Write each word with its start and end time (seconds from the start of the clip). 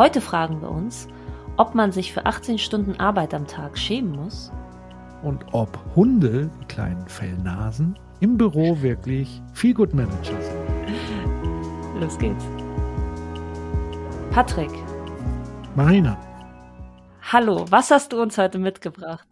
Heute 0.00 0.22
fragen 0.22 0.62
wir 0.62 0.70
uns, 0.70 1.08
ob 1.58 1.74
man 1.74 1.92
sich 1.92 2.14
für 2.14 2.24
18 2.24 2.56
Stunden 2.56 2.98
Arbeit 2.98 3.34
am 3.34 3.46
Tag 3.46 3.76
schämen 3.76 4.12
muss. 4.12 4.50
Und 5.22 5.44
ob 5.52 5.78
Hunde, 5.94 6.48
die 6.58 6.64
kleinen 6.64 7.06
Fellnasen, 7.06 7.98
im 8.20 8.38
Büro 8.38 8.80
wirklich 8.80 9.42
viel 9.52 9.74
gut 9.74 9.92
Manager 9.92 10.40
sind. 10.40 12.00
Los 12.00 12.16
geht's. 12.16 12.42
Patrick. 14.30 14.70
Marina. 15.76 16.18
Hallo, 17.20 17.66
was 17.68 17.90
hast 17.90 18.14
du 18.14 18.22
uns 18.22 18.38
heute 18.38 18.58
mitgebracht? 18.58 19.28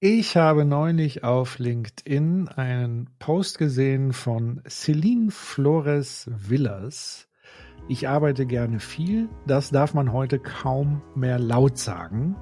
Ich 0.00 0.36
habe 0.36 0.64
neulich 0.64 1.22
auf 1.22 1.60
LinkedIn 1.60 2.48
einen 2.48 3.08
Post 3.20 3.58
gesehen 3.58 4.12
von 4.12 4.60
Celine 4.68 5.30
Flores 5.30 6.28
Villas 6.34 7.29
ich 7.88 8.08
arbeite 8.08 8.46
gerne 8.46 8.80
viel. 8.80 9.28
Das 9.46 9.70
darf 9.70 9.94
man 9.94 10.12
heute 10.12 10.38
kaum 10.38 11.02
mehr 11.14 11.38
laut 11.38 11.78
sagen. 11.78 12.36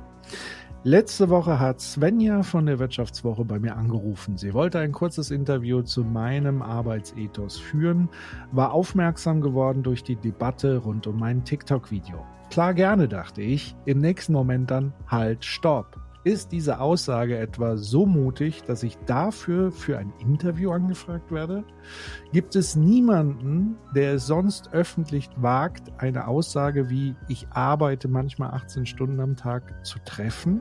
Letzte 0.85 1.29
Woche 1.29 1.59
hat 1.59 1.81
Svenja 1.81 2.43
von 2.45 2.67
der 2.67 2.79
Wirtschaftswoche 2.79 3.45
bei 3.45 3.59
mir 3.59 3.77
angerufen. 3.77 4.39
Sie 4.39 4.55
wollte 4.55 4.79
ein 4.79 4.93
kurzes 4.93 5.31
Interview 5.31 5.83
zu 5.83 6.05
meinem 6.05 6.63
Arbeitsethos 6.63 7.59
führen, 7.59 8.09
war 8.53 8.73
aufmerksam 8.73 9.41
geworden 9.41 9.83
durch 9.83 10.05
die 10.05 10.17
Debatte 10.17 10.79
rund 10.79 11.07
um 11.09 11.19
mein 11.19 11.45
TikTok-Video. 11.45 12.25
Klar 12.51 12.75
gerne, 12.75 13.09
dachte 13.09 13.43
ich. 13.43 13.75
Im 13.87 13.99
nächsten 13.99 14.33
Moment 14.33 14.71
dann 14.71 14.93
halt, 15.09 15.45
stopp. 15.45 16.08
Ist 16.25 16.51
diese 16.51 16.81
Aussage 16.81 17.39
etwa 17.39 17.77
so 17.77 18.05
mutig, 18.05 18.65
dass 18.65 18.83
ich 18.83 18.99
dafür 19.07 19.71
für 19.71 19.99
ein 19.99 20.13
Interview 20.19 20.73
angefragt 20.73 21.31
werde? 21.31 21.63
Gibt 22.33 22.57
es 22.57 22.75
niemanden, 22.75 23.77
der 23.95 24.15
es 24.15 24.27
sonst 24.27 24.73
öffentlich 24.73 25.31
wagt, 25.37 25.93
eine 25.99 26.27
Aussage 26.27 26.91
wie 26.91 27.15
ich 27.29 27.47
arbeite 27.51 28.09
manchmal 28.09 28.51
18 28.51 28.87
Stunden 28.87 29.21
am 29.21 29.37
Tag 29.37 29.87
zu 29.87 30.01
treffen? 30.05 30.61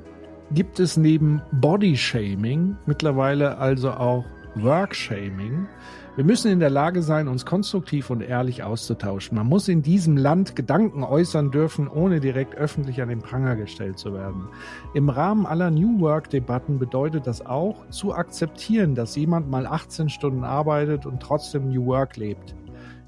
Gibt 0.51 0.79
es 0.79 0.95
neben 0.95 1.41
Bodyshaming 1.51 2.77
mittlerweile 2.85 3.57
also 3.57 3.91
auch 3.91 4.25
Workshaming? 4.63 5.67
Wir 6.15 6.23
müssen 6.23 6.51
in 6.51 6.59
der 6.59 6.71
Lage 6.71 7.03
sein, 7.03 7.27
uns 7.27 7.45
konstruktiv 7.45 8.09
und 8.09 8.21
ehrlich 8.21 8.63
auszutauschen. 8.63 9.37
Man 9.37 9.45
muss 9.45 9.67
in 9.67 9.83
diesem 9.83 10.17
Land 10.17 10.55
Gedanken 10.55 11.03
äußern 11.03 11.51
dürfen, 11.51 11.87
ohne 11.87 12.19
direkt 12.19 12.55
öffentlich 12.55 13.01
an 13.01 13.09
den 13.09 13.21
Pranger 13.21 13.55
gestellt 13.55 13.99
zu 13.99 14.13
werden. 14.13 14.47
Im 14.95 15.09
Rahmen 15.09 15.45
aller 15.45 15.69
New 15.69 15.99
Work-Debatten 15.99 16.79
bedeutet 16.79 17.27
das 17.27 17.45
auch, 17.45 17.87
zu 17.89 18.15
akzeptieren, 18.15 18.95
dass 18.95 19.15
jemand 19.15 19.49
mal 19.49 19.67
18 19.67 20.09
Stunden 20.09 20.43
arbeitet 20.43 21.05
und 21.05 21.21
trotzdem 21.21 21.69
New 21.69 21.85
Work 21.85 22.17
lebt. 22.17 22.55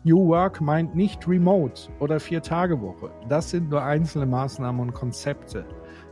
New 0.04 0.28
Work 0.28 0.62
meint 0.62 0.96
nicht 0.96 1.28
Remote 1.28 1.90
oder 2.00 2.20
Vier-Tage-Woche. 2.20 3.10
Das 3.28 3.50
sind 3.50 3.70
nur 3.70 3.84
einzelne 3.84 4.28
Maßnahmen 4.28 4.80
und 4.80 4.94
Konzepte. 4.94 5.66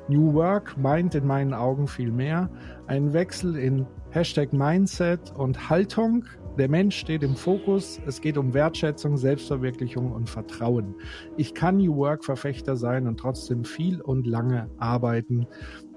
New 0.09 0.33
Work 0.33 0.77
meint 0.77 1.15
in 1.15 1.27
meinen 1.27 1.53
Augen 1.53 1.88
viel 1.88 2.11
mehr 2.11 2.49
einen 2.87 3.14
Wechsel 3.14 3.55
in 3.55 3.86
Hashtag 4.17 4.52
Mindset 4.52 5.32
und 5.36 5.70
Haltung, 5.70 6.26
der 6.58 6.67
Mensch 6.70 6.98
steht 6.98 7.22
im 7.22 7.36
Fokus. 7.36 8.02
Es 8.08 8.20
geht 8.20 8.39
um 8.39 8.55
Wertschätzung, 8.55 9.16
Selbstverwirklichung 9.16 10.11
und 10.11 10.28
Vertrauen. 10.28 10.95
Ich 11.38 11.54
kann 11.54 11.78
New 11.78 11.95
Work 11.98 12.26
Verfechter 12.26 12.77
sein 12.77 13.06
und 13.06 13.20
trotzdem 13.20 13.64
viel 13.64 14.02
und 14.02 14.26
lange 14.26 14.72
arbeiten. 14.80 15.45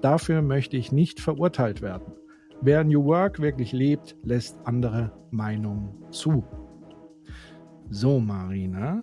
Dafür 0.01 0.43
möchte 0.43 0.77
ich 0.77 0.91
nicht 0.91 1.19
verurteilt 1.19 1.81
werden. 1.81 2.13
Wer 2.61 2.83
New 2.83 3.05
Work 3.05 3.39
wirklich 3.39 3.71
lebt, 3.71 4.15
lässt 4.21 4.55
andere 4.65 5.11
Meinungen 5.31 5.89
zu. 6.11 6.43
So, 7.89 8.19
Marina, 8.19 9.01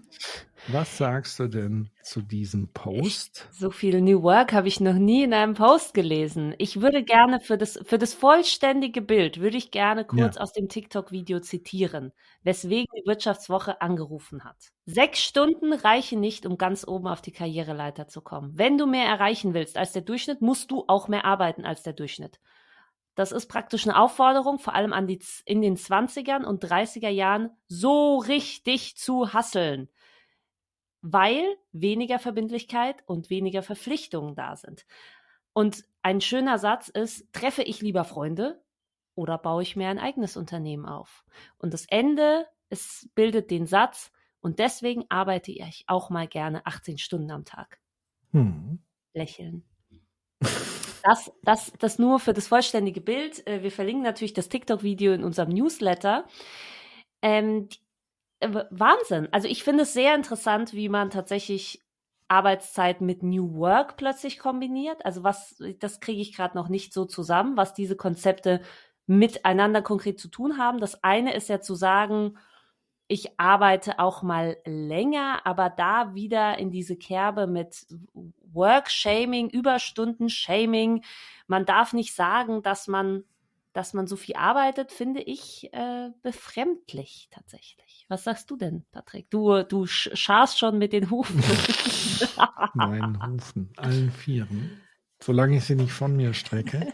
was 0.70 0.98
sagst 0.98 1.38
du 1.38 1.48
denn 1.48 1.90
zu 2.02 2.20
diesem 2.20 2.68
Post? 2.72 3.48
So 3.52 3.70
viel 3.70 4.00
New 4.00 4.22
Work 4.22 4.52
habe 4.52 4.68
ich 4.68 4.80
noch 4.80 4.94
nie 4.94 5.22
in 5.22 5.32
einem 5.32 5.54
Post 5.54 5.94
gelesen. 5.94 6.54
Ich 6.58 6.80
würde 6.80 7.02
gerne 7.02 7.40
für 7.40 7.56
das, 7.56 7.78
für 7.84 7.98
das 7.98 8.12
vollständige 8.12 9.00
Bild, 9.00 9.40
würde 9.40 9.56
ich 9.56 9.70
gerne 9.70 10.04
kurz 10.04 10.36
ja. 10.36 10.42
aus 10.42 10.52
dem 10.52 10.68
TikTok-Video 10.68 11.40
zitieren, 11.40 12.12
weswegen 12.42 12.86
die 12.96 13.06
Wirtschaftswoche 13.06 13.80
angerufen 13.80 14.44
hat. 14.44 14.56
Sechs 14.84 15.22
Stunden 15.22 15.72
reichen 15.72 16.20
nicht, 16.20 16.44
um 16.44 16.58
ganz 16.58 16.86
oben 16.86 17.08
auf 17.08 17.22
die 17.22 17.32
Karriereleiter 17.32 18.06
zu 18.06 18.20
kommen. 18.20 18.52
Wenn 18.54 18.76
du 18.76 18.86
mehr 18.86 19.06
erreichen 19.06 19.54
willst 19.54 19.78
als 19.78 19.92
der 19.92 20.02
Durchschnitt, 20.02 20.42
musst 20.42 20.70
du 20.70 20.84
auch 20.86 21.08
mehr 21.08 21.24
arbeiten 21.24 21.64
als 21.64 21.82
der 21.82 21.94
Durchschnitt. 21.94 22.40
Das 23.14 23.32
ist 23.32 23.46
praktisch 23.46 23.86
eine 23.86 23.98
Aufforderung, 23.98 24.58
vor 24.58 24.74
allem 24.74 24.92
an 24.92 25.06
die, 25.06 25.18
in 25.44 25.60
den 25.60 25.76
20ern 25.76 26.44
und 26.44 26.62
30er 26.62 27.08
Jahren 27.08 27.50
so 27.66 28.18
richtig 28.18 28.96
zu 28.96 29.32
hasseln 29.32 29.88
weil 31.02 31.44
weniger 31.72 32.18
Verbindlichkeit 32.18 33.02
und 33.06 33.30
weniger 33.30 33.62
Verpflichtungen 33.62 34.34
da 34.34 34.56
sind. 34.56 34.86
Und 35.52 35.84
ein 36.02 36.20
schöner 36.20 36.58
Satz 36.58 36.88
ist, 36.88 37.32
treffe 37.32 37.62
ich 37.62 37.80
lieber 37.80 38.04
Freunde 38.04 38.62
oder 39.14 39.38
baue 39.38 39.62
ich 39.62 39.76
mir 39.76 39.88
ein 39.88 39.98
eigenes 39.98 40.36
Unternehmen 40.36 40.86
auf? 40.86 41.24
Und 41.58 41.74
das 41.74 41.86
Ende, 41.86 42.46
es 42.68 43.08
bildet 43.14 43.50
den 43.50 43.66
Satz, 43.66 44.12
und 44.40 44.58
deswegen 44.58 45.04
arbeite 45.08 45.50
ich 45.50 45.84
auch 45.88 46.10
mal 46.10 46.28
gerne 46.28 46.64
18 46.66 46.98
Stunden 46.98 47.30
am 47.30 47.44
Tag. 47.44 47.80
Hm. 48.32 48.78
Lächeln. 49.14 49.64
Das, 51.02 51.32
das, 51.42 51.72
das 51.78 51.98
nur 51.98 52.20
für 52.20 52.32
das 52.32 52.48
vollständige 52.48 53.00
Bild. 53.00 53.46
Äh, 53.46 53.62
wir 53.62 53.72
verlinken 53.72 54.04
natürlich 54.04 54.34
das 54.34 54.48
TikTok-Video 54.48 55.12
in 55.12 55.24
unserem 55.24 55.48
Newsletter. 55.48 56.26
Ähm, 57.22 57.68
äh, 57.70 57.87
Wahnsinn. 58.40 59.28
Also 59.32 59.48
ich 59.48 59.64
finde 59.64 59.82
es 59.82 59.92
sehr 59.92 60.14
interessant, 60.14 60.72
wie 60.72 60.88
man 60.88 61.10
tatsächlich 61.10 61.84
Arbeitszeit 62.28 63.00
mit 63.00 63.22
New 63.22 63.56
Work 63.56 63.96
plötzlich 63.96 64.38
kombiniert. 64.38 65.04
Also 65.04 65.24
was, 65.24 65.62
das 65.80 66.00
kriege 66.00 66.20
ich 66.20 66.36
gerade 66.36 66.56
noch 66.56 66.68
nicht 66.68 66.92
so 66.92 67.04
zusammen, 67.04 67.56
was 67.56 67.74
diese 67.74 67.96
Konzepte 67.96 68.60
miteinander 69.06 69.82
konkret 69.82 70.20
zu 70.20 70.28
tun 70.28 70.58
haben. 70.58 70.78
Das 70.78 71.02
eine 71.02 71.34
ist 71.34 71.48
ja 71.48 71.60
zu 71.60 71.74
sagen, 71.74 72.36
ich 73.08 73.40
arbeite 73.40 73.98
auch 73.98 74.22
mal 74.22 74.58
länger, 74.66 75.46
aber 75.46 75.70
da 75.70 76.14
wieder 76.14 76.58
in 76.58 76.70
diese 76.70 76.96
Kerbe 76.96 77.46
mit 77.46 77.86
Work-Shaming, 78.52 79.48
Überstunden-Shaming. 79.48 81.02
Man 81.46 81.64
darf 81.64 81.94
nicht 81.94 82.14
sagen, 82.14 82.60
dass 82.62 82.86
man, 82.86 83.24
dass 83.78 83.94
man 83.94 84.08
so 84.08 84.16
viel 84.16 84.34
arbeitet, 84.34 84.90
finde 84.90 85.20
ich 85.22 85.72
äh, 85.72 86.10
befremdlich 86.24 87.28
tatsächlich. 87.30 88.06
Was 88.08 88.24
sagst 88.24 88.50
du 88.50 88.56
denn, 88.56 88.84
Patrick? 88.90 89.30
Du, 89.30 89.62
du 89.62 89.86
scharst 89.86 90.58
schon 90.58 90.78
mit 90.78 90.92
den 90.92 91.12
Hufen. 91.12 91.40
Meinen 92.74 93.24
Hufen, 93.24 93.72
allen 93.76 94.10
Vieren. 94.10 94.80
Solange 95.22 95.58
ich 95.58 95.64
sie 95.64 95.76
nicht 95.76 95.92
von 95.92 96.16
mir 96.16 96.34
strecke. 96.34 96.92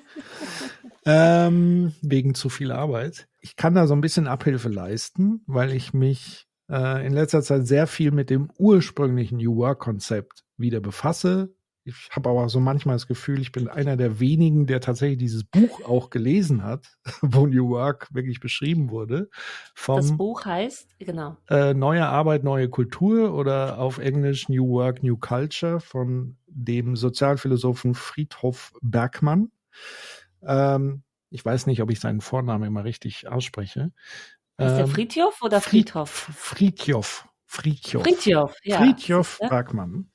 ähm, 1.06 1.94
wegen 2.02 2.34
zu 2.34 2.50
viel 2.50 2.70
Arbeit. 2.70 3.28
Ich 3.40 3.56
kann 3.56 3.74
da 3.74 3.86
so 3.86 3.94
ein 3.94 4.02
bisschen 4.02 4.26
Abhilfe 4.26 4.68
leisten, 4.68 5.42
weil 5.46 5.72
ich 5.72 5.94
mich 5.94 6.46
äh, 6.68 7.06
in 7.06 7.14
letzter 7.14 7.40
Zeit 7.40 7.66
sehr 7.66 7.86
viel 7.86 8.10
mit 8.10 8.28
dem 8.28 8.50
ursprünglichen 8.58 9.38
New 9.38 9.56
Work 9.56 9.78
Konzept 9.78 10.44
wieder 10.58 10.80
befasse, 10.80 11.54
ich 11.84 12.08
habe 12.10 12.30
aber 12.30 12.48
so 12.48 12.60
manchmal 12.60 12.94
das 12.94 13.06
Gefühl, 13.06 13.40
ich 13.40 13.52
bin 13.52 13.68
einer 13.68 13.96
der 13.96 14.18
wenigen, 14.18 14.66
der 14.66 14.80
tatsächlich 14.80 15.18
dieses 15.18 15.44
Buch 15.44 15.84
auch 15.84 16.08
gelesen 16.08 16.62
hat, 16.62 16.96
wo 17.20 17.46
New 17.46 17.68
Work 17.68 18.08
wirklich 18.12 18.40
beschrieben 18.40 18.90
wurde. 18.90 19.28
Vom, 19.74 19.96
das 19.96 20.16
Buch 20.16 20.46
heißt, 20.46 20.88
genau. 20.98 21.36
Äh, 21.48 21.74
Neue 21.74 22.06
Arbeit, 22.06 22.42
neue 22.42 22.70
Kultur 22.70 23.34
oder 23.34 23.78
auf 23.78 23.98
Englisch 23.98 24.48
New 24.48 24.68
Work, 24.70 25.02
New 25.02 25.18
Culture 25.18 25.78
von 25.78 26.36
dem 26.46 26.96
Sozialphilosophen 26.96 27.94
Friedhof 27.94 28.72
Bergmann. 28.80 29.50
Ähm, 30.42 31.02
ich 31.28 31.44
weiß 31.44 31.66
nicht, 31.66 31.82
ob 31.82 31.90
ich 31.90 32.00
seinen 32.00 32.22
Vornamen 32.22 32.64
immer 32.64 32.84
richtig 32.84 33.28
ausspreche. 33.28 33.92
Ist 34.56 34.70
ähm, 34.70 34.76
der 34.76 34.86
Friedhof 34.86 35.42
oder 35.42 35.60
Friedhof? 35.60 36.08
Friedhof. 36.10 37.28
Friedhof. 37.44 38.02
Friedhof, 38.02 38.54
ja. 38.62 38.78
Friedhof 38.78 39.38
Bergmann. 39.38 40.10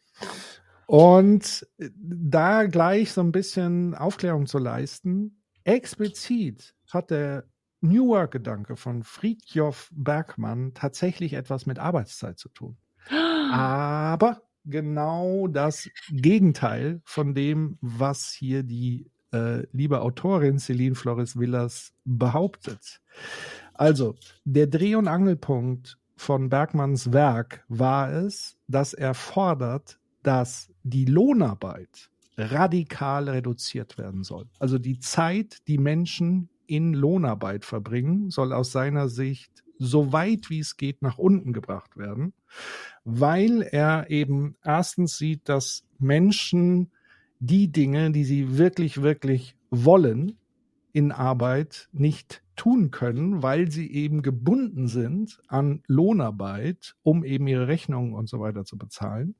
Und 0.90 1.68
da 1.78 2.66
gleich 2.66 3.12
so 3.12 3.22
ein 3.22 3.32
bisschen 3.32 3.94
Aufklärung 3.94 4.48
zu 4.48 4.58
leisten, 4.58 5.40
explizit 5.64 6.74
hat 6.92 7.12
der 7.12 7.44
New 7.82 8.08
Work-Gedanke 8.08 8.76
von 8.76 9.04
Friedjof 9.04 9.92
Bergmann 9.94 10.74
tatsächlich 10.74 11.34
etwas 11.34 11.68
mit 11.68 11.78
Arbeitszeit 11.78 12.40
zu 12.40 12.50
tun. 12.50 12.76
aber 13.52 14.42
genau 14.66 15.48
das 15.48 15.92
Gegenteil 16.10 17.02
von 17.06 17.36
dem, 17.36 17.78
was 17.82 18.32
hier 18.32 18.64
die 18.64 19.12
äh, 19.32 19.68
liebe 19.72 20.02
Autorin 20.02 20.58
Celine 20.58 20.96
Flores 20.96 21.38
Villas 21.38 21.94
behauptet. 22.04 23.00
Also, 23.76 24.16
der 24.44 24.66
Dreh- 24.66 24.96
und 24.96 25.08
Angelpunkt 25.08 26.00
von 26.16 26.50
Bergmanns 26.50 27.14
Werk 27.14 27.64
war 27.68 28.12
es, 28.12 28.58
dass 28.68 28.96
er 28.96 29.14
fordert, 29.14 30.00
dass 30.30 30.70
die 30.84 31.06
Lohnarbeit 31.06 32.12
radikal 32.38 33.28
reduziert 33.30 33.98
werden 33.98 34.24
soll. 34.24 34.46
Also 34.60 34.78
die 34.78 35.00
Zeit, 35.00 35.68
die 35.68 35.80
Menschen 35.80 36.50
in 36.68 36.94
Lohnarbeit 36.94 37.66
verbringen, 37.66 38.30
soll 38.30 38.54
aus 38.54 38.72
seiner 38.72 39.10
Sicht 39.10 39.64
so 39.80 40.14
weit 40.14 40.52
wie 40.52 40.60
es 40.60 40.78
geht 40.78 41.02
nach 41.02 41.18
unten 41.18 41.52
gebracht 41.52 41.98
werden, 41.98 42.34
weil 43.04 43.64
er 43.64 44.12
eben 44.12 44.56
erstens 44.64 45.18
sieht, 45.18 45.50
dass 45.50 45.84
Menschen 45.98 46.92
die 47.40 47.72
Dinge, 47.72 48.12
die 48.12 48.24
sie 48.24 48.56
wirklich, 48.60 49.02
wirklich 49.02 49.56
wollen 49.72 50.38
in 50.94 51.12
Arbeit 51.12 51.90
nicht 51.92 52.44
tun 52.60 52.92
können, 52.92 53.42
weil 53.42 53.72
sie 53.72 53.90
eben 53.90 54.22
gebunden 54.22 54.88
sind 54.88 55.40
an 55.48 55.82
Lohnarbeit, 55.88 56.98
um 57.04 57.24
eben 57.24 57.48
ihre 57.48 57.70
Rechnungen 57.70 58.14
und 58.14 58.28
so 58.28 58.42
weiter 58.42 58.66
zu 58.66 58.78
bezahlen. 58.78 59.36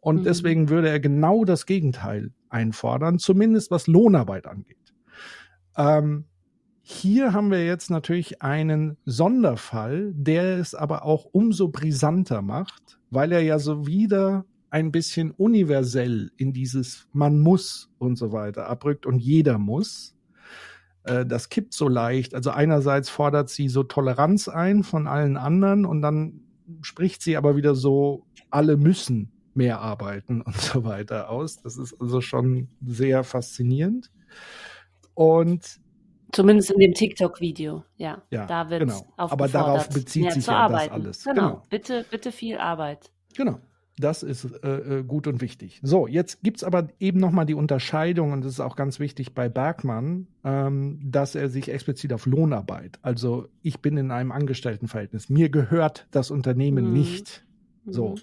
Und 0.00 0.16
mhm. 0.16 0.24
deswegen 0.24 0.68
würde 0.68 0.88
er 0.88 0.98
genau 0.98 1.44
das 1.44 1.64
Gegenteil 1.64 2.32
einfordern, 2.48 3.20
zumindest 3.20 3.70
was 3.70 3.86
Lohnarbeit 3.86 4.48
angeht. 4.48 4.92
Ähm, 5.76 6.24
hier 6.82 7.32
haben 7.32 7.52
wir 7.52 7.64
jetzt 7.64 7.88
natürlich 7.88 8.42
einen 8.42 8.96
Sonderfall, 9.04 10.12
der 10.16 10.58
es 10.58 10.74
aber 10.74 11.04
auch 11.04 11.24
umso 11.24 11.68
brisanter 11.68 12.42
macht, 12.42 12.98
weil 13.10 13.30
er 13.30 13.42
ja 13.42 13.60
so 13.60 13.86
wieder 13.86 14.44
ein 14.70 14.90
bisschen 14.90 15.30
universell 15.30 16.32
in 16.36 16.52
dieses 16.52 17.06
man 17.12 17.38
muss 17.38 17.90
und 17.98 18.16
so 18.16 18.32
weiter 18.32 18.66
abrückt 18.68 19.06
und 19.06 19.20
jeder 19.20 19.58
muss. 19.58 20.15
Äh, 21.06 21.24
das 21.24 21.48
kippt 21.48 21.72
so 21.72 21.88
leicht. 21.88 22.34
Also 22.34 22.50
einerseits 22.50 23.08
fordert 23.08 23.48
sie 23.48 23.68
so 23.68 23.82
Toleranz 23.82 24.48
ein 24.48 24.82
von 24.82 25.06
allen 25.06 25.36
anderen 25.36 25.86
und 25.86 26.02
dann 26.02 26.40
spricht 26.82 27.22
sie 27.22 27.36
aber 27.36 27.56
wieder 27.56 27.74
so, 27.74 28.26
alle 28.50 28.76
müssen 28.76 29.32
mehr 29.54 29.80
arbeiten 29.80 30.40
und 30.42 30.56
so 30.56 30.84
weiter 30.84 31.30
aus. 31.30 31.62
Das 31.62 31.78
ist 31.78 31.98
also 32.00 32.20
schon 32.20 32.68
sehr 32.84 33.24
faszinierend. 33.24 34.10
Und 35.14 35.80
Zumindest 36.32 36.72
in 36.72 36.80
dem 36.80 36.92
TikTok-Video, 36.92 37.84
ja. 37.96 38.20
Ja, 38.30 38.46
da 38.46 38.68
wird 38.68 38.80
genau. 38.80 39.06
Aber 39.16 39.48
darauf 39.48 39.88
bezieht 39.88 40.32
sich 40.32 40.46
ja 40.46 40.68
das 40.68 40.90
alles. 40.90 41.24
Genau. 41.24 41.34
genau. 41.34 41.62
Bitte, 41.70 42.04
bitte 42.10 42.32
viel 42.32 42.58
Arbeit. 42.58 43.12
Genau. 43.36 43.60
Das 43.98 44.22
ist 44.22 44.44
äh, 44.62 44.98
äh 44.98 45.02
gut 45.02 45.26
und 45.26 45.40
wichtig. 45.40 45.80
So, 45.82 46.06
jetzt 46.06 46.42
gibt 46.42 46.58
es 46.58 46.64
aber 46.64 46.88
eben 47.00 47.18
nochmal 47.18 47.46
die 47.46 47.54
Unterscheidung, 47.54 48.32
und 48.32 48.44
das 48.44 48.52
ist 48.52 48.60
auch 48.60 48.76
ganz 48.76 49.00
wichtig 49.00 49.34
bei 49.34 49.48
Bergmann, 49.48 50.26
ähm, 50.44 51.00
dass 51.02 51.34
er 51.34 51.48
sich 51.48 51.70
explizit 51.70 52.12
auf 52.12 52.26
Lohnarbeit, 52.26 52.98
also 53.02 53.48
ich 53.62 53.80
bin 53.80 53.96
in 53.96 54.10
einem 54.10 54.32
Angestelltenverhältnis, 54.32 55.28
mir 55.28 55.48
gehört 55.48 56.06
das 56.10 56.30
Unternehmen 56.30 56.88
mhm. 56.88 56.92
nicht. 56.92 57.46
So. 57.86 58.10
Mhm. 58.10 58.20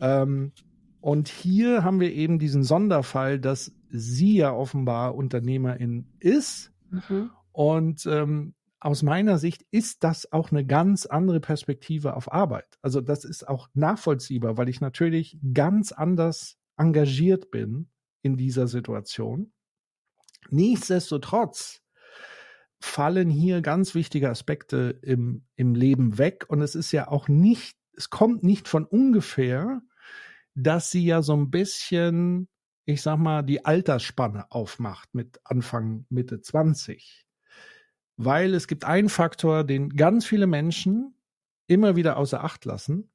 Ähm, 0.00 0.52
und 1.00 1.28
hier 1.28 1.84
haben 1.84 2.00
wir 2.00 2.12
eben 2.12 2.38
diesen 2.38 2.62
Sonderfall, 2.62 3.38
dass 3.38 3.72
sie 3.90 4.36
ja 4.36 4.52
offenbar 4.52 5.14
Unternehmerin 5.14 6.06
ist 6.20 6.72
mhm. 6.90 7.30
Und 7.58 8.06
ähm, 8.06 8.54
aus 8.80 9.02
meiner 9.02 9.38
Sicht 9.38 9.64
ist 9.70 10.04
das 10.04 10.32
auch 10.32 10.50
eine 10.52 10.64
ganz 10.64 11.06
andere 11.06 11.40
Perspektive 11.40 12.14
auf 12.14 12.32
Arbeit. 12.32 12.78
Also 12.80 13.00
das 13.00 13.24
ist 13.24 13.48
auch 13.48 13.68
nachvollziehbar, 13.74 14.56
weil 14.56 14.68
ich 14.68 14.80
natürlich 14.80 15.38
ganz 15.52 15.92
anders 15.92 16.58
engagiert 16.76 17.50
bin 17.50 17.90
in 18.22 18.36
dieser 18.36 18.68
Situation. 18.68 19.52
Nichtsdestotrotz 20.50 21.82
fallen 22.80 23.28
hier 23.28 23.60
ganz 23.62 23.96
wichtige 23.96 24.30
Aspekte 24.30 24.98
im, 25.02 25.44
im 25.56 25.74
Leben 25.74 26.18
weg 26.18 26.46
und 26.48 26.62
es 26.62 26.76
ist 26.76 26.92
ja 26.92 27.08
auch 27.08 27.26
nicht, 27.26 27.76
es 27.96 28.10
kommt 28.10 28.44
nicht 28.44 28.68
von 28.68 28.84
ungefähr, 28.84 29.82
dass 30.54 30.92
sie 30.92 31.04
ja 31.04 31.22
so 31.22 31.34
ein 31.34 31.50
bisschen, 31.50 32.48
ich 32.84 33.02
sag 33.02 33.18
mal, 33.18 33.42
die 33.42 33.64
Altersspanne 33.64 34.52
aufmacht 34.52 35.12
mit 35.14 35.40
Anfang, 35.44 36.06
Mitte 36.08 36.40
20 36.40 37.27
weil 38.18 38.52
es 38.52 38.66
gibt 38.66 38.84
einen 38.84 39.08
Faktor, 39.08 39.64
den 39.64 39.90
ganz 39.90 40.26
viele 40.26 40.46
Menschen 40.46 41.14
immer 41.68 41.96
wieder 41.96 42.16
außer 42.16 42.42
Acht 42.42 42.64
lassen, 42.64 43.10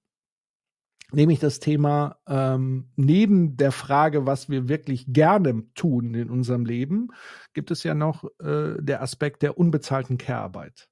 nämlich 1.11 1.39
das 1.39 1.59
Thema 1.59 2.17
ähm, 2.25 2.89
neben 2.95 3.57
der 3.57 3.71
Frage, 3.71 4.25
was 4.25 4.49
wir 4.49 4.69
wirklich 4.69 5.05
gerne 5.07 5.65
tun 5.75 6.13
in 6.13 6.29
unserem 6.29 6.65
Leben, 6.65 7.09
gibt 7.53 7.69
es 7.69 7.83
ja 7.83 7.93
noch 7.93 8.23
äh, 8.39 8.75
der 8.79 9.01
Aspekt 9.01 9.41
der 9.41 9.57
unbezahlten 9.57 10.17
Care-Arbeit. 10.17 10.87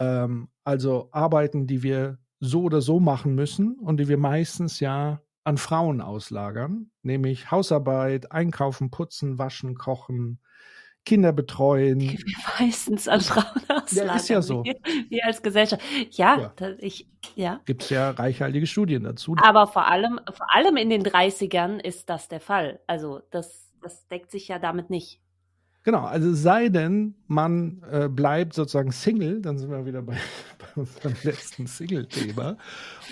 Ähm, 0.00 0.48
also 0.64 1.10
Arbeiten, 1.12 1.66
die 1.66 1.82
wir 1.82 2.18
so 2.40 2.62
oder 2.62 2.80
so 2.80 2.98
machen 2.98 3.34
müssen 3.34 3.78
und 3.78 3.98
die 3.98 4.08
wir 4.08 4.18
meistens 4.18 4.80
ja 4.80 5.20
an 5.44 5.58
Frauen 5.58 6.00
auslagern, 6.00 6.90
nämlich 7.02 7.50
Hausarbeit, 7.50 8.32
Einkaufen, 8.32 8.90
Putzen, 8.90 9.38
Waschen, 9.38 9.74
Kochen, 9.74 10.40
Kinder 11.04 11.32
betreuen. 11.32 12.18
Meistens 12.58 13.08
an 13.08 13.20
Frauen 13.20 13.44
auslagern. 13.68 14.08
Ja, 14.08 14.16
ist 14.16 14.28
ja 14.28 14.42
so. 14.42 14.62
Wir, 15.08 15.26
als 15.26 15.42
Gesellschaft. 15.42 15.82
Ja, 16.10 16.38
ja. 16.38 16.52
Das, 16.56 16.76
ich, 16.78 17.08
ja. 17.34 17.60
Gibt 17.64 17.82
es 17.82 17.90
ja 17.90 18.10
reichhaltige 18.10 18.66
Studien 18.66 19.04
dazu. 19.04 19.34
Aber 19.42 19.66
vor 19.66 19.88
allem, 19.88 20.20
vor 20.32 20.54
allem 20.54 20.76
in 20.76 20.90
den 20.90 21.02
30ern 21.02 21.80
ist 21.80 22.08
das 22.08 22.28
der 22.28 22.40
Fall. 22.40 22.80
Also 22.86 23.20
das, 23.30 23.72
das 23.82 24.06
deckt 24.08 24.30
sich 24.30 24.48
ja 24.48 24.58
damit 24.58 24.90
nicht. 24.90 25.20
Genau, 25.84 26.04
also 26.04 26.32
sei 26.32 26.68
denn, 26.68 27.16
man 27.26 27.82
äh, 27.90 28.08
bleibt 28.08 28.54
sozusagen 28.54 28.92
Single, 28.92 29.42
dann 29.42 29.58
sind 29.58 29.68
wir 29.68 29.84
wieder 29.84 30.02
bei, 30.02 30.12
bei 30.58 30.80
unserem 30.80 31.14
letzten 31.24 31.66
Single-Thema 31.66 32.56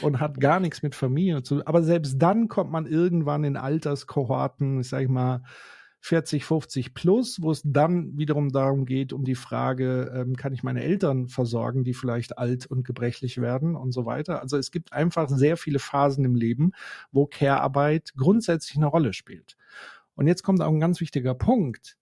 und 0.03 0.21
hat 0.21 0.39
gar 0.39 0.61
nichts 0.61 0.81
mit 0.85 0.95
Familie 0.95 1.43
zu 1.43 1.57
tun. 1.57 1.67
Aber 1.67 1.83
selbst 1.83 2.19
dann 2.19 2.47
kommt 2.47 2.71
man 2.71 2.87
irgendwann 2.87 3.43
in 3.43 3.57
Alterskohorten, 3.57 4.81
ich 4.81 4.89
sag 4.89 5.03
ich 5.03 5.09
mal, 5.09 5.43
40, 6.01 6.45
50 6.45 6.95
plus, 6.95 7.43
wo 7.43 7.51
es 7.51 7.63
dann 7.65 8.17
wiederum 8.17 8.51
darum 8.51 8.87
geht, 8.87 9.13
um 9.13 9.25
die 9.25 9.35
Frage, 9.35 10.11
ähm, 10.15 10.35
kann 10.35 10.53
ich 10.53 10.63
meine 10.63 10.83
Eltern 10.83 11.29
versorgen, 11.29 11.85
die 11.85 11.93
vielleicht 11.93 12.39
alt 12.39 12.67
und 12.67 12.85
gebrechlich 12.85 13.39
werden 13.39 13.77
und 13.77 13.93
so 13.93 14.07
weiter. 14.07 14.41
Also 14.41 14.57
es 14.57 14.71
gibt 14.71 14.93
einfach 14.95 15.29
sehr 15.29 15.59
viele 15.59 15.79
Phasen 15.79 16.25
im 16.25 16.35
Leben, 16.35 16.73
wo 17.13 17.27
Care-Arbeit 17.27 18.15
grundsätzlich 18.17 18.77
eine 18.77 18.87
Rolle 18.87 19.13
spielt. 19.13 19.57
Und 20.15 20.27
jetzt 20.27 20.43
kommt 20.43 20.63
auch 20.63 20.73
ein 20.73 20.81
ganz 20.81 21.01
wichtiger 21.01 21.35
Punkt. 21.35 21.97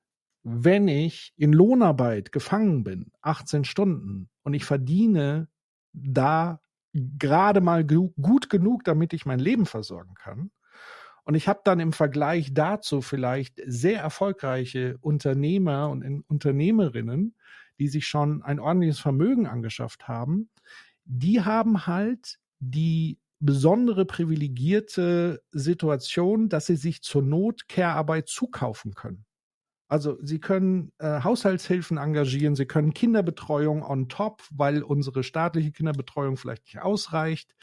Wenn 0.45 0.87
ich 0.87 1.33
in 1.37 1.53
Lohnarbeit 1.53 2.31
gefangen 2.31 2.85
bin, 2.85 3.11
18 3.23 3.65
Stunden, 3.65 4.29
und 4.45 4.55
ich 4.55 4.65
verdiene 4.65 5.49
da 5.93 6.61
gerade 6.95 7.61
mal 7.61 7.85
gut 7.85 8.49
genug, 8.49 8.85
damit 8.85 9.13
ich 9.13 9.27
mein 9.27 9.41
Leben 9.41 9.67
versorgen 9.67 10.15
kann, 10.15 10.51
und 11.29 11.35
ich 11.35 11.47
habe 11.47 11.61
dann 11.63 11.79
im 11.79 11.93
Vergleich 11.93 12.55
dazu 12.55 13.03
vielleicht 13.03 13.61
sehr 13.67 14.01
erfolgreiche 14.01 14.97
Unternehmer 15.03 15.91
und 15.91 16.25
Unternehmerinnen, 16.27 17.35
die 17.79 17.89
sich 17.89 18.07
schon 18.07 18.43
ein 18.43 18.59
ordentliches 18.59 18.99
Vermögen 18.99 19.47
angeschafft 19.47 20.09
haben, 20.09 20.49
die 21.05 21.43
haben 21.43 21.87
halt 21.87 22.39
die 22.61 23.19
besondere 23.41 24.07
privilegierte 24.07 25.43
Situation, 25.53 26.49
dass 26.49 26.65
sie 26.65 26.77
sich 26.77 27.03
zur 27.03 27.21
Not 27.21 27.69
Care-Arbeit 27.69 28.29
zukaufen 28.29 28.95
können. 28.95 29.27
Also 29.89 30.19
sie 30.23 30.39
können 30.39 30.93
äh, 30.99 31.23
Haushaltshilfen 31.23 31.97
engagieren, 31.97 32.55
sie 32.55 32.67
können 32.67 32.93
Kinderbetreuung 32.93 33.83
on 33.83 34.09
top, 34.11 34.43
weil 34.51 34.83
unsere 34.83 35.23
staatliche 35.23 35.73
Kinderbetreuung 35.73 36.37
vielleicht 36.37 36.67
nicht 36.67 36.81
ausreicht. 36.81 37.57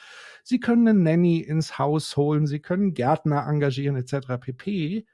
Sie 0.43 0.59
können 0.59 0.87
eine 0.87 0.99
Nanny 0.99 1.39
ins 1.39 1.77
Haus 1.77 2.17
holen, 2.17 2.47
sie 2.47 2.59
können 2.59 2.95
Gärtner 2.95 3.45
engagieren 3.47 3.95
etc. 3.95 4.39
pp, 4.39 5.05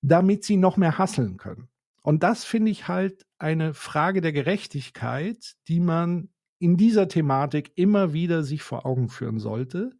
damit 0.00 0.42
sie 0.42 0.56
noch 0.56 0.76
mehr 0.76 0.98
hasseln 0.98 1.36
können. 1.36 1.68
Und 2.02 2.24
das 2.24 2.44
finde 2.44 2.72
ich 2.72 2.88
halt 2.88 3.24
eine 3.38 3.72
Frage 3.72 4.20
der 4.20 4.32
Gerechtigkeit, 4.32 5.54
die 5.68 5.78
man 5.78 6.28
in 6.58 6.76
dieser 6.76 7.06
Thematik 7.06 7.72
immer 7.76 8.12
wieder 8.12 8.42
sich 8.42 8.64
vor 8.64 8.84
Augen 8.84 9.08
führen 9.08 9.38
sollte 9.38 9.92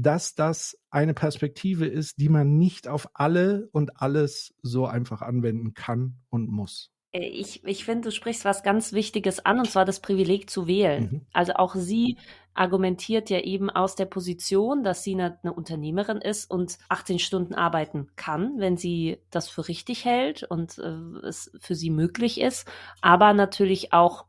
dass 0.00 0.36
das 0.36 0.78
eine 0.90 1.12
Perspektive 1.12 1.84
ist, 1.86 2.20
die 2.20 2.28
man 2.28 2.56
nicht 2.56 2.86
auf 2.86 3.08
alle 3.14 3.68
und 3.72 4.00
alles 4.00 4.54
so 4.62 4.86
einfach 4.86 5.22
anwenden 5.22 5.74
kann 5.74 6.20
und 6.30 6.48
muss. 6.48 6.92
Äh, 7.10 7.26
ich, 7.26 7.64
ich 7.64 7.84
finde, 7.84 8.08
du 8.08 8.12
sprichst 8.12 8.44
was 8.44 8.62
ganz 8.62 8.92
Wichtiges 8.92 9.44
an, 9.44 9.58
und 9.58 9.68
zwar 9.68 9.84
das 9.84 9.98
Privileg 9.98 10.48
zu 10.48 10.68
wählen. 10.68 11.02
Mhm. 11.10 11.26
Also 11.32 11.54
auch 11.54 11.74
sie 11.74 12.16
argumentiert 12.54 13.28
ja 13.28 13.40
eben 13.40 13.70
aus 13.70 13.96
der 13.96 14.04
Position, 14.04 14.84
dass 14.84 15.02
sie 15.02 15.14
eine, 15.14 15.40
eine, 15.42 15.52
Unternehmerin 15.52 16.18
ist 16.18 16.48
und 16.48 16.78
18 16.88 17.18
Stunden 17.18 17.54
arbeiten 17.54 18.06
kann, 18.14 18.54
wenn 18.58 18.76
sie 18.76 19.18
das 19.30 19.48
für 19.48 19.66
richtig 19.66 20.04
hält 20.04 20.44
und 20.44 20.78
äh, 20.78 21.26
es 21.26 21.50
für 21.58 21.74
sie 21.74 21.90
möglich 21.90 22.40
ist, 22.40 22.68
aber 23.00 23.32
natürlich 23.32 23.92
auch 23.92 24.26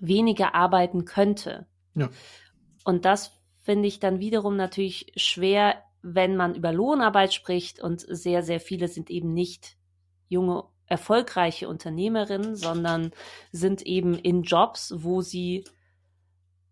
weniger 0.00 0.54
arbeiten 0.54 1.04
könnte. 1.04 1.66
Ja. 1.94 2.08
Und 2.84 3.04
das 3.04 3.37
finde 3.68 3.86
ich 3.86 4.00
dann 4.00 4.18
wiederum 4.18 4.56
natürlich 4.56 5.12
schwer, 5.16 5.82
wenn 6.00 6.36
man 6.36 6.54
über 6.54 6.72
Lohnarbeit 6.72 7.34
spricht 7.34 7.82
und 7.82 8.00
sehr, 8.00 8.42
sehr 8.42 8.60
viele 8.60 8.88
sind 8.88 9.10
eben 9.10 9.34
nicht 9.34 9.76
junge, 10.26 10.64
erfolgreiche 10.86 11.68
Unternehmerinnen, 11.68 12.56
sondern 12.56 13.10
sind 13.52 13.82
eben 13.82 14.14
in 14.14 14.42
Jobs, 14.42 14.94
wo 14.96 15.20
sie 15.20 15.64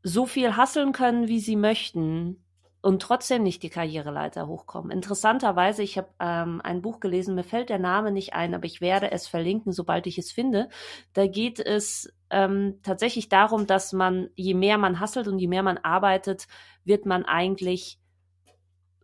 so 0.03 0.25
viel 0.25 0.57
hasseln 0.57 0.93
können, 0.93 1.29
wie 1.29 1.39
sie 1.39 1.57
möchten 1.57 2.43
und 2.87 3.03
trotzdem 3.03 3.43
nicht 3.43 3.65
die 3.65 3.69
Karriereleiter 3.69 4.47
hochkommen. 4.47 4.93
Interessanterweise, 4.93 5.83
ich 5.83 5.99
habe 5.99 6.09
ähm, 6.21 6.61
ein 6.63 6.83
Buch 6.83 7.01
gelesen, 7.01 7.35
mir 7.35 7.43
fällt 7.43 7.69
der 7.69 7.81
Name 7.81 8.13
nicht 8.13 8.35
ein, 8.35 8.55
aber 8.55 8.65
ich 8.65 8.81
werde 8.81 9.11
es 9.11 9.27
verlinken, 9.27 9.73
sobald 9.73 10.07
ich 10.07 10.19
es 10.19 10.31
finde. 10.31 10.69
Da 11.13 11.27
geht 11.27 11.59
es 11.59 12.15
ähm, 12.31 12.79
tatsächlich 12.85 13.29
darum, 13.29 13.67
dass 13.67 13.93
man, 13.93 14.29
je 14.37 14.55
mehr 14.55 14.79
man 14.79 15.01
hasselt 15.01 15.27
und 15.27 15.41
je 15.41 15.49
mehr 15.49 15.65
man 15.65 15.79
arbeitet, 15.79 16.47
wird 16.85 17.07
man 17.07 17.25
eigentlich 17.25 17.99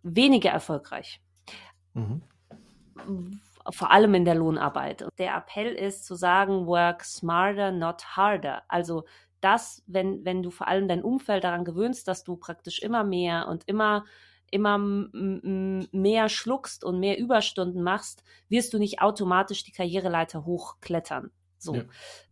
weniger 0.04 0.50
erfolgreich. 0.50 1.20
Mhm. 1.94 2.22
Vor 3.68 3.90
allem 3.90 4.14
in 4.14 4.24
der 4.24 4.36
Lohnarbeit. 4.36 5.08
Der 5.18 5.34
Appell 5.34 5.74
ist 5.74 6.04
zu 6.04 6.14
sagen, 6.14 6.68
work 6.68 7.02
smarter, 7.02 7.72
not 7.72 8.16
harder. 8.16 8.62
Also 8.68 9.02
das, 9.42 9.82
wenn, 9.86 10.24
wenn 10.24 10.42
du 10.42 10.50
vor 10.50 10.68
allem 10.68 10.88
dein 10.88 11.02
Umfeld 11.02 11.44
daran 11.44 11.64
gewöhnst, 11.64 12.08
dass 12.08 12.24
du 12.24 12.36
praktisch 12.36 12.80
immer 12.80 13.04
mehr 13.04 13.48
und 13.48 13.64
immer 13.66 14.04
immer 14.52 14.76
mehr 14.78 16.28
schluckst 16.28 16.84
und 16.84 17.00
mehr 17.00 17.18
Überstunden 17.18 17.82
machst, 17.82 18.22
wirst 18.50 18.74
du 18.74 18.78
nicht 18.78 19.00
automatisch 19.00 19.64
die 19.64 19.72
Karriereleiter 19.72 20.44
hochklettern. 20.44 21.30
So. 21.56 21.76
Ja. 21.76 21.84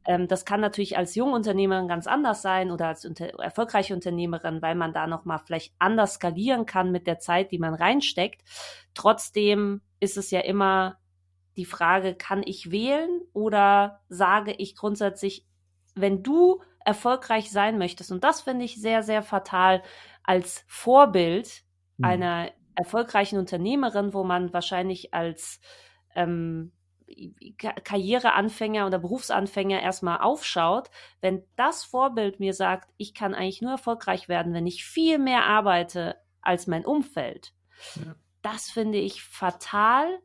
Ähm, 0.07 0.29
das 0.29 0.45
kann 0.45 0.61
natürlich 0.61 0.99
als 0.99 1.15
Jungunternehmerin 1.15 1.89
ganz 1.89 2.07
anders 2.07 2.43
sein 2.43 2.71
oder 2.71 2.89
als 2.89 3.07
unter 3.07 3.27
erfolgreiche 3.39 3.95
Unternehmerin, 3.95 4.61
weil 4.61 4.75
man 4.75 4.93
da 4.93 5.07
nochmal 5.07 5.39
vielleicht 5.39 5.73
anders 5.79 6.15
skalieren 6.15 6.67
kann 6.67 6.93
mit 6.93 7.07
der 7.07 7.21
Zeit, 7.21 7.53
die 7.53 7.59
man 7.59 7.75
reinsteckt. 7.75 8.43
Trotzdem 8.93 9.81
ist 9.99 10.19
es 10.19 10.31
ja 10.31 10.41
immer 10.41 10.99
die 11.57 11.65
Frage, 11.65 12.15
kann 12.15 12.43
ich 12.45 12.71
wählen 12.71 13.23
oder 13.33 14.01
sage 14.09 14.53
ich 14.53 14.77
grundsätzlich, 14.77 15.47
wenn 15.95 16.23
du 16.23 16.61
erfolgreich 16.91 17.51
sein 17.51 17.79
möchtest. 17.79 18.11
Und 18.11 18.25
das 18.25 18.41
finde 18.43 18.65
ich 18.65 18.81
sehr, 18.81 19.03
sehr 19.03 19.23
fatal 19.23 19.83
als 20.25 20.65
Vorbild 20.67 21.63
mhm. 21.99 22.05
einer 22.05 22.51
erfolgreichen 22.75 23.39
Unternehmerin, 23.39 24.13
wo 24.13 24.25
man 24.25 24.53
wahrscheinlich 24.53 25.15
als 25.15 25.61
ähm, 26.17 26.73
Karriereanfänger 27.85 28.87
oder 28.87 28.99
Berufsanfänger 28.99 29.81
erstmal 29.81 30.19
aufschaut, 30.19 30.91
wenn 31.21 31.45
das 31.57 31.85
Vorbild 31.85 32.41
mir 32.41 32.55
sagt, 32.55 32.91
ich 32.97 33.15
kann 33.15 33.35
eigentlich 33.35 33.63
nur 33.63 33.73
erfolgreich 33.73 34.29
werden, 34.29 34.53
wenn 34.53 34.67
ich 34.67 34.85
viel 34.85 35.19
mehr 35.19 35.45
arbeite 35.45 36.17
als 36.41 36.67
mein 36.67 36.85
Umfeld. 36.85 37.53
Ja. 37.97 38.15
Das 38.43 38.71
finde 38.71 38.99
ich 38.99 39.23
fatal, 39.23 40.21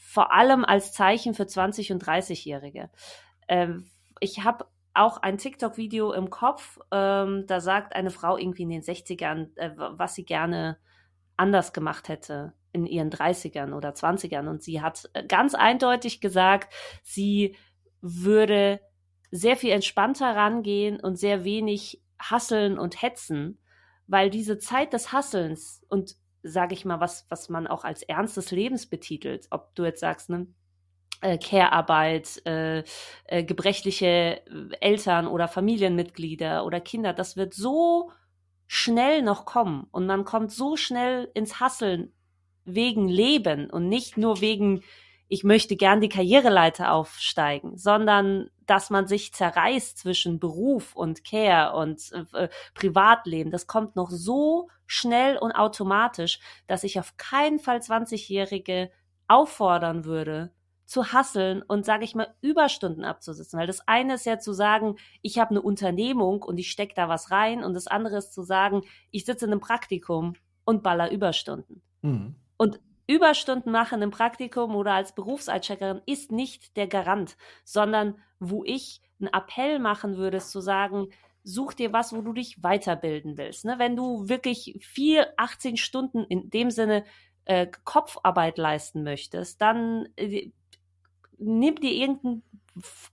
vor 0.00 0.32
allem 0.32 0.64
als 0.64 0.92
Zeichen 0.92 1.34
für 1.34 1.44
20- 1.44 1.92
und 1.92 2.04
30-Jährige. 2.04 2.90
Ähm, 3.48 3.90
ich 4.20 4.44
habe 4.44 4.66
auch 4.94 5.18
ein 5.18 5.38
TikTok-Video 5.38 6.12
im 6.12 6.30
Kopf, 6.30 6.78
ähm, 6.90 7.44
da 7.46 7.60
sagt 7.60 7.94
eine 7.94 8.10
Frau 8.10 8.36
irgendwie 8.36 8.62
in 8.62 8.70
den 8.70 8.82
60ern, 8.82 9.56
äh, 9.56 9.70
was 9.76 10.14
sie 10.14 10.24
gerne 10.24 10.78
anders 11.36 11.72
gemacht 11.72 12.08
hätte 12.08 12.52
in 12.72 12.86
ihren 12.86 13.10
30ern 13.10 13.74
oder 13.74 13.90
20ern. 13.90 14.48
Und 14.48 14.62
sie 14.62 14.80
hat 14.80 15.08
äh, 15.14 15.24
ganz 15.26 15.54
eindeutig 15.54 16.20
gesagt, 16.20 16.72
sie 17.02 17.56
würde 18.00 18.80
sehr 19.30 19.56
viel 19.56 19.70
entspannter 19.70 20.36
rangehen 20.36 21.00
und 21.00 21.16
sehr 21.16 21.44
wenig 21.44 22.02
hasseln 22.18 22.78
und 22.78 23.00
hetzen, 23.00 23.58
weil 24.06 24.30
diese 24.30 24.58
Zeit 24.58 24.92
des 24.92 25.12
Hasselns 25.12 25.84
und 25.88 26.16
sage 26.42 26.74
ich 26.74 26.84
mal, 26.84 27.00
was, 27.00 27.26
was 27.28 27.48
man 27.48 27.66
auch 27.66 27.84
als 27.84 28.02
Ernst 28.02 28.36
des 28.36 28.50
Lebens 28.50 28.86
betitelt, 28.86 29.46
ob 29.50 29.74
du 29.74 29.84
jetzt 29.84 30.00
sagst, 30.00 30.28
ne, 30.28 30.46
äh, 31.22 31.38
Care-Arbeit, 31.38 32.44
äh, 32.46 32.82
äh, 33.24 33.44
gebrechliche 33.44 34.42
Eltern 34.80 35.26
oder 35.26 35.48
Familienmitglieder 35.48 36.64
oder 36.64 36.80
Kinder, 36.80 37.12
das 37.12 37.36
wird 37.36 37.54
so 37.54 38.10
schnell 38.66 39.22
noch 39.22 39.44
kommen 39.44 39.86
und 39.92 40.06
man 40.06 40.24
kommt 40.24 40.52
so 40.52 40.76
schnell 40.76 41.30
ins 41.34 41.60
Hasseln 41.60 42.12
wegen 42.64 43.08
Leben 43.08 43.70
und 43.70 43.88
nicht 43.88 44.16
nur 44.16 44.40
wegen, 44.40 44.82
ich 45.28 45.44
möchte 45.44 45.76
gern 45.76 46.00
die 46.00 46.08
Karriereleiter 46.08 46.92
aufsteigen, 46.92 47.76
sondern 47.76 48.50
dass 48.66 48.90
man 48.90 49.06
sich 49.06 49.32
zerreißt 49.32 49.98
zwischen 49.98 50.38
Beruf 50.38 50.94
und 50.94 51.24
Care 51.24 51.74
und 51.76 52.12
äh, 52.32 52.48
Privatleben. 52.74 53.50
Das 53.50 53.66
kommt 53.66 53.96
noch 53.96 54.10
so 54.10 54.68
schnell 54.86 55.36
und 55.38 55.52
automatisch, 55.52 56.40
dass 56.66 56.84
ich 56.84 56.98
auf 56.98 57.16
keinen 57.16 57.58
Fall 57.58 57.78
20-Jährige 57.78 58.90
auffordern 59.28 60.04
würde, 60.04 60.52
zu 60.84 61.12
hasseln 61.12 61.62
und, 61.62 61.84
sage 61.84 62.04
ich 62.04 62.14
mal, 62.14 62.34
Überstunden 62.40 63.04
abzusitzen. 63.04 63.58
Weil 63.58 63.66
das 63.66 63.86
eine 63.86 64.14
ist 64.14 64.26
ja 64.26 64.38
zu 64.38 64.52
sagen, 64.52 64.96
ich 65.22 65.38
habe 65.38 65.50
eine 65.50 65.62
Unternehmung 65.62 66.42
und 66.42 66.58
ich 66.58 66.70
stecke 66.70 66.94
da 66.94 67.08
was 67.08 67.30
rein. 67.30 67.64
Und 67.64 67.74
das 67.74 67.86
andere 67.86 68.18
ist 68.18 68.32
zu 68.32 68.42
sagen, 68.42 68.82
ich 69.10 69.24
sitze 69.24 69.46
in 69.46 69.52
einem 69.52 69.60
Praktikum 69.60 70.34
und 70.64 70.82
baller 70.82 71.10
Überstunden. 71.10 71.82
Mhm. 72.02 72.34
Und 72.56 72.80
Überstunden 73.06 73.72
machen 73.72 74.02
im 74.02 74.10
Praktikum 74.10 74.76
oder 74.76 74.92
als 74.92 75.14
Berufseincheckerin 75.14 76.02
ist 76.06 76.32
nicht 76.32 76.76
der 76.76 76.86
Garant, 76.86 77.36
sondern 77.64 78.18
wo 78.38 78.64
ich 78.64 79.00
einen 79.20 79.32
Appell 79.32 79.78
machen 79.78 80.16
würde, 80.16 80.38
ist 80.38 80.50
zu 80.50 80.60
sagen, 80.60 81.08
such 81.44 81.74
dir 81.74 81.92
was, 81.92 82.12
wo 82.14 82.22
du 82.22 82.32
dich 82.32 82.62
weiterbilden 82.62 83.36
willst. 83.36 83.64
Ne? 83.64 83.74
Wenn 83.78 83.96
du 83.96 84.28
wirklich 84.28 84.78
vier, 84.80 85.32
18 85.36 85.76
Stunden 85.76 86.24
in 86.24 86.50
dem 86.50 86.70
Sinne 86.70 87.04
äh, 87.44 87.66
Kopfarbeit 87.84 88.58
leisten 88.58 89.02
möchtest, 89.02 89.60
dann 89.60 90.08
äh, 90.16 90.50
nimm 91.42 91.76
dir 91.76 91.92
irgendein 91.92 92.42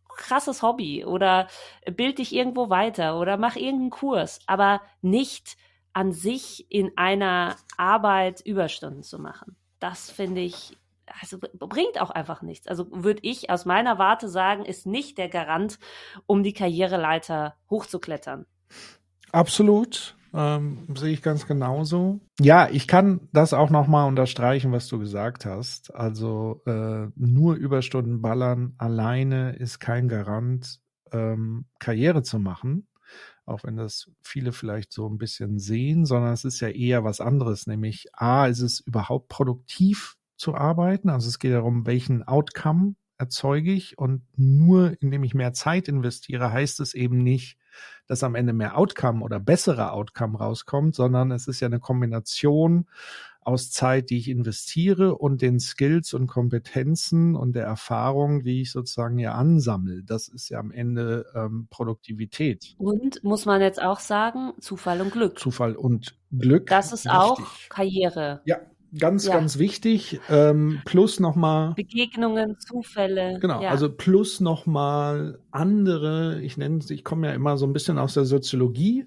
krasses 0.08 0.62
Hobby 0.62 1.06
oder 1.06 1.48
bild 1.96 2.20
dich 2.20 2.34
irgendwo 2.34 2.70
weiter 2.70 3.20
oder 3.20 3.38
mach 3.38 3.56
irgendeinen 3.56 3.90
Kurs, 3.90 4.40
aber 4.48 4.82
nicht 5.02 5.58
an 5.94 6.12
sich 6.12 6.66
in 6.70 6.92
einer 6.98 7.56
Arbeit 7.78 8.42
Überstunden 8.42 9.04
zu 9.04 9.20
machen. 9.20 9.56
Das 9.80 10.12
finde 10.12 10.42
ich, 10.42 10.78
also 11.22 11.38
bringt 11.40 12.00
auch 12.00 12.10
einfach 12.10 12.42
nichts. 12.42 12.68
Also 12.68 12.88
würde 12.92 13.22
ich 13.24 13.50
aus 13.50 13.66
meiner 13.66 13.98
Warte 13.98 14.30
sagen, 14.30 14.66
ist 14.66 14.86
nicht 14.86 15.18
der 15.18 15.30
Garant, 15.30 15.80
um 16.26 16.44
die 16.44 16.54
Karriereleiter 16.54 17.56
hochzuklettern. 17.70 18.46
Absolut. 19.32 20.16
Ähm, 20.34 20.88
sehe 20.96 21.12
ich 21.12 21.22
ganz 21.22 21.48
genauso. 21.48 22.20
Ja, 22.40 22.70
ich 22.70 22.88
kann 22.88 23.30
das 23.32 23.54
auch 23.54 23.70
nochmal 23.70 24.08
unterstreichen, 24.08 24.72
was 24.72 24.88
du 24.88 25.00
gesagt 25.00 25.46
hast. 25.46 25.94
Also 25.96 26.62
äh, 26.66 27.08
nur 27.16 27.56
Überstunden 27.56 28.22
ballern 28.22 28.74
alleine 28.78 29.56
ist 29.56 29.80
kein 29.80 30.08
Garant, 30.08 30.80
ähm, 31.12 31.66
Karriere 31.80 32.24
zu 32.24 32.40
machen. 32.40 32.88
Auch 33.46 33.64
wenn 33.64 33.78
das 33.78 34.12
viele 34.22 34.52
vielleicht 34.52 34.94
so 34.94 35.08
ein 35.10 35.18
bisschen 35.18 35.58
sehen, 35.58 36.06
sondern 36.06 36.34
es 36.34 36.46
ist 36.46 36.60
ja 36.60 36.70
eher 36.70 37.04
was 37.04 37.20
anderes, 37.20 37.66
nämlich 37.66 38.08
A, 38.14 38.46
ist 38.46 38.62
es 38.62 38.80
überhaupt 38.80 39.28
produktiv 39.30 40.18
zu 40.36 40.54
arbeiten? 40.54 41.10
Also 41.10 41.28
es 41.28 41.40
geht 41.40 41.54
darum, 41.54 41.88
welchen 41.88 42.22
Outcome 42.28 42.94
erzeuge 43.18 43.74
ich 43.74 43.98
und 43.98 44.22
nur 44.38 44.96
indem 45.02 45.24
ich 45.24 45.34
mehr 45.34 45.54
Zeit 45.54 45.88
investiere, 45.88 46.54
heißt 46.54 46.80
es 46.80 46.94
eben 46.94 47.18
nicht, 47.18 47.59
dass 48.08 48.24
am 48.24 48.36
Ende 48.36 48.54
mehr 48.54 48.78
Outcome 48.78 49.24
oder 49.24 49.40
bessere 49.40 49.92
Outcome 49.92 50.38
rauskommt, 50.38 50.96
sondern 50.96 51.32
es 51.32 51.48
ist 51.48 51.60
ja 51.60 51.68
eine 51.68 51.80
Kombination 51.80 52.88
aus 53.42 53.72
Zeit, 53.72 54.10
die 54.10 54.18
ich 54.18 54.30
investiere 54.30 55.16
und 55.16 55.42
den 55.42 55.60
Skills 55.60 56.14
und 56.14 56.28
Kompetenzen 56.28 57.36
und 57.36 57.54
der 57.54 57.66
Erfahrung, 57.66 58.44
die 58.44 58.62
ich 58.62 58.72
sozusagen 58.72 59.18
ja 59.18 59.34
ansammle. 59.34 60.04
Das 60.04 60.28
ist 60.28 60.50
ja 60.50 60.60
am 60.60 60.72
Ende 60.72 61.26
ähm, 61.34 61.68
Produktivität. 61.70 62.76
Und 62.78 63.24
muss 63.24 63.46
man 63.46 63.62
jetzt 63.62 63.82
auch 63.82 64.00
sagen, 64.00 64.54
Zufall 64.60 65.02
und 65.02 65.12
Glück. 65.12 65.40
Zufall 65.40 65.76
und 65.76 66.16
Glück. 66.32 66.68
Das 66.68 66.94
ist 66.94 67.06
richtig. 67.06 67.12
auch 67.12 67.42
Karriere. 67.70 68.42
Ja, 68.46 68.58
Ganz, 68.98 69.28
ja. 69.28 69.34
ganz 69.34 69.60
wichtig. 69.60 70.20
Ähm, 70.30 70.82
plus 70.86 71.20
nochmal. 71.20 71.74
Begegnungen, 71.76 72.58
Zufälle. 72.60 73.38
Genau, 73.40 73.62
ja. 73.62 73.70
also 73.70 73.90
plus 73.90 74.40
nochmal 74.40 75.40
andere, 75.52 76.42
ich 76.42 76.58
nenne 76.58 76.80
es, 76.80 76.90
ich 76.90 77.04
komme 77.04 77.28
ja 77.28 77.34
immer 77.34 77.58
so 77.58 77.66
ein 77.66 77.74
bisschen 77.74 77.98
aus 77.98 78.14
der 78.16 78.26
Soziologie. 78.26 79.06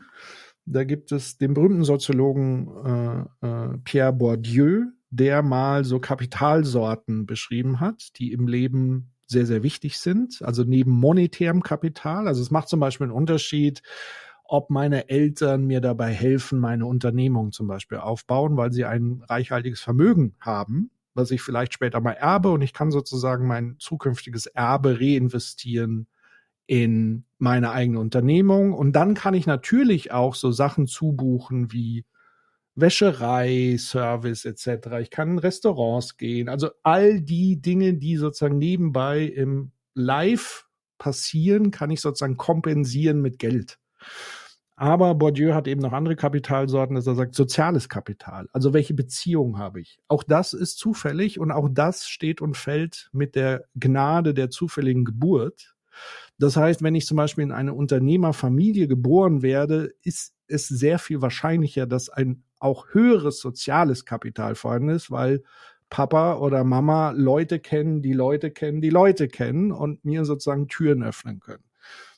Da 0.64 0.84
gibt 0.84 1.10
es 1.10 1.38
den 1.38 1.54
berühmten 1.54 1.84
Soziologen 1.84 3.26
äh, 3.42 3.46
äh, 3.46 3.78
Pierre 3.84 4.12
Bourdieu, 4.12 4.84
der 5.10 5.42
mal 5.42 5.84
so 5.84 5.98
Kapitalsorten 5.98 7.26
beschrieben 7.26 7.80
hat, 7.80 8.10
die 8.18 8.32
im 8.32 8.46
Leben 8.46 9.12
sehr, 9.26 9.46
sehr 9.46 9.62
wichtig 9.62 9.98
sind. 9.98 10.40
Also 10.42 10.62
neben 10.62 10.92
monetärem 10.92 11.62
Kapital. 11.62 12.28
Also 12.28 12.42
es 12.42 12.50
macht 12.50 12.68
zum 12.68 12.78
Beispiel 12.78 13.06
einen 13.06 13.16
Unterschied, 13.16 13.82
ob 14.52 14.68
meine 14.68 15.08
Eltern 15.08 15.64
mir 15.64 15.80
dabei 15.80 16.12
helfen, 16.12 16.58
meine 16.58 16.84
Unternehmung 16.84 17.52
zum 17.52 17.66
Beispiel 17.68 17.96
aufbauen, 17.96 18.58
weil 18.58 18.70
sie 18.70 18.84
ein 18.84 19.22
reichhaltiges 19.26 19.80
Vermögen 19.80 20.34
haben, 20.40 20.90
was 21.14 21.30
ich 21.30 21.40
vielleicht 21.40 21.72
später 21.72 22.02
mal 22.02 22.12
erbe 22.12 22.50
und 22.50 22.60
ich 22.60 22.74
kann 22.74 22.90
sozusagen 22.90 23.46
mein 23.46 23.76
zukünftiges 23.78 24.44
Erbe 24.44 25.00
reinvestieren 25.00 26.06
in 26.66 27.24
meine 27.38 27.70
eigene 27.70 27.98
Unternehmung. 27.98 28.74
Und 28.74 28.92
dann 28.92 29.14
kann 29.14 29.32
ich 29.32 29.46
natürlich 29.46 30.12
auch 30.12 30.34
so 30.34 30.52
Sachen 30.52 30.86
zubuchen 30.86 31.72
wie 31.72 32.04
Wäscherei, 32.74 33.76
Service 33.78 34.44
etc. 34.44 34.98
Ich 35.00 35.08
kann 35.08 35.30
in 35.30 35.38
Restaurants 35.38 36.18
gehen. 36.18 36.50
Also 36.50 36.68
all 36.82 37.22
die 37.22 37.62
Dinge, 37.62 37.94
die 37.94 38.18
sozusagen 38.18 38.58
nebenbei 38.58 39.22
im 39.22 39.72
Live 39.94 40.66
passieren, 40.98 41.70
kann 41.70 41.90
ich 41.90 42.02
sozusagen 42.02 42.36
kompensieren 42.36 43.22
mit 43.22 43.38
Geld. 43.38 43.78
Aber 44.76 45.14
Bourdieu 45.14 45.54
hat 45.54 45.68
eben 45.68 45.80
noch 45.80 45.92
andere 45.92 46.16
Kapitalsorten, 46.16 46.96
dass 46.96 47.06
er 47.06 47.14
sagt, 47.14 47.34
soziales 47.34 47.88
Kapital. 47.88 48.48
Also 48.52 48.72
welche 48.72 48.94
Beziehung 48.94 49.58
habe 49.58 49.80
ich? 49.80 49.98
Auch 50.08 50.22
das 50.22 50.54
ist 50.54 50.78
zufällig 50.78 51.38
und 51.38 51.52
auch 51.52 51.68
das 51.70 52.08
steht 52.08 52.40
und 52.40 52.56
fällt 52.56 53.10
mit 53.12 53.34
der 53.34 53.66
Gnade 53.74 54.34
der 54.34 54.50
zufälligen 54.50 55.04
Geburt. 55.04 55.74
Das 56.38 56.56
heißt, 56.56 56.82
wenn 56.82 56.94
ich 56.94 57.06
zum 57.06 57.18
Beispiel 57.18 57.44
in 57.44 57.52
eine 57.52 57.74
Unternehmerfamilie 57.74 58.88
geboren 58.88 59.42
werde, 59.42 59.94
ist 60.02 60.34
es 60.48 60.68
sehr 60.68 60.98
viel 60.98 61.20
wahrscheinlicher, 61.20 61.86
dass 61.86 62.08
ein 62.08 62.42
auch 62.58 62.86
höheres 62.92 63.40
soziales 63.40 64.04
Kapital 64.04 64.54
vorhanden 64.54 64.90
ist, 64.90 65.10
weil 65.10 65.42
Papa 65.90 66.36
oder 66.36 66.64
Mama 66.64 67.10
Leute 67.10 67.60
kennen, 67.60 68.00
die 68.00 68.14
Leute 68.14 68.50
kennen, 68.50 68.80
die 68.80 68.90
Leute 68.90 69.28
kennen 69.28 69.72
und 69.72 70.04
mir 70.04 70.24
sozusagen 70.24 70.68
Türen 70.68 71.02
öffnen 71.02 71.40
können. 71.40 71.64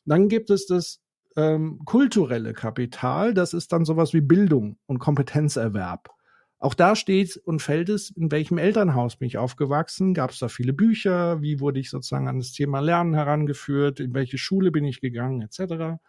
Dann 0.05 0.29
gibt 0.29 0.51
es 0.51 0.67
das 0.67 1.01
ähm, 1.37 1.81
kulturelle 1.85 2.53
Kapital, 2.53 3.35
das 3.35 3.55
ist 3.55 3.73
dann 3.73 3.85
sowas 3.85 4.13
wie 4.13 4.21
Bildung 4.21 4.79
und 4.87 4.99
Kompetenzerwerb. 4.99 6.11
Auch 6.59 6.75
da 6.75 6.97
steht 6.97 7.37
und 7.37 7.61
fällt 7.61 7.91
es, 7.91 8.09
in 8.09 8.33
welchem 8.33 8.57
Elternhaus 8.57 9.17
bin 9.17 9.27
ich 9.27 9.37
aufgewachsen, 9.37 10.15
gab 10.15 10.31
es 10.31 10.39
da 10.39 10.49
viele 10.49 10.73
Bücher, 10.73 11.43
wie 11.43 11.61
wurde 11.61 11.79
ich 11.79 11.91
sozusagen 11.91 12.27
an 12.27 12.39
das 12.39 12.53
Thema 12.53 12.81
Lernen 12.81 13.13
herangeführt, 13.13 14.01
in 14.01 14.15
welche 14.15 14.39
Schule 14.39 14.71
bin 14.71 14.85
ich 14.85 15.03
gegangen, 15.03 15.43
etc. 15.43 16.01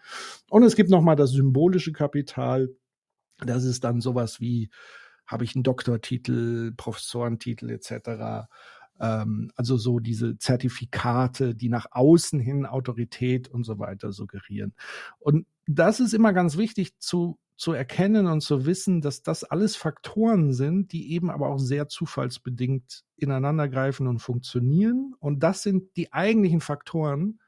Und 0.49 0.63
es 0.63 0.77
gibt 0.77 0.89
nochmal 0.89 1.17
das 1.17 1.31
symbolische 1.31 1.91
Kapital, 1.91 2.69
das 3.39 3.65
ist 3.65 3.83
dann 3.83 3.99
sowas 3.99 4.39
wie, 4.39 4.69
habe 5.27 5.43
ich 5.43 5.55
einen 5.55 5.63
Doktortitel, 5.63 6.71
Professorentitel 6.77 7.69
etc. 7.71 8.47
Ähm, 8.99 9.51
also 9.55 9.77
so 9.77 9.99
diese 9.99 10.37
Zertifikate, 10.37 11.55
die 11.55 11.69
nach 11.69 11.87
außen 11.91 12.39
hin 12.39 12.65
Autorität 12.65 13.47
und 13.47 13.63
so 13.63 13.79
weiter 13.79 14.11
suggerieren. 14.11 14.73
Und 15.19 15.45
das 15.67 15.99
ist 15.99 16.13
immer 16.13 16.33
ganz 16.33 16.57
wichtig 16.57 16.97
zu 16.99 17.37
zu 17.57 17.71
erkennen 17.71 18.27
und 18.27 18.41
zu 18.41 18.65
wissen, 18.65 19.01
dass 19.01 19.23
das 19.23 19.43
alles 19.45 19.75
Faktoren 19.77 20.51
sind, 20.51 20.91
die 20.91 21.13
eben 21.13 21.29
aber 21.29 21.47
auch 21.47 21.57
sehr 21.57 21.87
zufallsbedingt 21.87 23.03
ineinandergreifen 23.15 24.07
und 24.07 24.19
funktionieren. 24.19 25.13
Und 25.19 25.41
das 25.41 25.63
sind 25.63 25.95
die 25.95 26.11
eigentlichen 26.11 26.59
Faktoren, 26.59 27.39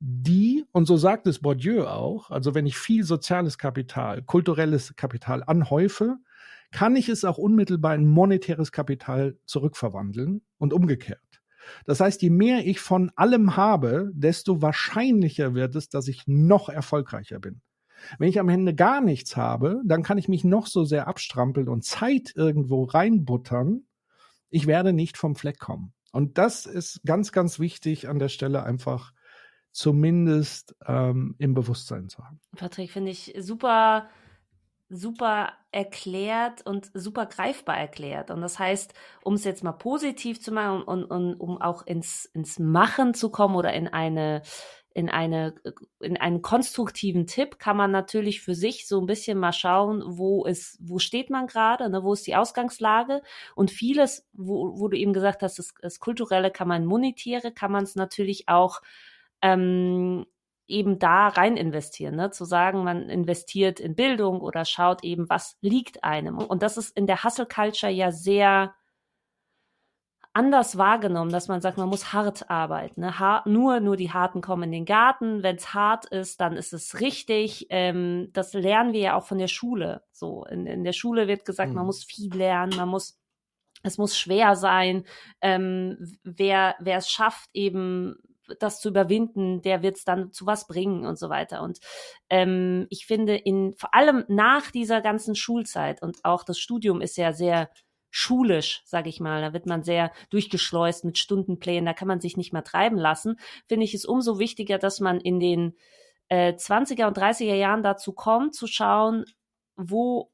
die, 0.00 0.64
und 0.72 0.86
so 0.86 0.96
sagt 0.96 1.26
es 1.26 1.40
Bourdieu 1.40 1.86
auch, 1.86 2.30
also 2.30 2.54
wenn 2.54 2.66
ich 2.66 2.78
viel 2.78 3.02
soziales 3.04 3.58
Kapital, 3.58 4.22
kulturelles 4.22 4.94
Kapital 4.96 5.42
anhäufe, 5.44 6.18
kann 6.70 6.96
ich 6.96 7.08
es 7.08 7.24
auch 7.24 7.38
unmittelbar 7.38 7.94
in 7.94 8.06
monetäres 8.06 8.72
Kapital 8.72 9.38
zurückverwandeln 9.46 10.42
und 10.58 10.72
umgekehrt. 10.72 11.20
Das 11.84 12.00
heißt, 12.00 12.22
je 12.22 12.30
mehr 12.30 12.66
ich 12.66 12.80
von 12.80 13.10
allem 13.16 13.56
habe, 13.56 14.10
desto 14.14 14.62
wahrscheinlicher 14.62 15.54
wird 15.54 15.76
es, 15.76 15.88
dass 15.88 16.08
ich 16.08 16.24
noch 16.26 16.68
erfolgreicher 16.68 17.40
bin. 17.40 17.60
Wenn 18.18 18.28
ich 18.28 18.38
am 18.38 18.48
Ende 18.48 18.74
gar 18.74 19.00
nichts 19.00 19.36
habe, 19.36 19.82
dann 19.84 20.02
kann 20.02 20.18
ich 20.18 20.28
mich 20.28 20.44
noch 20.44 20.66
so 20.66 20.84
sehr 20.84 21.08
abstrampeln 21.08 21.68
und 21.68 21.84
Zeit 21.84 22.32
irgendwo 22.34 22.84
reinbuttern. 22.84 23.86
Ich 24.50 24.66
werde 24.66 24.92
nicht 24.92 25.16
vom 25.16 25.34
Fleck 25.34 25.58
kommen. 25.58 25.92
Und 26.12 26.38
das 26.38 26.64
ist 26.64 27.02
ganz, 27.04 27.32
ganz 27.32 27.58
wichtig 27.58 28.08
an 28.08 28.18
der 28.18 28.28
Stelle 28.28 28.62
einfach 28.62 29.12
zumindest 29.72 30.74
ähm, 30.86 31.34
im 31.38 31.54
Bewusstsein 31.54 32.08
zu 32.08 32.24
haben. 32.24 32.40
Patrick, 32.56 32.90
finde 32.90 33.10
ich 33.10 33.34
super, 33.38 34.08
super 34.88 35.52
erklärt 35.70 36.64
und 36.64 36.90
super 36.94 37.26
greifbar 37.26 37.76
erklärt. 37.76 38.30
Und 38.30 38.40
das 38.40 38.58
heißt, 38.58 38.94
um 39.22 39.34
es 39.34 39.44
jetzt 39.44 39.62
mal 39.62 39.72
positiv 39.72 40.40
zu 40.40 40.50
machen 40.52 40.82
und, 40.82 41.04
und 41.04 41.34
um 41.34 41.60
auch 41.60 41.86
ins, 41.86 42.24
ins 42.26 42.58
Machen 42.58 43.14
zu 43.14 43.30
kommen 43.30 43.54
oder 43.54 43.72
in 43.72 43.88
eine 43.88 44.42
in 44.94 45.08
eine 45.08 45.54
in 46.00 46.16
einen 46.16 46.42
konstruktiven 46.42 47.26
Tipp 47.26 47.60
kann 47.60 47.76
man 47.76 47.92
natürlich 47.92 48.40
für 48.40 48.56
sich 48.56 48.88
so 48.88 48.98
ein 49.00 49.06
bisschen 49.06 49.38
mal 49.38 49.52
schauen, 49.52 50.02
wo 50.04 50.44
ist 50.44 50.76
wo 50.80 50.98
steht 50.98 51.30
man 51.30 51.46
gerade, 51.46 51.88
ne, 51.88 52.02
wo 52.02 52.14
ist 52.14 52.26
die 52.26 52.34
Ausgangslage 52.34 53.22
und 53.54 53.70
vieles, 53.70 54.26
wo, 54.32 54.80
wo 54.80 54.88
du 54.88 54.96
eben 54.96 55.12
gesagt 55.12 55.42
hast, 55.42 55.58
das, 55.58 55.74
das 55.80 56.00
kulturelle 56.00 56.50
kann 56.50 56.66
man 56.66 56.84
monetäre, 56.84 57.52
kann 57.52 57.70
man 57.70 57.84
es 57.84 57.94
natürlich 57.94 58.48
auch 58.48 58.80
ähm, 59.42 60.26
eben 60.68 60.98
da 60.98 61.28
rein 61.28 61.56
investieren, 61.56 62.16
ne? 62.16 62.30
zu 62.30 62.44
sagen, 62.44 62.84
man 62.84 63.08
investiert 63.08 63.80
in 63.80 63.94
Bildung 63.94 64.40
oder 64.40 64.64
schaut 64.64 65.02
eben, 65.02 65.28
was 65.28 65.56
liegt 65.60 66.04
einem. 66.04 66.38
Und 66.38 66.62
das 66.62 66.76
ist 66.76 66.96
in 66.96 67.06
der 67.06 67.24
Hustle 67.24 67.46
Culture 67.46 67.90
ja 67.90 68.12
sehr 68.12 68.74
anders 70.34 70.78
wahrgenommen, 70.78 71.32
dass 71.32 71.48
man 71.48 71.60
sagt, 71.60 71.78
man 71.78 71.88
muss 71.88 72.12
hart 72.12 72.48
arbeiten. 72.48 73.00
Ne? 73.00 73.18
Hart, 73.18 73.46
nur, 73.46 73.80
nur 73.80 73.96
die 73.96 74.12
Harten 74.12 74.40
kommen 74.40 74.64
in 74.64 74.72
den 74.72 74.84
Garten. 74.84 75.42
Wenn 75.42 75.56
es 75.56 75.74
hart 75.74 76.04
ist, 76.06 76.40
dann 76.40 76.52
ist 76.52 76.72
es 76.72 77.00
richtig. 77.00 77.66
Ähm, 77.70 78.28
das 78.32 78.52
lernen 78.52 78.92
wir 78.92 79.00
ja 79.00 79.16
auch 79.16 79.24
von 79.24 79.38
der 79.38 79.48
Schule. 79.48 80.04
So 80.12 80.44
in, 80.44 80.66
in 80.66 80.84
der 80.84 80.92
Schule 80.92 81.26
wird 81.26 81.44
gesagt, 81.44 81.70
mhm. 81.70 81.76
man 81.76 81.86
muss 81.86 82.04
viel 82.04 82.32
lernen, 82.32 82.76
man 82.76 82.88
muss 82.88 83.18
es 83.82 83.98
muss 83.98 84.16
schwer 84.18 84.56
sein. 84.56 85.04
Ähm, 85.40 86.18
wer, 86.24 86.74
wer 86.80 86.98
es 86.98 87.08
schafft, 87.08 87.50
eben 87.52 88.16
das 88.58 88.80
zu 88.80 88.88
überwinden, 88.88 89.62
der 89.62 89.82
wird 89.82 89.96
es 89.96 90.04
dann 90.04 90.32
zu 90.32 90.46
was 90.46 90.66
bringen 90.66 91.04
und 91.04 91.18
so 91.18 91.28
weiter. 91.28 91.62
Und 91.62 91.78
ähm, 92.30 92.86
ich 92.90 93.06
finde, 93.06 93.36
in 93.36 93.74
vor 93.74 93.94
allem 93.94 94.24
nach 94.28 94.70
dieser 94.70 95.00
ganzen 95.00 95.34
Schulzeit 95.34 96.02
und 96.02 96.24
auch 96.24 96.44
das 96.44 96.58
Studium 96.58 97.00
ist 97.00 97.16
ja 97.16 97.32
sehr 97.32 97.70
schulisch, 98.10 98.82
sage 98.84 99.08
ich 99.08 99.20
mal, 99.20 99.40
da 99.40 99.52
wird 99.52 99.66
man 99.66 99.82
sehr 99.82 100.12
durchgeschleust 100.30 101.04
mit 101.04 101.18
Stundenplänen, 101.18 101.86
da 101.86 101.92
kann 101.92 102.08
man 102.08 102.20
sich 102.20 102.36
nicht 102.36 102.52
mehr 102.52 102.64
treiben 102.64 102.96
lassen, 102.96 103.38
finde 103.66 103.84
ich 103.84 103.94
es 103.94 104.04
umso 104.04 104.38
wichtiger, 104.38 104.78
dass 104.78 105.00
man 105.00 105.20
in 105.20 105.40
den 105.40 105.76
äh, 106.28 106.54
20er 106.54 107.06
und 107.06 107.18
30er 107.18 107.54
Jahren 107.54 107.82
dazu 107.82 108.12
kommt, 108.12 108.54
zu 108.54 108.66
schauen, 108.66 109.24
wo 109.76 110.30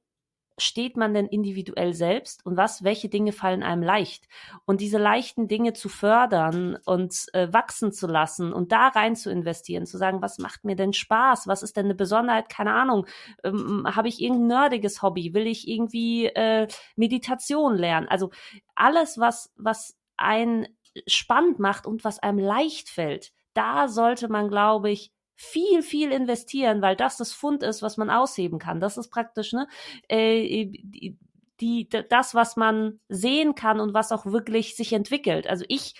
steht 0.59 0.97
man 0.97 1.15
denn 1.15 1.27
individuell 1.27 1.95
selbst 1.95 2.45
und 2.47 2.57
was, 2.57 2.85
welche 2.85 3.09
Dinge 3.09 3.33
fallen 3.33 3.63
einem 3.63 3.83
leicht? 3.83 4.29
Und 4.65 4.81
diese 4.81 4.99
leichten 4.99 5.49
Dinge 5.49 5.73
zu 5.73 5.89
fördern 5.89 6.79
und 6.85 7.27
äh, 7.33 7.53
wachsen 7.53 7.93
zu 7.93 8.07
lassen 8.07 8.53
und 8.53 8.73
da 8.73 8.89
rein 8.89 9.17
zu 9.17 9.31
investieren, 9.31 9.87
zu 9.87 9.99
sagen, 9.99 10.23
was 10.23 10.39
macht 10.39 10.65
mir 10.65 10.77
denn 10.77 10.93
Spaß? 10.93 11.47
Was 11.47 11.63
ist 11.63 11.77
denn 11.77 11.87
eine 11.87 11.95
Besonderheit? 11.95 12.49
Keine 12.49 12.75
Ahnung. 12.75 13.07
Ähm, 13.43 13.87
Habe 13.87 14.09
ich 14.09 14.21
irgendein 14.21 14.47
nerdiges 14.47 15.03
Hobby? 15.03 15.35
Will 15.35 15.47
ich 15.47 15.69
irgendwie 15.69 16.27
äh, 16.27 16.69
Meditation 16.97 17.77
lernen? 17.77 18.09
Also 18.09 18.31
alles, 18.75 19.19
was, 19.19 19.53
was 19.57 19.97
ein 20.17 20.69
spannend 21.07 21.59
macht 21.59 21.87
und 21.87 22.05
was 22.05 22.21
einem 22.21 22.39
leicht 22.39 22.89
fällt, 22.89 23.33
da 23.55 23.89
sollte 23.89 24.29
man, 24.29 24.49
glaube 24.49 24.91
ich, 24.91 25.13
viel, 25.37 25.83
viel 25.83 26.13
investieren, 26.13 26.83
weil 26.83 26.97
das 26.97 27.17
das 27.17 27.33
Fund 27.33 27.63
ist, 27.63 27.83
was 27.83 27.97
man 27.97 28.11
ausheben 28.11 28.59
kann. 28.59 28.81
Das 28.81 28.97
ist 28.97 29.11
praktisch, 29.11 29.53
ne? 29.53 29.67
Äh, 30.09 30.67
die, 30.67 31.19
die, 31.61 31.89
das, 31.89 32.35
was 32.35 32.57
man 32.57 33.01
sehen 33.09 33.55
kann 33.55 33.81
und 33.81 33.95
was 33.95 34.13
auch 34.13 34.27
wirklich 34.27 34.77
sich 34.77 34.93
entwickelt. 34.93 35.47
Also 35.47 35.65
ich 35.69 35.95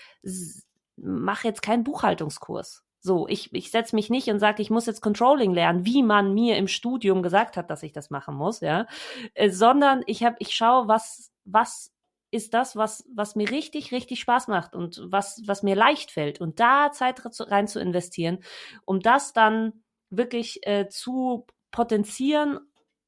mache 0.97 1.47
jetzt 1.47 1.61
keinen 1.61 1.83
Buchhaltungskurs. 1.83 2.83
So, 2.99 3.27
ich, 3.27 3.53
ich 3.53 3.69
setze 3.69 3.95
mich 3.95 4.09
nicht 4.09 4.29
und 4.29 4.39
sage, 4.39 4.63
ich 4.63 4.71
muss 4.71 4.87
jetzt 4.87 5.01
Controlling 5.01 5.53
lernen, 5.53 5.85
wie 5.85 6.01
man 6.01 6.33
mir 6.33 6.57
im 6.57 6.67
Studium 6.67 7.21
gesagt 7.21 7.55
hat, 7.55 7.69
dass 7.69 7.83
ich 7.83 7.91
das 7.93 8.09
machen 8.09 8.35
muss, 8.35 8.61
ja, 8.61 8.87
äh, 9.35 9.51
sondern 9.51 10.01
ich 10.07 10.23
habe, 10.23 10.37
ich 10.39 10.55
schaue, 10.55 10.87
was, 10.87 11.31
was 11.45 11.91
ist 12.31 12.53
das, 12.53 12.75
was, 12.75 13.05
was 13.13 13.35
mir 13.35 13.49
richtig, 13.49 13.91
richtig 13.91 14.19
Spaß 14.19 14.47
macht 14.47 14.75
und 14.75 15.01
was, 15.05 15.41
was 15.45 15.63
mir 15.63 15.75
leicht 15.75 16.11
fällt. 16.11 16.41
Und 16.41 16.59
da 16.59 16.91
Zeit 16.91 17.21
rein 17.51 17.67
zu 17.67 17.79
investieren, 17.79 18.39
um 18.85 18.99
das 18.99 19.33
dann 19.33 19.83
wirklich 20.09 20.65
äh, 20.67 20.87
zu 20.89 21.45
potenzieren 21.71 22.59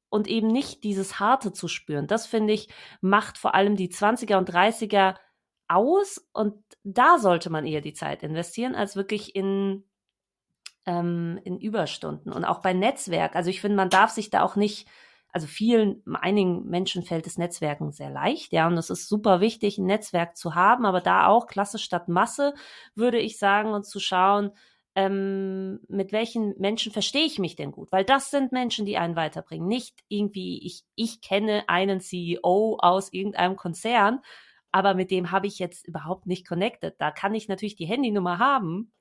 und 0.08 0.26
eben 0.28 0.48
nicht 0.48 0.84
dieses 0.84 1.20
Harte 1.20 1.52
zu 1.52 1.68
spüren. 1.68 2.06
Das 2.06 2.26
finde 2.26 2.52
ich, 2.52 2.68
macht 3.00 3.38
vor 3.38 3.54
allem 3.54 3.76
die 3.76 3.90
20er 3.90 4.36
und 4.36 4.50
30er 4.50 5.16
aus 5.68 6.26
und 6.32 6.62
da 6.82 7.18
sollte 7.18 7.50
man 7.50 7.66
eher 7.66 7.82
die 7.82 7.92
Zeit 7.92 8.22
investieren, 8.22 8.74
als 8.74 8.96
wirklich 8.96 9.36
in, 9.36 9.84
ähm, 10.86 11.38
in 11.44 11.58
Überstunden. 11.58 12.32
Und 12.32 12.44
auch 12.44 12.60
bei 12.60 12.72
Netzwerk. 12.72 13.36
Also 13.36 13.50
ich 13.50 13.60
finde, 13.60 13.76
man 13.76 13.90
darf 13.90 14.10
sich 14.10 14.30
da 14.30 14.42
auch 14.42 14.56
nicht 14.56 14.88
also 15.32 15.46
vielen, 15.46 16.02
einigen 16.14 16.64
Menschen 16.68 17.02
fällt 17.02 17.26
das 17.26 17.38
Netzwerken 17.38 17.92
sehr 17.92 18.10
leicht, 18.10 18.52
ja, 18.52 18.66
und 18.66 18.78
es 18.78 18.90
ist 18.90 19.08
super 19.08 19.40
wichtig, 19.40 19.78
ein 19.78 19.86
Netzwerk 19.86 20.36
zu 20.36 20.54
haben, 20.54 20.86
aber 20.86 21.00
da 21.00 21.26
auch 21.26 21.46
Klasse 21.46 21.78
statt 21.78 22.08
Masse, 22.08 22.54
würde 22.94 23.18
ich 23.18 23.38
sagen, 23.38 23.72
und 23.72 23.84
zu 23.86 24.00
schauen, 24.00 24.52
ähm, 24.94 25.80
mit 25.88 26.12
welchen 26.12 26.54
Menschen 26.58 26.92
verstehe 26.92 27.26
ich 27.26 27.38
mich 27.38 27.56
denn 27.56 27.72
gut? 27.72 27.92
Weil 27.92 28.04
das 28.04 28.30
sind 28.30 28.52
Menschen, 28.52 28.86
die 28.86 28.96
einen 28.96 29.16
weiterbringen. 29.16 29.68
Nicht 29.68 30.00
irgendwie, 30.08 30.64
ich, 30.66 30.84
ich 30.96 31.20
kenne 31.20 31.64
einen 31.68 32.00
CEO 32.00 32.78
aus 32.80 33.12
irgendeinem 33.12 33.56
Konzern, 33.56 34.20
aber 34.72 34.94
mit 34.94 35.10
dem 35.10 35.30
habe 35.30 35.46
ich 35.46 35.58
jetzt 35.58 35.86
überhaupt 35.86 36.26
nicht 36.26 36.48
connected. 36.48 36.94
Da 36.98 37.10
kann 37.10 37.34
ich 37.34 37.48
natürlich 37.48 37.76
die 37.76 37.86
Handynummer 37.86 38.38
haben, 38.38 38.92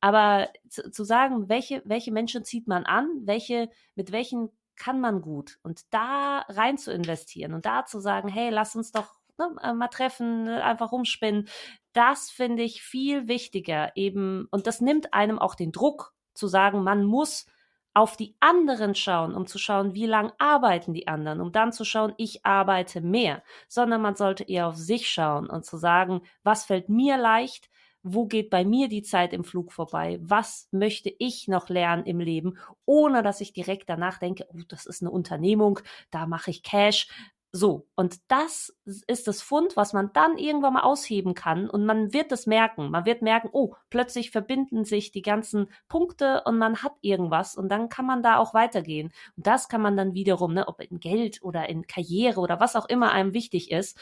Aber 0.00 0.48
zu, 0.68 0.90
zu 0.90 1.04
sagen, 1.04 1.48
welche, 1.48 1.82
welche 1.84 2.12
Menschen 2.12 2.44
zieht 2.44 2.68
man 2.68 2.84
an, 2.84 3.08
welche, 3.24 3.70
mit 3.94 4.12
welchen 4.12 4.50
kann 4.76 5.00
man 5.00 5.20
gut. 5.20 5.58
Und 5.62 5.82
da 5.90 6.44
rein 6.48 6.78
zu 6.78 6.92
investieren 6.92 7.54
und 7.54 7.66
da 7.66 7.84
zu 7.84 8.00
sagen, 8.00 8.28
hey, 8.28 8.50
lass 8.50 8.76
uns 8.76 8.92
doch 8.92 9.14
ne, 9.38 9.54
äh, 9.62 9.72
mal 9.72 9.88
treffen, 9.88 10.44
ne, 10.44 10.62
einfach 10.64 10.92
rumspinnen, 10.92 11.48
das 11.92 12.30
finde 12.30 12.62
ich 12.62 12.82
viel 12.82 13.28
wichtiger 13.28 13.92
eben. 13.96 14.46
Und 14.50 14.66
das 14.66 14.80
nimmt 14.80 15.14
einem 15.14 15.38
auch 15.38 15.54
den 15.54 15.72
Druck 15.72 16.12
zu 16.34 16.48
sagen, 16.48 16.82
man 16.82 17.04
muss 17.04 17.46
auf 17.94 18.16
die 18.16 18.36
anderen 18.40 18.96
schauen, 18.96 19.34
um 19.34 19.46
zu 19.46 19.56
schauen, 19.56 19.94
wie 19.94 20.06
lang 20.06 20.32
arbeiten 20.38 20.92
die 20.92 21.06
anderen, 21.06 21.40
um 21.40 21.52
dann 21.52 21.72
zu 21.72 21.84
schauen, 21.84 22.12
ich 22.16 22.44
arbeite 22.44 23.00
mehr, 23.00 23.44
sondern 23.68 24.02
man 24.02 24.16
sollte 24.16 24.42
eher 24.42 24.66
auf 24.66 24.76
sich 24.76 25.08
schauen 25.08 25.48
und 25.48 25.64
zu 25.64 25.76
sagen, 25.76 26.22
was 26.42 26.64
fällt 26.64 26.88
mir 26.88 27.16
leicht, 27.16 27.70
wo 28.04 28.26
geht 28.26 28.50
bei 28.50 28.64
mir 28.64 28.88
die 28.88 29.02
Zeit 29.02 29.32
im 29.32 29.42
Flug 29.42 29.72
vorbei, 29.72 30.18
was 30.22 30.68
möchte 30.70 31.12
ich 31.18 31.48
noch 31.48 31.68
lernen 31.68 32.04
im 32.04 32.20
Leben, 32.20 32.58
ohne 32.84 33.22
dass 33.22 33.40
ich 33.40 33.52
direkt 33.52 33.88
danach 33.88 34.18
denke, 34.18 34.46
oh, 34.52 34.60
das 34.68 34.86
ist 34.86 35.02
eine 35.02 35.10
Unternehmung, 35.10 35.80
da 36.10 36.26
mache 36.26 36.50
ich 36.50 36.62
Cash, 36.62 37.08
so, 37.56 37.86
und 37.94 38.16
das 38.26 38.76
ist 39.06 39.28
das 39.28 39.40
Fund, 39.40 39.76
was 39.76 39.92
man 39.92 40.10
dann 40.12 40.38
irgendwann 40.38 40.72
mal 40.72 40.82
ausheben 40.82 41.34
kann 41.34 41.70
und 41.70 41.86
man 41.86 42.12
wird 42.12 42.32
es 42.32 42.48
merken. 42.48 42.90
Man 42.90 43.06
wird 43.06 43.22
merken, 43.22 43.48
oh, 43.52 43.76
plötzlich 43.90 44.32
verbinden 44.32 44.84
sich 44.84 45.12
die 45.12 45.22
ganzen 45.22 45.68
Punkte 45.86 46.42
und 46.46 46.58
man 46.58 46.82
hat 46.82 46.94
irgendwas 47.00 47.54
und 47.54 47.68
dann 47.68 47.88
kann 47.88 48.06
man 48.06 48.24
da 48.24 48.38
auch 48.38 48.54
weitergehen. 48.54 49.12
Und 49.36 49.46
das 49.46 49.68
kann 49.68 49.82
man 49.82 49.96
dann 49.96 50.14
wiederum, 50.14 50.52
ne, 50.52 50.66
ob 50.66 50.80
in 50.80 50.98
Geld 50.98 51.44
oder 51.44 51.68
in 51.68 51.86
Karriere 51.86 52.40
oder 52.40 52.58
was 52.58 52.74
auch 52.74 52.88
immer 52.88 53.12
einem 53.12 53.34
wichtig 53.34 53.70
ist, 53.70 53.96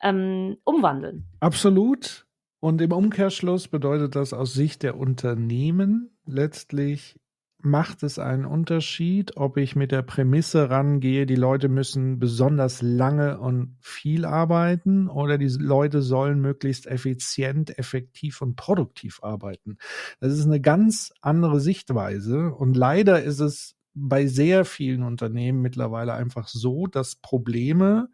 ähm, 0.00 0.58
umwandeln. 0.62 1.26
Absolut. 1.40 2.24
Und 2.62 2.80
im 2.80 2.92
Umkehrschluss 2.92 3.66
bedeutet 3.66 4.14
das 4.14 4.32
aus 4.32 4.54
Sicht 4.54 4.84
der 4.84 4.96
Unternehmen 4.96 6.10
letztlich 6.26 7.18
macht 7.58 8.04
es 8.04 8.20
einen 8.20 8.44
Unterschied, 8.44 9.36
ob 9.36 9.56
ich 9.56 9.74
mit 9.74 9.90
der 9.90 10.02
Prämisse 10.02 10.70
rangehe, 10.70 11.26
die 11.26 11.34
Leute 11.34 11.68
müssen 11.68 12.20
besonders 12.20 12.82
lange 12.82 13.40
und 13.40 13.76
viel 13.80 14.24
arbeiten 14.24 15.08
oder 15.08 15.38
die 15.38 15.48
Leute 15.48 16.02
sollen 16.02 16.40
möglichst 16.40 16.86
effizient, 16.86 17.76
effektiv 17.78 18.42
und 18.42 18.54
produktiv 18.54 19.24
arbeiten. 19.24 19.78
Das 20.20 20.32
ist 20.32 20.46
eine 20.46 20.60
ganz 20.60 21.12
andere 21.20 21.58
Sichtweise 21.58 22.52
und 22.52 22.76
leider 22.76 23.24
ist 23.24 23.40
es 23.40 23.74
bei 23.92 24.28
sehr 24.28 24.64
vielen 24.64 25.02
Unternehmen 25.02 25.62
mittlerweile 25.62 26.14
einfach 26.14 26.46
so, 26.46 26.86
dass 26.86 27.16
Probleme 27.16 28.08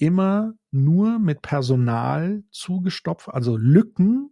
immer 0.00 0.54
nur 0.70 1.18
mit 1.18 1.42
Personal 1.42 2.42
zugestopft, 2.50 3.28
also 3.28 3.56
Lücken 3.56 4.30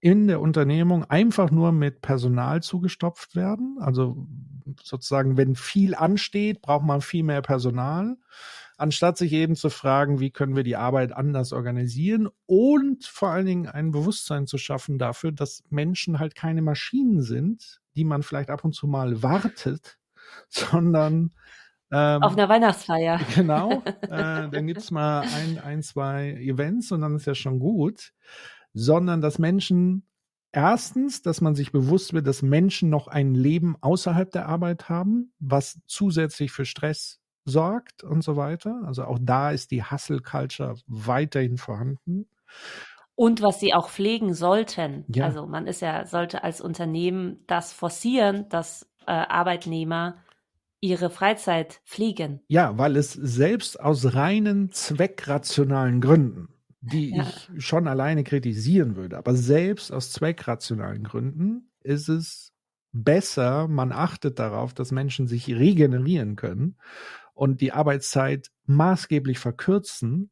in 0.00 0.28
der 0.28 0.40
Unternehmung 0.40 1.04
einfach 1.04 1.50
nur 1.50 1.72
mit 1.72 2.00
Personal 2.00 2.62
zugestopft 2.62 3.34
werden. 3.34 3.76
Also 3.80 4.26
sozusagen, 4.82 5.36
wenn 5.36 5.54
viel 5.54 5.94
ansteht, 5.94 6.62
braucht 6.62 6.84
man 6.84 7.00
viel 7.00 7.22
mehr 7.22 7.42
Personal, 7.42 8.16
anstatt 8.76 9.16
sich 9.16 9.32
eben 9.32 9.56
zu 9.56 9.70
fragen, 9.70 10.20
wie 10.20 10.30
können 10.30 10.54
wir 10.54 10.62
die 10.62 10.76
Arbeit 10.76 11.12
anders 11.12 11.52
organisieren 11.52 12.28
und 12.46 13.04
vor 13.04 13.30
allen 13.30 13.46
Dingen 13.46 13.66
ein 13.66 13.90
Bewusstsein 13.90 14.46
zu 14.46 14.58
schaffen 14.58 14.98
dafür, 14.98 15.32
dass 15.32 15.64
Menschen 15.70 16.18
halt 16.18 16.34
keine 16.34 16.62
Maschinen 16.62 17.22
sind, 17.22 17.80
die 17.96 18.04
man 18.04 18.22
vielleicht 18.22 18.50
ab 18.50 18.64
und 18.64 18.74
zu 18.74 18.86
mal 18.86 19.22
wartet, 19.22 19.98
sondern 20.48 21.32
ähm, 21.92 22.22
Auf 22.22 22.32
einer 22.32 22.48
Weihnachtsfeier. 22.48 23.20
Genau. 23.34 23.82
Äh, 24.02 24.48
dann 24.48 24.66
gibt's 24.66 24.90
mal 24.90 25.20
ein, 25.20 25.58
ein, 25.58 25.82
zwei 25.82 26.30
Events 26.32 26.92
und 26.92 27.00
dann 27.00 27.16
ist 27.16 27.26
ja 27.26 27.34
schon 27.34 27.58
gut 27.58 28.12
sondern 28.76 29.22
dass 29.22 29.38
Menschen 29.38 30.06
erstens, 30.52 31.22
dass 31.22 31.40
man 31.40 31.54
sich 31.54 31.72
bewusst 31.72 32.12
wird, 32.12 32.26
dass 32.26 32.42
Menschen 32.42 32.90
noch 32.90 33.08
ein 33.08 33.34
Leben 33.34 33.74
außerhalb 33.80 34.30
der 34.30 34.46
Arbeit 34.48 34.90
haben, 34.90 35.32
was 35.40 35.80
zusätzlich 35.86 36.52
für 36.52 36.66
Stress 36.66 37.18
sorgt 37.46 38.04
und 38.04 38.22
so 38.22 38.36
weiter. 38.36 38.82
Also 38.84 39.04
auch 39.04 39.18
da 39.20 39.50
ist 39.50 39.70
die 39.70 39.82
Hustle 39.82 40.20
Culture 40.20 40.74
weiterhin 40.86 41.56
vorhanden. 41.56 42.28
Und 43.14 43.40
was 43.40 43.60
sie 43.60 43.72
auch 43.72 43.88
pflegen 43.88 44.34
sollten. 44.34 45.06
Ja. 45.08 45.24
Also 45.24 45.46
man 45.46 45.66
ist 45.66 45.80
ja, 45.80 46.04
sollte 46.04 46.44
als 46.44 46.60
Unternehmen 46.60 47.44
das 47.46 47.72
forcieren, 47.72 48.46
dass 48.50 48.86
äh, 49.06 49.12
Arbeitnehmer 49.12 50.16
ihre 50.86 51.10
Freizeit 51.10 51.80
pflegen. 51.84 52.40
Ja, 52.48 52.76
weil 52.78 52.96
es 52.96 53.12
selbst 53.12 53.80
aus 53.80 54.14
reinen 54.14 54.70
zweckrationalen 54.72 56.00
Gründen 56.00 56.48
die 56.86 57.16
ja. 57.16 57.24
ich 57.24 57.64
schon 57.64 57.88
alleine 57.88 58.22
kritisieren 58.22 58.96
würde. 58.96 59.16
Aber 59.18 59.34
selbst 59.34 59.92
aus 59.92 60.12
zweckrationalen 60.12 61.02
Gründen 61.02 61.70
ist 61.80 62.08
es 62.08 62.52
besser, 62.92 63.68
man 63.68 63.92
achtet 63.92 64.38
darauf, 64.38 64.72
dass 64.72 64.92
Menschen 64.92 65.26
sich 65.26 65.48
regenerieren 65.48 66.36
können 66.36 66.76
und 67.34 67.60
die 67.60 67.72
Arbeitszeit 67.72 68.50
maßgeblich 68.66 69.38
verkürzen, 69.38 70.30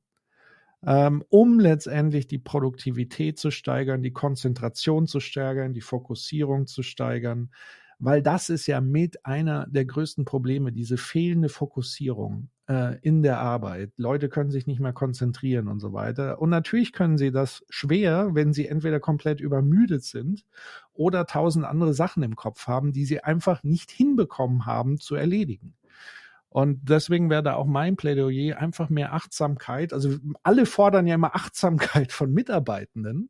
ähm, 0.86 1.24
um 1.28 1.58
letztendlich 1.58 2.26
die 2.26 2.38
Produktivität 2.38 3.38
zu 3.38 3.50
steigern, 3.50 4.02
die 4.02 4.12
Konzentration 4.12 5.06
zu 5.06 5.20
steigern, 5.20 5.74
die 5.74 5.80
Fokussierung 5.80 6.66
zu 6.66 6.82
steigern, 6.82 7.50
weil 7.98 8.22
das 8.22 8.48
ist 8.48 8.66
ja 8.66 8.80
mit 8.80 9.24
einer 9.24 9.66
der 9.68 9.84
größten 9.84 10.24
Probleme, 10.24 10.72
diese 10.72 10.96
fehlende 10.96 11.48
Fokussierung 11.48 12.48
äh, 12.68 12.98
in 13.00 13.22
der 13.22 13.38
Arbeit. 13.38 13.92
Leute 13.96 14.28
können 14.28 14.50
sich 14.50 14.66
nicht 14.66 14.80
mehr 14.80 14.92
konzentrieren 14.92 15.68
und 15.68 15.80
so 15.80 15.92
weiter. 15.92 16.40
Und 16.40 16.50
natürlich 16.50 16.92
können 16.92 17.18
sie 17.18 17.30
das 17.30 17.64
schwer, 17.68 18.30
wenn 18.32 18.52
sie 18.52 18.66
entweder 18.66 19.00
komplett 19.00 19.40
übermüdet 19.40 20.04
sind 20.04 20.44
oder 20.92 21.26
tausend 21.26 21.64
andere 21.64 21.94
Sachen 21.94 22.22
im 22.22 22.36
Kopf 22.36 22.66
haben, 22.66 22.92
die 22.92 23.04
sie 23.04 23.20
einfach 23.20 23.62
nicht 23.62 23.90
hinbekommen 23.90 24.66
haben 24.66 24.98
zu 24.98 25.14
erledigen. 25.14 25.74
Und 26.54 26.88
deswegen 26.88 27.30
wäre 27.30 27.42
da 27.42 27.54
auch 27.54 27.66
mein 27.66 27.96
Plädoyer 27.96 28.58
einfach 28.58 28.88
mehr 28.88 29.12
Achtsamkeit. 29.12 29.92
Also 29.92 30.18
alle 30.44 30.66
fordern 30.66 31.06
ja 31.06 31.16
immer 31.16 31.34
Achtsamkeit 31.34 32.12
von 32.12 32.32
Mitarbeitenden. 32.32 33.28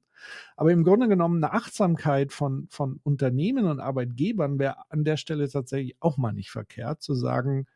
Aber 0.56 0.72
im 0.72 0.84
Grunde 0.84 1.08
genommen 1.08 1.42
eine 1.42 1.52
Achtsamkeit 1.52 2.32
von, 2.32 2.66
von 2.70 3.00
Unternehmen 3.02 3.66
und 3.66 3.80
Arbeitgebern 3.80 4.58
wäre 4.58 4.90
an 4.90 5.04
der 5.04 5.16
Stelle 5.16 5.48
tatsächlich 5.48 5.96
auch 6.00 6.16
mal 6.16 6.32
nicht 6.32 6.50
verkehrt, 6.50 7.02
zu 7.02 7.14
sagen, 7.14 7.66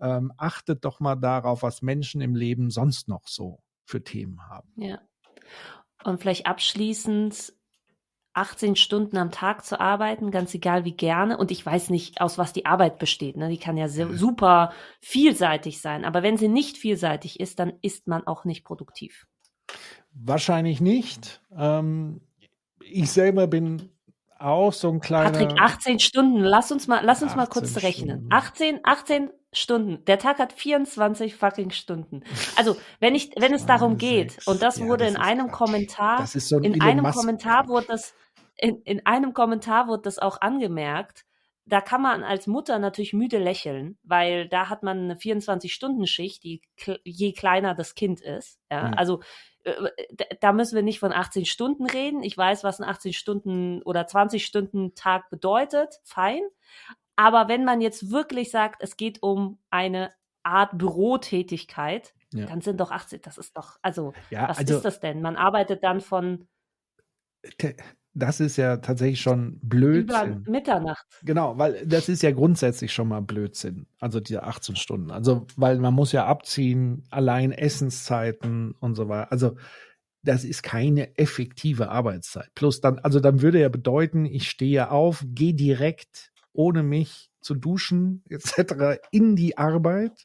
ähm, 0.00 0.32
achtet 0.36 0.84
doch 0.84 1.00
mal 1.00 1.16
darauf, 1.16 1.62
was 1.62 1.82
Menschen 1.82 2.20
im 2.20 2.34
Leben 2.34 2.70
sonst 2.70 3.08
noch 3.08 3.26
so 3.26 3.62
für 3.84 4.02
Themen 4.02 4.48
haben. 4.48 4.70
Ja. 4.76 5.00
Und 6.04 6.20
vielleicht 6.20 6.46
abschließend 6.46 7.54
18 8.36 8.76
Stunden 8.76 9.16
am 9.16 9.30
Tag 9.30 9.64
zu 9.64 9.80
arbeiten, 9.80 10.30
ganz 10.30 10.52
egal 10.54 10.84
wie 10.84 10.92
gerne. 10.92 11.38
Und 11.38 11.50
ich 11.50 11.64
weiß 11.64 11.88
nicht, 11.88 12.20
aus 12.20 12.36
was 12.36 12.52
die 12.52 12.66
Arbeit 12.66 12.98
besteht. 12.98 13.38
Ne? 13.38 13.48
Die 13.48 13.58
kann 13.58 13.78
ja 13.78 13.88
sehr, 13.88 14.12
super 14.12 14.72
vielseitig 15.00 15.80
sein. 15.80 16.04
Aber 16.04 16.22
wenn 16.22 16.36
sie 16.36 16.48
nicht 16.48 16.76
vielseitig 16.76 17.40
ist, 17.40 17.58
dann 17.58 17.72
ist 17.80 18.08
man 18.08 18.26
auch 18.26 18.44
nicht 18.44 18.62
produktiv. 18.62 19.26
Wahrscheinlich 20.24 20.80
nicht. 20.80 21.40
Ähm, 21.56 22.20
ich 22.80 23.10
selber 23.10 23.46
bin 23.46 23.90
auch 24.38 24.72
so 24.72 24.90
ein 24.90 25.00
kleiner. 25.00 25.30
Patrick, 25.30 25.60
18 25.60 25.98
Stunden. 25.98 26.40
Lass 26.40 26.72
uns 26.72 26.86
mal, 26.86 27.04
lass 27.04 27.22
uns 27.22 27.36
mal 27.36 27.46
kurz 27.46 27.82
rechnen. 27.82 28.28
18, 28.30 28.80
18 28.82 29.30
Stunden. 29.52 30.04
Der 30.04 30.18
Tag 30.18 30.38
hat 30.38 30.52
24 30.52 31.34
fucking 31.34 31.70
Stunden. 31.70 32.22
Also, 32.56 32.76
wenn 33.00 33.14
ich, 33.14 33.30
wenn 33.38 33.54
es 33.54 33.66
darum 33.66 33.96
geht, 33.96 34.46
und 34.46 34.62
das 34.62 34.78
ja, 34.78 34.86
wurde 34.86 35.04
das 35.04 35.14
in 35.14 35.20
einem 35.20 35.48
Quatsch. 35.48 35.58
Kommentar, 35.58 36.26
so 36.26 36.56
ein 36.56 36.64
in 36.64 36.80
einem 36.80 37.04
Musk 37.04 37.18
Kommentar 37.18 37.68
wurde 37.68 37.86
das, 37.88 38.14
in, 38.56 38.82
in 38.82 39.04
einem 39.06 39.32
Kommentar 39.32 39.88
wurde 39.88 40.02
das 40.02 40.18
auch 40.18 40.40
angemerkt, 40.40 41.24
da 41.64 41.80
kann 41.80 42.00
man 42.00 42.22
als 42.22 42.46
Mutter 42.46 42.78
natürlich 42.78 43.12
müde 43.12 43.38
lächeln, 43.38 43.98
weil 44.04 44.48
da 44.48 44.68
hat 44.68 44.82
man 44.82 44.98
eine 44.98 45.14
24-Stunden-Schicht, 45.14 46.44
die 46.44 46.60
je 47.02 47.32
kleiner 47.32 47.74
das 47.74 47.94
Kind 47.94 48.20
ist. 48.20 48.60
Ja? 48.70 48.88
Mhm. 48.88 48.94
Also 48.94 49.20
da 50.40 50.52
müssen 50.52 50.76
wir 50.76 50.82
nicht 50.82 51.00
von 51.00 51.12
18 51.12 51.44
Stunden 51.44 51.86
reden. 51.86 52.22
Ich 52.22 52.36
weiß, 52.36 52.62
was 52.64 52.80
ein 52.80 52.88
18 52.88 53.12
Stunden 53.12 53.82
oder 53.82 54.06
20 54.06 54.44
Stunden 54.44 54.94
Tag 54.94 55.28
bedeutet. 55.30 56.00
Fein. 56.04 56.42
Aber 57.16 57.48
wenn 57.48 57.64
man 57.64 57.80
jetzt 57.80 58.10
wirklich 58.10 58.50
sagt, 58.50 58.82
es 58.82 58.96
geht 58.96 59.22
um 59.22 59.58
eine 59.70 60.12
Art 60.42 60.78
Bürotätigkeit, 60.78 62.14
ja. 62.32 62.46
dann 62.46 62.60
sind 62.60 62.80
doch 62.80 62.90
18, 62.90 63.22
das 63.22 63.38
ist 63.38 63.56
doch, 63.56 63.78
also, 63.82 64.12
ja, 64.30 64.48
was 64.48 64.58
also, 64.58 64.76
ist 64.76 64.84
das 64.84 65.00
denn? 65.00 65.22
Man 65.22 65.36
arbeitet 65.36 65.82
dann 65.82 66.00
von 66.00 66.46
das 68.16 68.40
ist 68.40 68.56
ja 68.56 68.78
tatsächlich 68.78 69.20
schon 69.20 69.60
Blödsinn. 69.62 70.38
Über 70.38 70.50
Mitternacht. 70.50 71.06
Genau, 71.22 71.58
weil 71.58 71.86
das 71.86 72.08
ist 72.08 72.22
ja 72.22 72.30
grundsätzlich 72.32 72.92
schon 72.92 73.08
mal 73.08 73.20
Blödsinn. 73.20 73.86
Also 74.00 74.20
diese 74.20 74.42
18 74.42 74.74
Stunden. 74.76 75.10
Also, 75.10 75.46
weil 75.56 75.78
man 75.78 75.92
muss 75.92 76.12
ja 76.12 76.24
abziehen, 76.24 77.04
allein 77.10 77.52
Essenszeiten 77.52 78.72
und 78.80 78.94
so 78.94 79.08
weiter. 79.08 79.30
Also, 79.30 79.56
das 80.22 80.44
ist 80.44 80.62
keine 80.62 81.16
effektive 81.18 81.90
Arbeitszeit. 81.90 82.50
Plus 82.54 82.80
dann, 82.80 82.98
also 82.98 83.20
dann 83.20 83.42
würde 83.42 83.60
ja 83.60 83.68
bedeuten, 83.68 84.24
ich 84.24 84.48
stehe 84.48 84.90
auf, 84.90 85.22
gehe 85.28 85.54
direkt, 85.54 86.32
ohne 86.52 86.82
mich 86.82 87.30
zu 87.40 87.54
duschen, 87.54 88.24
etc., 88.30 88.98
in 89.10 89.36
die 89.36 89.58
Arbeit 89.58 90.24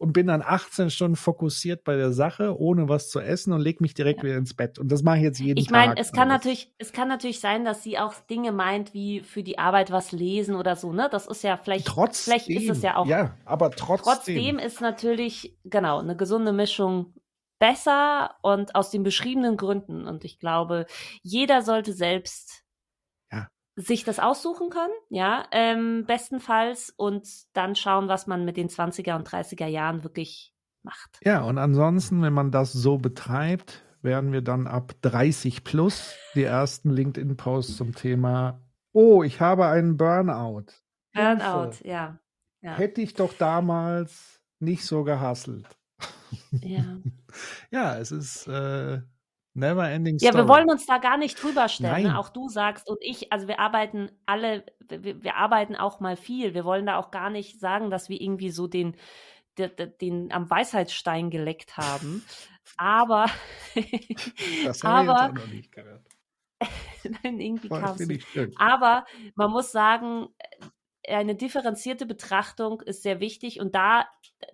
und 0.00 0.14
bin 0.14 0.28
dann 0.28 0.40
18 0.40 0.88
Stunden 0.88 1.14
fokussiert 1.14 1.84
bei 1.84 1.94
der 1.94 2.10
Sache, 2.10 2.58
ohne 2.58 2.88
was 2.88 3.10
zu 3.10 3.20
essen 3.20 3.52
und 3.52 3.60
leg 3.60 3.82
mich 3.82 3.92
direkt 3.92 4.20
ja. 4.20 4.30
wieder 4.30 4.38
ins 4.38 4.54
Bett. 4.54 4.78
Und 4.78 4.90
das 4.90 5.02
mache 5.02 5.18
ich 5.18 5.24
jetzt 5.24 5.40
jeden 5.40 5.58
ich 5.58 5.66
Tag. 5.66 5.82
Ich 5.82 5.88
meine, 5.88 6.00
es 6.00 6.12
kann 6.12 6.26
natürlich, 6.26 6.72
es 6.78 6.92
kann 6.92 7.06
natürlich 7.06 7.40
sein, 7.40 7.66
dass 7.66 7.82
sie 7.82 7.98
auch 7.98 8.14
Dinge 8.30 8.50
meint, 8.50 8.94
wie 8.94 9.20
für 9.20 9.42
die 9.42 9.58
Arbeit 9.58 9.90
was 9.92 10.10
lesen 10.12 10.54
oder 10.54 10.74
so, 10.74 10.94
ne? 10.94 11.10
Das 11.12 11.26
ist 11.26 11.44
ja 11.44 11.58
vielleicht, 11.58 11.86
trotzdem, 11.86 12.32
vielleicht 12.32 12.48
ist 12.48 12.70
es 12.70 12.82
ja 12.82 12.96
auch. 12.96 13.06
Ja, 13.06 13.36
aber 13.44 13.70
trotzdem. 13.72 14.36
Trotzdem 14.36 14.58
ist 14.58 14.80
natürlich, 14.80 15.58
genau, 15.64 15.98
eine 15.98 16.16
gesunde 16.16 16.54
Mischung 16.54 17.12
besser 17.58 18.36
und 18.40 18.74
aus 18.74 18.90
den 18.90 19.02
beschriebenen 19.02 19.58
Gründen. 19.58 20.06
Und 20.06 20.24
ich 20.24 20.38
glaube, 20.38 20.86
jeder 21.22 21.60
sollte 21.60 21.92
selbst 21.92 22.64
sich 23.80 24.04
das 24.04 24.18
aussuchen 24.18 24.70
können, 24.70 24.92
ja, 25.08 25.44
ähm, 25.52 26.04
bestenfalls 26.06 26.92
und 26.96 27.26
dann 27.54 27.74
schauen, 27.74 28.08
was 28.08 28.26
man 28.26 28.44
mit 28.44 28.56
den 28.56 28.68
20er 28.68 29.16
und 29.16 29.28
30er 29.28 29.66
Jahren 29.66 30.04
wirklich 30.04 30.54
macht. 30.82 31.18
Ja, 31.24 31.42
und 31.42 31.58
ansonsten, 31.58 32.22
wenn 32.22 32.32
man 32.32 32.50
das 32.50 32.72
so 32.72 32.98
betreibt, 32.98 33.84
werden 34.02 34.32
wir 34.32 34.42
dann 34.42 34.66
ab 34.66 34.94
30 35.02 35.64
plus 35.64 36.14
die 36.34 36.44
ersten 36.44 36.90
LinkedIn-Posts 36.90 37.76
zum 37.76 37.94
Thema, 37.94 38.60
oh, 38.92 39.22
ich 39.22 39.40
habe 39.40 39.66
einen 39.66 39.96
Burnout. 39.96 40.66
Burnout, 41.12 41.72
ja. 41.84 42.18
ja. 42.62 42.74
Hätte 42.76 43.02
ich 43.02 43.14
doch 43.14 43.34
damals 43.34 44.40
nicht 44.58 44.84
so 44.84 45.04
gehasselt. 45.04 45.66
Ja. 46.50 46.84
ja, 47.70 47.96
es 47.98 48.12
ist 48.12 48.46
äh, 48.46 49.00
Never 49.54 49.90
ending 49.90 50.18
story. 50.18 50.32
Ja, 50.32 50.38
wir 50.38 50.48
wollen 50.48 50.70
uns 50.70 50.86
da 50.86 50.98
gar 50.98 51.16
nicht 51.16 51.42
drüber 51.42 51.68
stellen. 51.68 52.04
Ne? 52.04 52.18
Auch 52.18 52.28
du 52.28 52.48
sagst 52.48 52.88
und 52.88 52.98
ich, 53.00 53.32
also 53.32 53.48
wir 53.48 53.58
arbeiten 53.58 54.10
alle, 54.26 54.64
wir, 54.88 55.22
wir, 55.22 55.36
arbeiten 55.36 55.74
auch 55.74 56.00
mal 56.00 56.16
viel. 56.16 56.54
Wir 56.54 56.64
wollen 56.64 56.86
da 56.86 56.98
auch 56.98 57.10
gar 57.10 57.30
nicht 57.30 57.58
sagen, 57.58 57.90
dass 57.90 58.08
wir 58.08 58.20
irgendwie 58.20 58.50
so 58.50 58.68
den, 58.68 58.96
den, 59.58 59.70
den 60.00 60.32
am 60.32 60.48
Weisheitsstein 60.48 61.30
geleckt 61.30 61.76
haben. 61.76 62.24
Aber, 62.76 63.26
das 64.64 64.84
haben 64.84 65.08
aber, 65.08 65.34
wir 65.34 65.40
noch 65.40 65.52
nicht 65.52 65.72
gehört. 65.72 66.06
Nein, 67.24 67.40
irgendwie 67.40 67.68
kam 67.68 67.96
es. 67.96 68.56
Aber 68.56 69.04
man 69.34 69.50
muss 69.50 69.72
sagen, 69.72 70.28
eine 71.08 71.34
differenzierte 71.34 72.06
Betrachtung 72.06 72.80
ist 72.82 73.02
sehr 73.02 73.20
wichtig 73.20 73.58
und 73.58 73.74
da, 73.74 74.06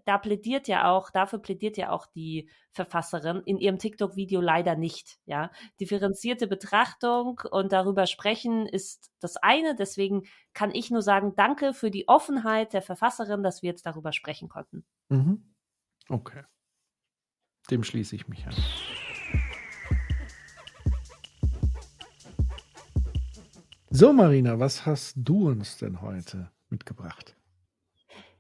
da 0.05 0.18
plädiert 0.18 0.68
ja 0.68 0.90
auch, 0.90 1.11
dafür 1.11 1.38
plädiert 1.38 1.77
ja 1.77 1.90
auch 1.90 2.07
die 2.07 2.49
Verfasserin 2.72 3.42
in 3.44 3.59
ihrem 3.59 3.79
TikTok-Video 3.79 4.40
leider 4.40 4.77
nicht. 4.77 5.18
Ja, 5.27 5.51
differenzierte 5.81 6.46
Betrachtung 6.46 7.40
und 7.51 7.72
darüber 7.72 8.07
sprechen 8.07 8.66
ist 8.66 9.11
das 9.20 9.37
eine. 9.37 9.75
Deswegen 9.75 10.25
kann 10.53 10.75
ich 10.75 10.90
nur 10.90 11.03
sagen, 11.03 11.35
danke 11.37 11.72
für 11.75 11.90
die 11.90 12.09
Offenheit 12.09 12.72
der 12.72 12.83
Verfasserin, 12.83 13.42
dass 13.42 13.62
wir 13.62 13.70
jetzt 13.70 13.87
darüber 13.87 14.12
sprechen 14.12 14.49
konnten. 14.49 14.85
Mhm. 15.09 15.55
Okay. 16.09 16.44
Dem 17.70 17.83
schließe 17.83 18.14
ich 18.14 18.29
mich 18.29 18.46
an. 18.46 18.55
So, 23.90 24.12
Marina, 24.12 24.59
was 24.59 24.85
hast 24.85 25.14
du 25.16 25.49
uns 25.49 25.79
denn 25.79 26.03
heute 26.03 26.51
mitgebracht? 26.68 27.36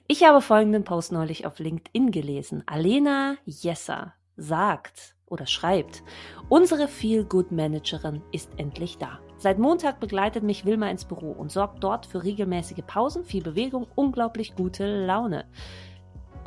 Ich 0.08 0.22
habe 0.22 0.40
folgenden 0.40 0.84
Post 0.84 1.10
neulich 1.10 1.46
auf 1.46 1.58
LinkedIn 1.58 2.12
gelesen. 2.12 2.62
Alena 2.66 3.34
Jesser 3.44 4.14
sagt 4.36 5.16
oder 5.26 5.46
schreibt, 5.46 6.04
unsere 6.48 6.86
Feel-Good-Managerin 6.86 8.22
ist 8.30 8.52
endlich 8.56 8.98
da. 8.98 9.18
Seit 9.36 9.58
Montag 9.58 9.98
begleitet 9.98 10.44
mich 10.44 10.64
Wilma 10.64 10.88
ins 10.90 11.06
Büro 11.06 11.32
und 11.32 11.50
sorgt 11.50 11.82
dort 11.82 12.06
für 12.06 12.22
regelmäßige 12.22 12.84
Pausen, 12.86 13.24
viel 13.24 13.42
Bewegung, 13.42 13.88
unglaublich 13.96 14.54
gute 14.54 15.04
Laune. 15.06 15.44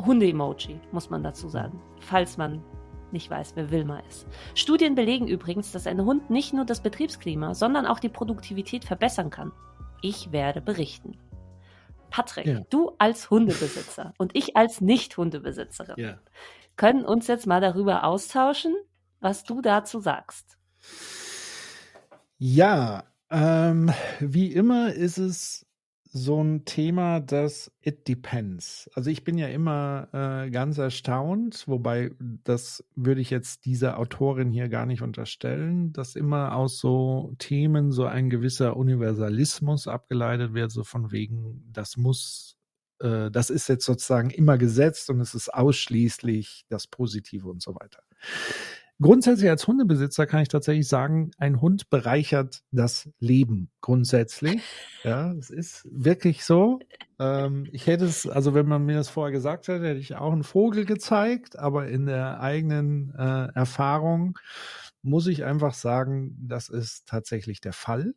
Hunde-Emoji, 0.05 0.79
muss 0.93 1.09
man 1.09 1.21
dazu 1.21 1.49
sagen, 1.49 1.81
falls 1.99 2.37
man 2.37 2.63
nicht 3.11 3.29
weiß, 3.29 3.57
wer 3.57 3.71
Wilma 3.71 3.99
ist. 4.07 4.25
Studien 4.55 4.95
belegen 4.95 5.27
übrigens, 5.27 5.73
dass 5.73 5.85
ein 5.85 6.05
Hund 6.05 6.29
nicht 6.29 6.53
nur 6.53 6.63
das 6.63 6.79
Betriebsklima, 6.79 7.53
sondern 7.53 7.85
auch 7.87 7.99
die 7.99 8.07
Produktivität 8.07 8.85
verbessern 8.85 9.29
kann. 9.29 9.51
Ich 10.01 10.31
werde 10.31 10.61
berichten. 10.61 11.17
Patrick, 12.09 12.45
ja. 12.45 12.61
du 12.69 12.93
als 12.97 13.29
Hundebesitzer 13.29 14.13
und 14.17 14.35
ich 14.35 14.55
als 14.57 14.81
Nicht-Hundebesitzerin 14.81 15.95
ja. 15.97 16.19
können 16.75 17.05
uns 17.05 17.27
jetzt 17.27 17.47
mal 17.47 17.61
darüber 17.61 18.03
austauschen, 18.03 18.75
was 19.19 19.43
du 19.43 19.61
dazu 19.61 19.99
sagst. 19.99 20.57
Ja, 22.37 23.03
ähm, 23.29 23.91
wie 24.19 24.51
immer 24.51 24.93
ist 24.93 25.17
es 25.17 25.65
so 26.11 26.43
ein 26.43 26.65
Thema, 26.65 27.19
das 27.19 27.71
it 27.81 28.07
depends. 28.07 28.89
Also 28.95 29.11
ich 29.11 29.23
bin 29.23 29.37
ja 29.37 29.47
immer 29.47 30.07
äh, 30.11 30.49
ganz 30.49 30.79
erstaunt, 30.79 31.67
wobei 31.67 32.11
das 32.19 32.83
würde 32.95 33.21
ich 33.21 33.29
jetzt 33.29 33.65
dieser 33.65 33.99
Autorin 33.99 34.51
hier 34.51 34.69
gar 34.69 34.87
nicht 34.87 35.03
unterstellen, 35.03 35.93
dass 35.93 36.15
immer 36.15 36.55
aus 36.55 36.79
so 36.79 37.35
Themen 37.37 37.91
so 37.91 38.05
ein 38.05 38.31
gewisser 38.31 38.75
Universalismus 38.75 39.87
abgeleitet 39.87 40.53
wird, 40.55 40.71
so 40.71 40.83
von 40.83 41.11
wegen, 41.11 41.63
das 41.71 41.95
muss, 41.95 42.57
äh, 43.01 43.29
das 43.29 43.51
ist 43.51 43.69
jetzt 43.69 43.85
sozusagen 43.85 44.31
immer 44.31 44.57
gesetzt 44.57 45.11
und 45.11 45.21
es 45.21 45.35
ist 45.35 45.53
ausschließlich 45.53 46.65
das 46.69 46.87
Positive 46.87 47.47
und 47.47 47.61
so 47.61 47.75
weiter. 47.75 48.01
Grundsätzlich 49.01 49.49
als 49.49 49.65
Hundebesitzer 49.65 50.25
kann 50.25 50.41
ich 50.41 50.49
tatsächlich 50.49 50.87
sagen, 50.87 51.31
ein 51.37 51.61
Hund 51.61 51.89
bereichert 51.89 52.63
das 52.71 53.09
Leben 53.19 53.69
grundsätzlich. 53.81 54.61
Ja, 55.05 55.31
es 55.31 55.49
ist 55.49 55.87
wirklich 55.89 56.43
so. 56.43 56.79
Ähm, 57.19 57.69
ich 57.71 57.87
hätte 57.87 58.03
es, 58.03 58.27
also 58.27 58.53
wenn 58.53 58.67
man 58.67 58.85
mir 58.85 58.97
das 58.97 59.07
vorher 59.07 59.31
gesagt 59.31 59.69
hätte, 59.69 59.87
hätte 59.87 59.99
ich 60.01 60.17
auch 60.17 60.33
einen 60.33 60.43
Vogel 60.43 60.83
gezeigt, 60.83 61.57
aber 61.57 61.87
in 61.87 62.05
der 62.05 62.41
eigenen 62.41 63.15
äh, 63.17 63.47
Erfahrung 63.55 64.37
muss 65.01 65.25
ich 65.27 65.45
einfach 65.45 65.73
sagen, 65.73 66.35
das 66.37 66.67
ist 66.67 67.07
tatsächlich 67.07 67.61
der 67.61 67.71
Fall. 67.71 68.13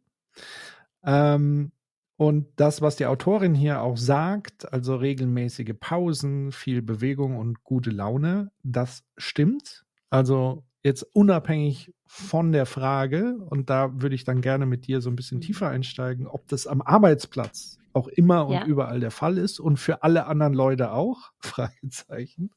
Ähm, 1.04 1.70
und 2.16 2.48
das, 2.56 2.82
was 2.82 2.96
die 2.96 3.06
Autorin 3.06 3.54
hier 3.54 3.80
auch 3.80 3.96
sagt, 3.96 4.72
also 4.72 4.96
regelmäßige 4.96 5.74
Pausen, 5.78 6.50
viel 6.50 6.82
Bewegung 6.82 7.36
und 7.36 7.62
gute 7.62 7.90
Laune, 7.90 8.50
das 8.64 9.04
stimmt. 9.16 9.84
Also 10.10 10.64
jetzt 10.82 11.02
unabhängig 11.14 11.92
von 12.06 12.52
der 12.52 12.66
Frage, 12.66 13.36
und 13.48 13.70
da 13.70 14.00
würde 14.02 14.14
ich 14.14 14.24
dann 14.24 14.40
gerne 14.40 14.66
mit 14.66 14.86
dir 14.86 15.00
so 15.00 15.10
ein 15.10 15.16
bisschen 15.16 15.38
mhm. 15.38 15.42
tiefer 15.42 15.68
einsteigen, 15.68 16.26
ob 16.26 16.48
das 16.48 16.66
am 16.66 16.82
Arbeitsplatz 16.82 17.78
auch 17.92 18.08
immer 18.08 18.46
und 18.46 18.54
ja. 18.54 18.64
überall 18.64 19.00
der 19.00 19.10
Fall 19.10 19.38
ist 19.38 19.60
und 19.60 19.78
für 19.78 20.02
alle 20.02 20.26
anderen 20.26 20.54
Leute 20.54 20.92
auch, 20.92 21.30
Fragezeichen. 21.40 22.50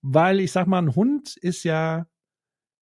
Weil 0.00 0.40
ich 0.40 0.52
sag 0.52 0.66
mal, 0.66 0.78
ein 0.78 0.94
Hund 0.94 1.36
ist 1.36 1.64
ja 1.64 2.06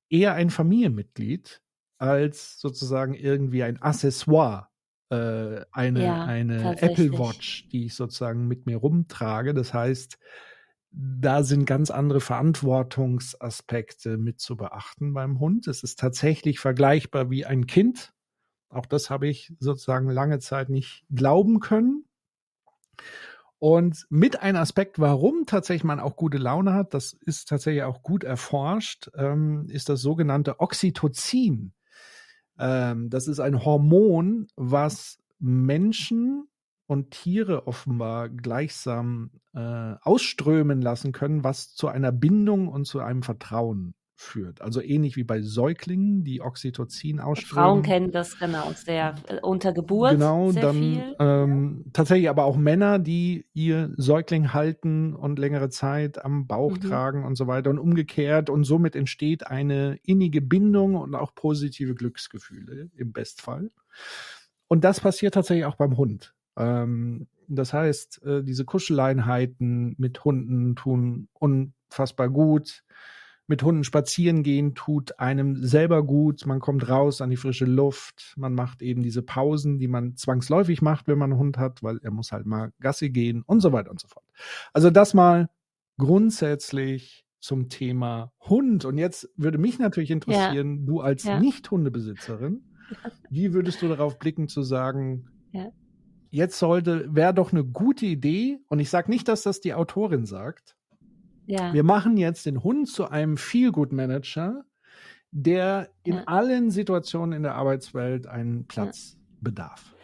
eher 0.09 0.35
ein 0.35 0.51
Familienmitglied 0.51 1.63
als 1.99 2.61
sozusagen 2.61 3.15
irgendwie 3.15 3.63
ein 3.63 3.81
Accessoire, 3.81 4.69
äh, 5.11 5.63
eine, 5.73 6.05
ja, 6.05 6.25
eine 6.25 6.81
Apple 6.83 7.19
Watch, 7.19 7.69
die 7.69 7.87
ich 7.87 7.95
sozusagen 7.95 8.47
mit 8.47 8.67
mir 8.67 8.77
rumtrage. 8.77 9.55
Das 9.55 9.73
heißt, 9.73 10.19
da 10.99 11.43
sind 11.43 11.67
ganz 11.67 11.91
andere 11.91 12.21
Verantwortungsaspekte 12.21 14.17
mit 14.17 14.41
zu 14.41 14.57
beachten 14.57 15.13
beim 15.13 15.39
Hund. 15.39 15.69
Es 15.69 15.83
ist 15.83 16.01
tatsächlich 16.01 16.59
vergleichbar 16.59 17.29
wie 17.29 17.45
ein 17.45 17.67
Kind. 17.67 18.15
Auch 18.71 18.87
das 18.87 19.11
habe 19.11 19.29
ich 19.29 19.53
sozusagen 19.59 20.09
lange 20.09 20.39
Zeit 20.39 20.71
nicht 20.71 21.05
glauben 21.15 21.61
können. 21.61 22.07
Und 23.59 24.07
mit 24.09 24.41
einem 24.41 24.57
Aspekt, 24.57 24.99
warum 24.99 25.45
tatsächlich 25.45 25.85
man 25.85 26.01
auch 26.01 26.17
gute 26.17 26.39
Laune 26.39 26.73
hat, 26.73 26.95
das 26.95 27.13
ist 27.13 27.49
tatsächlich 27.49 27.85
auch 27.85 28.03
gut 28.03 28.25
erforscht, 28.25 29.11
ähm, 29.17 29.67
ist 29.69 29.91
das 29.91 30.01
sogenannte 30.01 30.61
Oxytocin. 30.61 31.75
Ähm, 32.59 33.11
das 33.11 33.29
ist 33.29 33.41
ein 33.41 33.65
Hormon, 33.65 34.49
was 34.57 35.19
Menschen 35.39 36.49
und 36.87 37.11
Tiere 37.11 37.67
offenbar 37.67 38.29
gleichsam 38.29 39.31
äh, 39.55 39.95
ausströmen 40.03 40.81
lassen 40.81 41.13
können, 41.13 41.45
was 41.45 41.75
zu 41.75 41.89
einer 41.89 42.13
Bindung 42.13 42.69
und 42.69 42.87
zu 42.87 43.01
einem 43.01 43.23
Vertrauen 43.23 43.95
führt. 44.19 44.63
Also 44.63 44.81
ähnlich 44.81 45.17
wie 45.17 45.25
bei 45.25 45.43
Säuglingen, 45.43 46.25
die 46.25 46.41
Oxytocin 46.41 47.21
ausströmen. 47.21 47.65
Frauen 47.65 47.83
kennen 47.83 48.13
das 48.13 48.39
genau, 48.39 48.73
sehr 48.73 49.15
äh, 49.29 49.39
unter 49.43 49.73
Geburt. 49.73 50.13
Genau, 50.13 50.53
dann. 50.53 51.15
Ähm, 51.19 51.85
tatsächlich 51.93 52.31
aber 52.31 52.45
auch 52.45 52.57
Männer, 52.57 52.99
die 52.99 53.47
ihr 53.53 53.93
Säugling 53.97 54.55
halten 54.55 55.15
und 55.15 55.39
längere 55.39 55.69
Zeit 55.69 56.25
am 56.25 56.47
Bauch 56.47 56.73
mhm. 56.73 56.81
tragen 56.81 57.25
und 57.25 57.37
so 57.37 57.47
weiter 57.47 57.69
und 57.69 57.79
umgekehrt 57.79 58.49
und 58.49 58.65
somit 58.65 58.97
entsteht 58.97 59.47
eine 59.47 59.99
innige 60.03 60.41
Bindung 60.41 60.95
und 60.95 61.15
auch 61.15 61.35
positive 61.35 61.95
Glücksgefühle 61.95 62.91
im 62.97 63.13
Bestfall. 63.13 63.71
Und 64.67 64.83
das 64.85 65.01
passiert 65.01 65.35
tatsächlich 65.35 65.67
auch 65.67 65.77
beim 65.77 65.97
Hund. 65.97 66.36
Ähm, 66.57 67.27
das 67.49 67.73
heißt, 67.73 68.23
äh, 68.25 68.43
diese 68.43 68.65
Kuscheleinheiten 68.65 69.95
mit 69.99 70.25
Hunden 70.25 70.75
tun 70.75 71.29
unfassbar 71.35 72.29
gut. 72.29 72.83
Mit 73.49 73.63
Hunden 73.63 73.85
spazieren 73.85 74.43
gehen 74.43 74.75
tut 74.75 75.21
einem 75.21 75.63
selber 75.63 76.05
gut. 76.05 76.47
Man 76.47 76.59
kommt 76.59 76.89
raus 76.89 77.21
an 77.21 77.31
die 77.31 77.37
frische 77.37 77.65
Luft. 77.65 78.35
Man 78.37 78.55
macht 78.55 78.83
eben 78.83 79.05
diese 79.05 79.23
Pausen, 79.23 79.79
die 79.79 79.87
man 79.87 80.17
zwangsläufig 80.17 80.83
macht, 80.83 81.07
wenn 81.07 81.19
man 81.19 81.31
einen 81.31 81.39
Hund 81.39 81.57
hat, 81.57 81.83
weil 81.83 82.01
er 82.03 82.11
muss 82.11 82.33
halt 82.33 82.47
mal 82.47 82.73
Gassi 82.81 83.11
gehen 83.11 83.43
und 83.47 83.61
so 83.61 83.73
weiter 83.73 83.93
und 83.93 84.01
so 84.01 84.09
fort. 84.09 84.25
Also 84.73 84.91
das 84.91 85.15
mal 85.15 85.49
grundsätzlich 85.97 87.25
zum 87.39 87.69
Thema 87.69 88.33
Hund. 88.41 88.85
Und 88.85 88.99
jetzt 88.99 89.31
würde 89.37 89.59
mich 89.59 89.79
natürlich 89.79 90.11
interessieren, 90.11 90.81
ja. 90.81 90.85
du 90.85 91.01
als 91.01 91.23
ja. 91.23 91.39
Nicht-Hundebesitzerin, 91.39 92.65
wie 93.31 93.53
würdest 93.53 93.81
du 93.83 93.89
darauf 93.89 94.19
blicken 94.19 94.49
zu 94.49 94.63
sagen, 94.63 95.29
ja. 95.53 95.71
Jetzt 96.37 96.59
sollte, 96.59 97.07
wäre 97.15 97.33
doch 97.35 97.53
eine 97.53 97.65
gute 97.65 98.07
Idee, 98.07 98.61
und 98.69 98.79
ich 98.79 98.91
sage 98.91 99.11
nicht, 99.11 99.27
dass 99.27 99.43
das 99.43 99.61
die 99.61 99.75
Autorin 99.75 100.27
sagt, 100.27 100.77
ja. 101.47 101.73
wir 101.73 101.83
machen 101.83 102.17
jetzt 102.17 102.45
den 102.47 102.63
Hund 102.63 102.89
zu 102.89 103.09
einem 103.09 103.37
Feel-Good-Manager, 103.39 104.65
der 105.31 105.89
in 106.05 106.19
allen 106.29 106.71
Situationen 106.71 107.33
in 107.33 107.43
der 107.43 107.55
Arbeitswelt 107.55 108.27
einen 108.27 108.67
Platz 108.67 109.17
bedarf. 109.41 109.95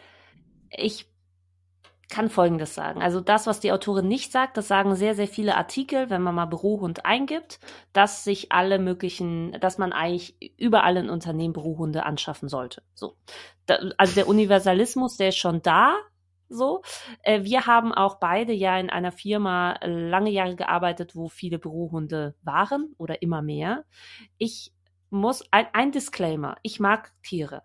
Ich 0.69 1.07
kann 2.09 2.29
Folgendes 2.29 2.75
sagen. 2.75 3.01
Also 3.01 3.21
das, 3.21 3.47
was 3.47 3.59
die 3.59 3.71
Autorin 3.71 4.07
nicht 4.07 4.31
sagt, 4.31 4.57
das 4.57 4.67
sagen 4.67 4.95
sehr, 4.95 5.15
sehr 5.15 5.27
viele 5.27 5.55
Artikel, 5.55 6.09
wenn 6.09 6.21
man 6.21 6.35
mal 6.35 6.45
Bürohund 6.45 7.05
eingibt, 7.05 7.59
dass 7.91 8.23
sich 8.23 8.51
alle 8.51 8.77
möglichen, 8.77 9.57
dass 9.59 9.77
man 9.77 9.93
eigentlich 9.93 10.35
überall 10.57 10.97
in 10.97 11.09
Unternehmen 11.09 11.53
Bürohunde 11.53 12.05
anschaffen 12.05 12.49
sollte. 12.49 12.83
So. 12.93 13.15
Da, 13.65 13.77
also 13.97 14.13
der 14.13 14.27
Universalismus, 14.27 15.17
der 15.17 15.29
ist 15.29 15.37
schon 15.37 15.61
da. 15.63 15.95
So. 16.49 16.81
Äh, 17.23 17.43
wir 17.43 17.65
haben 17.65 17.93
auch 17.93 18.15
beide 18.19 18.53
ja 18.53 18.77
in 18.77 18.89
einer 18.89 19.11
Firma 19.11 19.79
lange 19.83 20.29
Jahre 20.29 20.55
gearbeitet, 20.55 21.15
wo 21.15 21.29
viele 21.29 21.59
Bürohunde 21.59 22.35
waren 22.41 22.93
oder 22.97 23.21
immer 23.21 23.41
mehr. 23.41 23.85
Ich 24.37 24.73
muss, 25.09 25.43
ein, 25.51 25.67
ein 25.73 25.91
Disclaimer, 25.91 26.57
ich 26.63 26.79
mag 26.79 27.13
Tiere. 27.23 27.63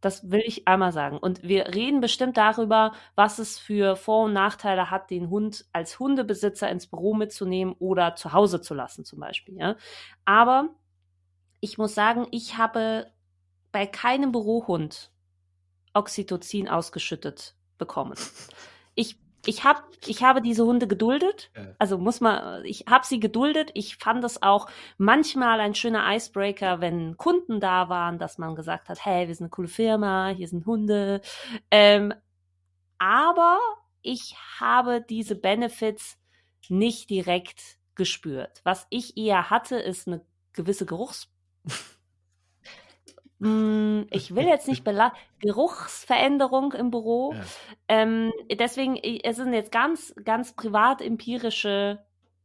Das 0.00 0.30
will 0.30 0.42
ich 0.44 0.68
einmal 0.68 0.92
sagen. 0.92 1.18
Und 1.18 1.42
wir 1.42 1.74
reden 1.74 2.00
bestimmt 2.00 2.36
darüber, 2.36 2.92
was 3.16 3.38
es 3.38 3.58
für 3.58 3.96
Vor- 3.96 4.26
und 4.26 4.34
Nachteile 4.34 4.90
hat, 4.90 5.10
den 5.10 5.30
Hund 5.30 5.64
als 5.72 5.98
Hundebesitzer 5.98 6.70
ins 6.70 6.86
Büro 6.86 7.14
mitzunehmen 7.14 7.74
oder 7.78 8.14
zu 8.14 8.32
Hause 8.32 8.60
zu 8.60 8.74
lassen, 8.74 9.04
zum 9.04 9.18
Beispiel. 9.18 9.56
Ja. 9.58 9.76
Aber 10.24 10.68
ich 11.60 11.78
muss 11.78 11.94
sagen, 11.94 12.28
ich 12.30 12.56
habe 12.56 13.10
bei 13.72 13.86
keinem 13.86 14.30
Bürohund 14.30 15.10
Oxytocin 15.94 16.68
ausgeschüttet 16.68 17.55
bekommen. 17.78 18.16
Ich 18.94 19.16
ich 19.46 19.64
habe 19.64 19.82
ich 20.06 20.22
habe 20.22 20.42
diese 20.42 20.64
Hunde 20.64 20.86
geduldet. 20.86 21.50
Also 21.78 21.98
muss 21.98 22.20
man, 22.20 22.64
ich 22.64 22.86
habe 22.88 23.06
sie 23.06 23.20
geduldet. 23.20 23.70
Ich 23.74 23.96
fand 23.96 24.24
es 24.24 24.42
auch 24.42 24.68
manchmal 24.98 25.60
ein 25.60 25.74
schöner 25.74 26.04
Icebreaker, 26.14 26.80
wenn 26.80 27.16
Kunden 27.16 27.60
da 27.60 27.88
waren, 27.88 28.18
dass 28.18 28.38
man 28.38 28.56
gesagt 28.56 28.88
hat, 28.88 29.04
hey, 29.04 29.28
wir 29.28 29.34
sind 29.34 29.44
eine 29.44 29.50
coole 29.50 29.68
Firma, 29.68 30.28
hier 30.28 30.48
sind 30.48 30.66
Hunde. 30.66 31.20
Ähm, 31.70 32.12
aber 32.98 33.58
ich 34.02 34.36
habe 34.58 35.00
diese 35.00 35.36
Benefits 35.36 36.18
nicht 36.68 37.10
direkt 37.10 37.78
gespürt. 37.94 38.60
Was 38.64 38.86
ich 38.90 39.16
eher 39.16 39.50
hatte, 39.50 39.76
ist 39.76 40.06
eine 40.06 40.24
gewisse 40.52 40.86
Geruchs 40.86 41.28
ich 43.38 44.34
will 44.34 44.46
jetzt 44.46 44.66
nicht 44.66 44.82
belasten, 44.82 45.18
Geruchsveränderung 45.40 46.72
im 46.72 46.90
Büro. 46.90 47.34
Ja. 47.34 47.44
Ähm, 47.88 48.32
deswegen, 48.58 48.96
es 48.96 49.36
sind 49.36 49.52
jetzt 49.52 49.72
ganz, 49.72 50.14
ganz 50.24 50.54
privat 50.54 51.02
empirische 51.02 52.04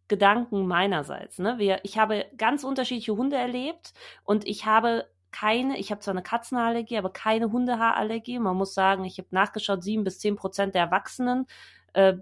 Gedanken 0.10 0.68
meinerseits. 0.68 1.40
Ne? 1.40 1.58
Wir, 1.58 1.80
ich 1.84 1.98
habe 1.98 2.26
ganz 2.36 2.66
unterschiedliche 2.66 3.16
Hunde 3.16 3.38
erlebt 3.38 3.94
und 4.26 4.46
ich 4.46 4.66
habe 4.66 5.08
keine, 5.32 5.78
ich 5.80 5.92
habe 5.92 6.02
zwar 6.02 6.14
eine 6.14 6.24
Katzenallergie, 6.24 6.98
aber 6.98 7.14
keine 7.14 7.54
Hundehaarallergie. 7.54 8.40
Man 8.40 8.58
muss 8.58 8.74
sagen, 8.74 9.06
ich 9.06 9.18
habe 9.18 9.30
nachgeschaut, 9.32 9.84
sieben 9.84 10.04
bis 10.04 10.20
zehn 10.20 10.36
Prozent 10.36 10.76
der 10.76 10.84
Erwachsenen 10.84 11.48
äh, 11.94 12.16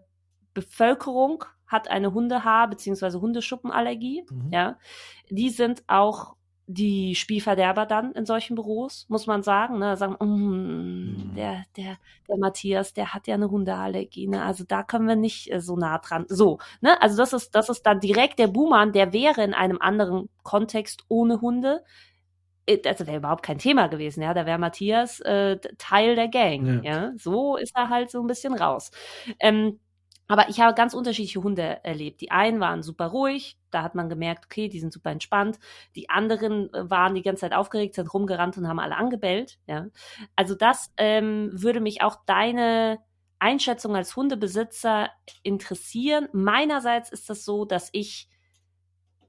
Bevölkerung 0.54 1.44
hat 1.66 1.90
eine 1.90 2.14
Hundehaar- 2.14 2.70
bzw. 2.70 3.20
Hundeschuppenallergie. 3.20 4.26
Mhm. 4.30 4.50
Ja, 4.52 4.78
die 5.30 5.50
sind 5.50 5.84
auch 5.88 6.36
die 6.72 7.16
Spielverderber 7.16 7.88
dann 7.88 8.12
in 8.12 8.28
solchen 8.28 8.54
Büros, 8.54 9.08
muss 9.10 9.26
man 9.26 9.42
sagen. 9.42 9.80
Ne? 9.80 9.98
Sagen, 9.98 10.14
mm, 10.24 11.34
der, 11.36 11.64
der, 11.76 11.98
der 12.28 12.38
Matthias, 12.38 12.94
der 12.94 13.12
hat 13.16 13.26
ja 13.26 13.34
eine 13.34 13.50
Hundeallergie, 13.50 14.28
ne? 14.28 14.44
Also 14.44 14.66
da 14.68 14.84
können 14.84 15.08
wir 15.08 15.16
nicht 15.16 15.52
äh, 15.52 15.62
so 15.62 15.76
nah 15.76 15.98
dran. 15.98 16.26
So, 16.30 16.60
ne? 16.82 17.02
Also 17.02 17.18
das 17.18 17.34
ist, 17.34 17.56
das 17.56 17.70
ist 17.70 17.82
dann 17.88 18.00
direkt 18.00 18.38
der 18.38 18.48
Buhmann, 18.48 18.94
der 18.94 19.14
wäre 19.14 19.44
in 19.44 19.56
einem 19.56 19.80
anderen 19.82 20.30
Kontext 20.44 21.06
ohne 21.08 21.42
Hunde. 21.42 21.84
Äh, 22.68 22.88
also 22.88 23.08
wäre 23.08 23.18
überhaupt 23.18 23.44
kein 23.44 23.58
Thema 23.58 23.88
gewesen, 23.88 24.22
ja. 24.22 24.36
Da 24.36 24.46
wäre 24.46 24.60
Matthias 24.60 25.22
äh, 25.22 25.58
Teil 25.80 26.16
der 26.16 26.28
Gang. 26.28 26.84
Ja. 26.84 26.92
ja. 26.92 27.12
So 27.18 27.58
ist 27.58 27.76
er 27.76 27.90
halt 27.90 28.12
so 28.12 28.22
ein 28.22 28.28
bisschen 28.28 28.54
raus. 28.54 28.92
Ähm, 29.40 29.80
aber 30.30 30.48
ich 30.48 30.60
habe 30.60 30.76
ganz 30.76 30.94
unterschiedliche 30.94 31.42
Hunde 31.42 31.84
erlebt. 31.84 32.22
Die 32.22 32.30
einen 32.30 32.60
waren 32.60 32.84
super 32.84 33.08
ruhig, 33.08 33.58
da 33.72 33.82
hat 33.82 33.96
man 33.96 34.10
gemerkt, 34.10 34.46
okay, 34.46 34.70
die 34.70 34.80
sind 34.80 34.94
super 34.94 35.10
entspannt. 35.10 35.60
Die 35.96 36.10
anderen 36.10 36.72
äh, 36.72 36.90
waren 36.90 37.16
die 37.16 37.24
ganze 37.24 37.42
Zeit 37.42 37.54
aufgeregt, 37.54 37.96
sind 37.96 38.14
rumgerannt 38.14 38.56
und 38.58 38.68
haben 38.68 38.80
alle 38.80 38.96
angebellt. 38.96 39.58
Ja. 39.66 39.88
Also 40.36 40.54
das 40.54 40.94
ähm, 40.98 41.50
würde 41.52 41.82
mich 41.82 42.04
auch 42.04 42.18
deine 42.28 43.00
Einschätzung 43.40 43.96
als 43.96 44.16
Hundebesitzer 44.16 45.10
interessieren. 45.42 46.30
Meinerseits 46.32 47.12
ist 47.12 47.30
das 47.30 47.44
so, 47.44 47.66
dass 47.66 47.90
ich 47.92 48.30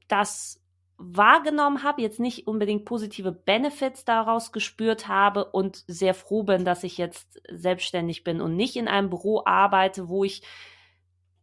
das 0.06 0.60
wahrgenommen 0.98 1.82
habe, 1.82 2.02
jetzt 2.02 2.20
nicht 2.20 2.46
unbedingt 2.46 2.84
positive 2.84 3.32
Benefits 3.32 4.04
daraus 4.04 4.52
gespürt 4.52 5.08
habe 5.08 5.46
und 5.46 5.82
sehr 5.86 6.12
froh 6.12 6.42
bin, 6.42 6.66
dass 6.66 6.84
ich 6.84 6.98
jetzt 6.98 7.40
selbstständig 7.48 8.22
bin 8.22 8.42
und 8.42 8.54
nicht 8.54 8.76
in 8.76 8.86
einem 8.86 9.08
Büro 9.08 9.42
arbeite, 9.46 10.10
wo 10.10 10.24
ich 10.24 10.42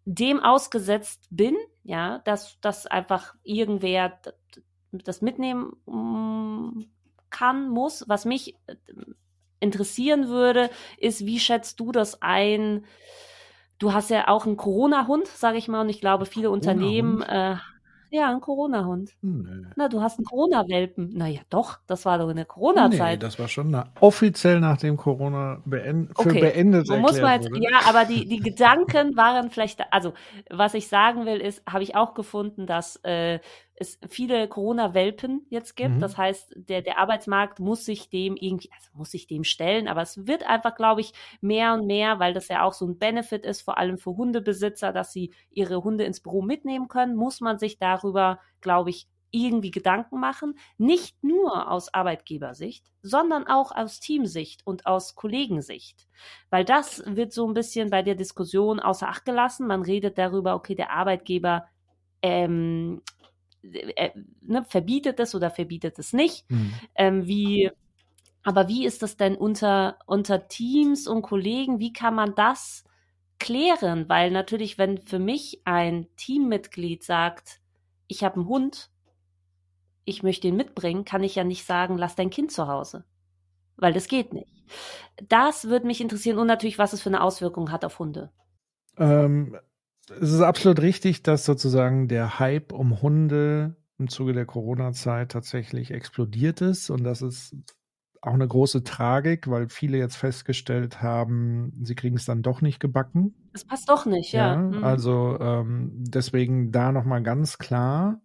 dem 0.09 0.39
ausgesetzt 0.39 1.27
bin, 1.29 1.57
ja, 1.83 2.19
dass, 2.19 2.61
dass 2.61 2.87
einfach 2.87 3.35
irgendwer 3.43 4.17
das 4.93 5.21
mitnehmen 5.21 5.73
mm, 5.85 6.85
kann, 7.29 7.69
muss. 7.69 8.05
Was 8.07 8.23
mich 8.23 8.55
äh, 8.67 8.75
interessieren 9.59 10.29
würde, 10.29 10.69
ist, 10.97 11.25
wie 11.25 11.41
schätzt 11.41 11.81
du 11.81 11.91
das 11.91 12.21
ein? 12.21 12.85
Du 13.79 13.91
hast 13.91 14.09
ja 14.09 14.29
auch 14.29 14.45
einen 14.45 14.55
Corona-Hund, 14.55 15.27
sage 15.27 15.57
ich 15.57 15.67
mal, 15.67 15.81
und 15.81 15.89
ich 15.89 15.99
glaube, 15.99 16.25
viele 16.25 16.51
Unternehmen 16.51 17.21
äh, 17.23 17.57
ja, 18.09 18.31
ein 18.31 18.41
Corona-Hund. 18.41 19.11
Nee. 19.21 19.65
Na, 19.75 19.89
du 19.89 20.01
hast 20.01 20.17
einen 20.17 20.25
Corona-Welpen. 20.25 21.13
Naja, 21.13 21.41
doch, 21.49 21.79
das 21.87 22.05
war 22.05 22.17
doch 22.17 22.29
in 22.29 22.37
der 22.37 22.45
Corona-Zeit. 22.45 23.19
Nee, 23.19 23.25
das 23.25 23.37
war 23.39 23.47
schon 23.47 23.71
na, 23.71 23.91
offiziell 23.99 24.59
nach 24.59 24.77
dem 24.77 24.97
Corona 24.97 25.61
beend, 25.65 26.09
für 26.17 26.29
okay. 26.29 26.39
beendet 26.39 26.89
erklärt 26.89 27.01
muss 27.01 27.21
man 27.21 27.41
jetzt, 27.41 27.51
wurde. 27.51 27.63
Ja, 27.63 27.81
aber 27.87 28.05
die, 28.05 28.27
die 28.27 28.39
Gedanken 28.39 29.15
waren 29.17 29.49
vielleicht, 29.49 29.81
also 29.91 30.13
was 30.49 30.73
ich 30.73 30.87
sagen 30.87 31.25
will, 31.25 31.37
ist, 31.37 31.63
habe 31.69 31.83
ich 31.83 31.95
auch 31.95 32.13
gefunden, 32.13 32.65
dass 32.65 32.97
äh, 33.03 33.39
es 33.79 33.99
viele 34.09 34.47
Corona-Welpen 34.47 35.45
jetzt 35.49 35.75
gibt. 35.75 35.95
Mhm. 35.95 35.99
Das 35.99 36.17
heißt, 36.17 36.53
der, 36.55 36.81
der 36.81 36.97
Arbeitsmarkt 36.97 37.59
muss 37.59 37.85
sich 37.85 38.09
dem 38.09 38.35
irgendwie, 38.35 38.69
also 38.75 38.89
muss 38.93 39.11
sich 39.11 39.27
dem 39.27 39.43
stellen, 39.43 39.87
aber 39.87 40.01
es 40.01 40.25
wird 40.25 40.47
einfach, 40.47 40.75
glaube 40.75 41.01
ich, 41.01 41.13
mehr 41.41 41.73
und 41.73 41.85
mehr, 41.85 42.19
weil 42.19 42.33
das 42.33 42.47
ja 42.47 42.63
auch 42.63 42.73
so 42.73 42.87
ein 42.87 42.97
Benefit 42.97 43.45
ist, 43.45 43.61
vor 43.61 43.77
allem 43.77 43.97
für 43.99 44.17
Hundebesitzer, 44.17 44.91
dass 44.91 45.13
sie 45.13 45.31
ihre 45.51 45.83
Hunde 45.83 46.05
ins 46.05 46.21
Büro 46.21 46.41
mitnehmen 46.41 46.87
können, 46.87 47.15
muss 47.15 47.39
man 47.39 47.59
sich 47.59 47.77
darüber, 47.77 48.39
glaube 48.61 48.89
ich, 48.89 49.07
irgendwie 49.29 49.71
Gedanken 49.71 50.19
machen, 50.19 50.57
nicht 50.77 51.21
nur 51.23 51.69
aus 51.69 51.93
Arbeitgebersicht, 51.93 52.85
sondern 53.01 53.45
auch 53.45 53.75
aus 53.75 53.99
Teamsicht 53.99 54.65
und 54.65 54.85
aus 54.85 55.15
Kollegensicht. 55.15 56.07
Weil 56.49 56.63
das 56.65 57.03
wird 57.05 57.33
so 57.33 57.45
ein 57.45 57.53
bisschen 57.53 57.89
bei 57.89 58.01
der 58.01 58.15
Diskussion 58.15 58.79
außer 58.79 59.09
Acht 59.09 59.25
gelassen. 59.25 59.67
Man 59.67 59.83
redet 59.83 60.17
darüber, 60.17 60.55
okay, 60.55 60.75
der 60.75 60.91
Arbeitgeber 60.91 61.65
ähm, 62.21 63.01
äh, 63.63 64.11
ne, 64.41 64.65
verbietet 64.65 65.19
es 65.19 65.35
oder 65.35 65.49
verbietet 65.49 65.99
es 65.99 66.13
nicht. 66.13 66.49
Mhm. 66.49 66.73
Ähm, 66.95 67.27
wie, 67.27 67.71
aber 68.43 68.67
wie 68.67 68.85
ist 68.85 69.01
das 69.03 69.17
denn 69.17 69.35
unter, 69.35 69.97
unter 70.05 70.47
Teams 70.47 71.07
und 71.07 71.21
Kollegen? 71.21 71.79
Wie 71.79 71.93
kann 71.93 72.15
man 72.15 72.35
das 72.35 72.83
klären? 73.39 74.07
Weil 74.09 74.31
natürlich, 74.31 74.77
wenn 74.77 74.99
für 74.99 75.19
mich 75.19 75.61
ein 75.65 76.07
Teammitglied 76.15 77.03
sagt, 77.03 77.59
ich 78.07 78.23
habe 78.23 78.35
einen 78.35 78.47
Hund, 78.47 78.89
ich 80.05 80.23
möchte 80.23 80.47
ihn 80.47 80.55
mitbringen, 80.55 81.03
kann 81.03 81.23
ich 81.23 81.35
ja 81.35 81.43
nicht 81.43 81.65
sagen, 81.65 81.97
lass 81.97 82.15
dein 82.15 82.29
Kind 82.29 82.51
zu 82.51 82.67
Hause. 82.67 83.03
Weil 83.75 83.93
das 83.93 84.07
geht 84.07 84.33
nicht. 84.33 84.47
Das 85.27 85.65
würde 85.65 85.85
mich 85.85 86.01
interessieren 86.01 86.39
und 86.39 86.47
natürlich, 86.47 86.79
was 86.79 86.93
es 86.93 87.01
für 87.01 87.09
eine 87.09 87.21
Auswirkung 87.21 87.71
hat 87.71 87.85
auf 87.85 87.99
Hunde. 87.99 88.31
Ähm, 88.97 89.57
es 90.09 90.31
ist 90.31 90.41
absolut 90.41 90.81
richtig, 90.81 91.23
dass 91.23 91.45
sozusagen 91.45 92.07
der 92.07 92.39
Hype 92.39 92.71
um 92.71 93.01
Hunde 93.01 93.75
im 93.97 94.09
Zuge 94.09 94.33
der 94.33 94.45
Corona-Zeit 94.45 95.31
tatsächlich 95.31 95.91
explodiert 95.91 96.61
ist. 96.61 96.89
Und 96.89 97.03
das 97.03 97.21
ist 97.21 97.55
auch 98.21 98.33
eine 98.33 98.47
große 98.47 98.83
Tragik, 98.83 99.49
weil 99.49 99.69
viele 99.69 99.97
jetzt 99.97 100.15
festgestellt 100.15 101.01
haben, 101.01 101.73
sie 101.83 101.95
kriegen 101.95 102.15
es 102.15 102.25
dann 102.25 102.41
doch 102.41 102.61
nicht 102.61 102.79
gebacken. 102.79 103.35
Es 103.53 103.65
passt 103.65 103.89
doch 103.89 104.05
nicht, 104.05 104.33
ja. 104.33 104.53
ja 104.53 104.57
mhm. 104.57 104.83
Also 104.83 105.37
ähm, 105.39 105.91
deswegen 105.95 106.71
da 106.71 106.91
nochmal 106.91 107.23
ganz 107.23 107.57
klar, 107.57 108.21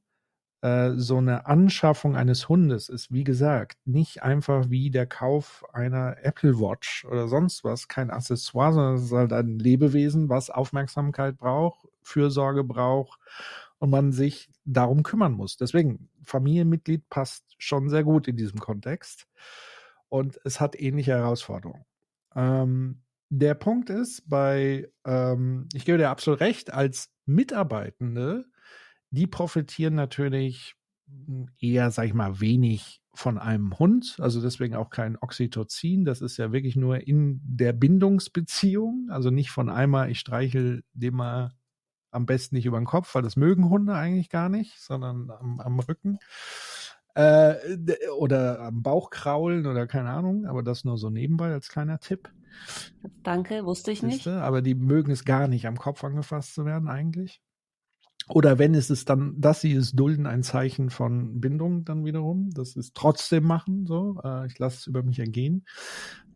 so 0.97 1.19
eine 1.19 1.47
Anschaffung 1.47 2.17
eines 2.17 2.49
Hundes 2.49 2.89
ist, 2.89 3.13
wie 3.13 3.25
gesagt, 3.25 3.79
nicht 3.85 4.23
einfach 4.23 4.71
wie 4.71 4.91
der 4.91 5.07
Kauf 5.07 5.65
einer 5.73 6.19
Apple 6.23 6.61
Watch 6.61 7.05
oder 7.05 7.27
sonst 7.27 7.65
was, 7.65 7.89
kein 7.89 8.11
Accessoire, 8.11 8.73
sondern 8.73 8.95
es 8.95 9.03
ist 9.05 9.13
halt 9.13 9.33
ein 9.33 9.59
Lebewesen, 9.59 10.29
was 10.29 10.51
Aufmerksamkeit 10.51 11.37
braucht, 11.37 11.89
Fürsorge 12.03 12.63
braucht 12.63 13.19
und 13.79 13.91
man 13.91 14.13
sich 14.13 14.51
darum 14.65 15.03
kümmern 15.03 15.33
muss. 15.33 15.57
Deswegen, 15.57 16.09
Familienmitglied 16.25 17.09
passt 17.11 17.45
schon 17.59 17.89
sehr 17.89 18.05
gut 18.05 18.29
in 18.29 18.37
diesem 18.37 18.61
Kontext 18.61 19.27
und 20.09 20.39
es 20.45 20.61
hat 20.61 20.81
ähnliche 20.81 21.13
Herausforderungen. 21.13 21.85
Ähm, 22.37 23.03
der 23.31 23.55
Punkt 23.55 23.91
ist, 23.91 24.29
bei, 24.29 24.89
ähm, 25.05 25.69
ich 25.75 25.85
gebe 25.87 25.99
dir 25.99 26.11
absolut 26.11 26.41
recht, 26.41 26.73
als 26.73 27.11
Mitarbeitende, 27.25 28.45
die 29.13 29.27
profitieren 29.27 29.95
natürlich 29.95 30.75
eher, 31.61 31.91
sag 31.91 32.07
ich 32.07 32.15
mal, 32.15 32.41
wenig 32.41 33.01
von 33.15 33.39
einem 33.39 33.79
Hund, 33.79 34.17
also 34.21 34.41
deswegen 34.41 34.75
auch 34.75 34.89
kein 34.89 35.19
Oxytocin. 35.21 36.05
Das 36.07 36.23
ist 36.23 36.39
ja 36.39 36.51
wirklich 36.51 36.77
nur 36.77 37.07
in 37.07 37.41
der 37.45 37.75
Bindungsbeziehung, 37.75 39.09
also 39.11 39.31
nicht 39.31 39.51
von 39.51 39.69
einmal, 39.69 40.11
ich 40.11 40.19
streichel 40.19 40.83
dem 40.95 41.17
mal 41.17 41.53
am 42.11 42.27
besten 42.27 42.57
nicht 42.57 42.67
über 42.67 42.79
den 42.79 42.87
Kopf, 42.87 43.15
weil 43.15 43.23
das 43.23 43.37
mögen 43.37 43.69
Hunde 43.69 43.95
eigentlich 43.95 44.31
gar 44.31 44.49
nicht, 44.49 44.81
sondern 44.81 45.31
am, 45.31 45.61
am 45.61 45.79
Rücken. 45.81 46.19
Äh, 47.15 47.57
oder 48.19 48.61
am 48.61 48.83
Bauch 48.83 49.11
kraulen 49.11 49.67
oder 49.67 49.87
keine 49.87 50.09
Ahnung, 50.09 50.47
aber 50.47 50.63
das 50.63 50.85
nur 50.85 50.97
so 50.97 51.11
nebenbei 51.11 51.53
als 51.53 51.69
kleiner 51.69 51.99
Tipp. 51.99 52.31
Danke, 53.23 53.67
wusste 53.67 53.93
ich 53.93 54.03
nicht. 54.03 54.27
Aber 54.27 54.63
die 54.63 54.75
mögen 54.75 55.11
es 55.11 55.25
gar 55.27 55.49
nicht, 55.49 55.67
am 55.67 55.77
Kopf 55.77 56.03
angefasst 56.05 56.55
zu 56.55 56.65
werden 56.65 56.89
eigentlich. 56.89 57.43
Oder 58.35 58.59
wenn 58.59 58.75
es 58.75 58.89
ist 58.89 59.11
dann, 59.11 59.35
dass 59.39 59.61
sie 59.61 59.75
es 59.75 59.93
dulden, 59.93 60.27
ein 60.27 60.43
Zeichen 60.43 60.91
von 60.91 61.41
Bindung 61.41 61.85
dann 61.85 62.05
wiederum. 62.05 62.51
Das 62.55 62.77
ist 62.77 62.95
trotzdem 62.95 63.45
machen, 63.45 63.87
so. 63.87 64.21
Äh, 64.25 64.47
ich 64.47 64.59
lasse 64.59 64.79
es 64.79 64.87
über 64.87 65.03
mich 65.03 65.19
ergehen. 65.19 65.67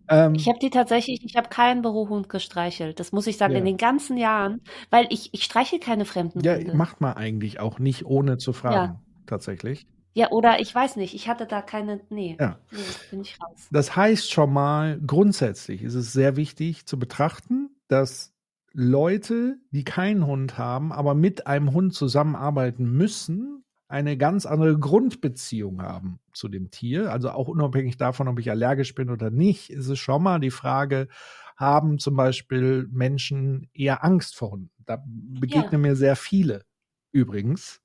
Ähm, 0.09 0.35
ich 0.35 0.47
habe 0.47 0.59
die 0.59 0.71
tatsächlich, 0.71 1.25
ich 1.25 1.37
habe 1.37 1.49
keinen 1.49 1.83
Bürohund 1.83 2.29
gestreichelt. 2.29 3.01
Das 3.01 3.13
muss 3.13 3.27
ich 3.27 3.39
sagen, 3.39 3.55
ja. 3.55 3.59
in 3.61 3.65
den 3.65 3.79
ganzen 3.79 4.17
Jahren, 4.19 4.61
weil 4.91 5.07
ich, 5.11 5.31
ich 5.33 5.43
streiche 5.43 5.79
keine 5.79 6.05
fremden 6.05 6.41
ja, 6.41 6.55
Hunde. 6.55 6.69
Ja, 6.69 6.75
macht 6.75 7.01
man 7.01 7.15
eigentlich 7.15 7.61
auch 7.61 7.79
nicht, 7.79 8.05
ohne 8.05 8.37
zu 8.37 8.53
fragen, 8.53 8.95
ja. 8.95 9.01
tatsächlich. 9.27 9.87
Ja, 10.15 10.31
oder 10.31 10.61
ich 10.61 10.75
weiß 10.75 10.97
nicht, 10.97 11.15
ich 11.15 11.29
hatte 11.29 11.47
da 11.47 11.61
keine, 11.61 12.01
nee, 12.09 12.37
ja. 12.41 12.59
nee, 12.71 12.79
bin 13.11 13.21
ich 13.21 13.39
raus. 13.41 13.69
Das 13.71 13.97
heißt 13.97 14.31
schon 14.31 14.53
mal, 14.53 14.99
grundsätzlich 15.07 15.83
ist 15.83 15.95
es 15.95 16.13
sehr 16.13 16.37
wichtig 16.37 16.87
zu 16.87 16.99
betrachten, 16.99 17.71
dass 17.89 18.36
Leute, 18.79 19.57
die 19.71 19.85
keinen 19.85 20.27
Hund 20.27 20.59
haben, 20.59 20.93
aber 20.93 21.15
mit 21.15 21.47
einem 21.47 21.73
Hund 21.73 21.95
zusammenarbeiten 21.95 22.85
müssen, 22.85 23.65
eine 23.89 24.19
ganz 24.19 24.45
andere 24.45 24.79
Grundbeziehung 24.79 25.81
haben 25.81 26.21
zu 26.35 26.49
dem 26.49 26.71
Tier. 26.71 27.11
Also 27.11 27.31
auch 27.31 27.49
unabhängig 27.49 27.97
davon, 27.97 28.29
ob 28.29 28.39
ich 28.39 28.51
allergisch 28.51 28.95
bin 28.95 29.09
oder 29.09 29.31
nicht, 29.31 29.71
ist 29.71 29.89
es 29.89 29.99
schon 29.99 30.23
mal 30.23 30.41
die 30.41 30.51
Frage, 30.51 31.09
haben 31.57 31.99
zum 31.99 32.17
Beispiel 32.17 32.87
Menschen 32.91 33.71
eher 33.73 34.05
Angst 34.05 34.37
vor 34.37 34.51
Hunden? 34.51 34.71
Da 34.85 35.03
begegnen 35.07 35.73
ja. 35.73 35.79
mir 35.79 35.97
sehr 35.97 36.15
viele 36.15 36.67
übrigens. 37.13 37.81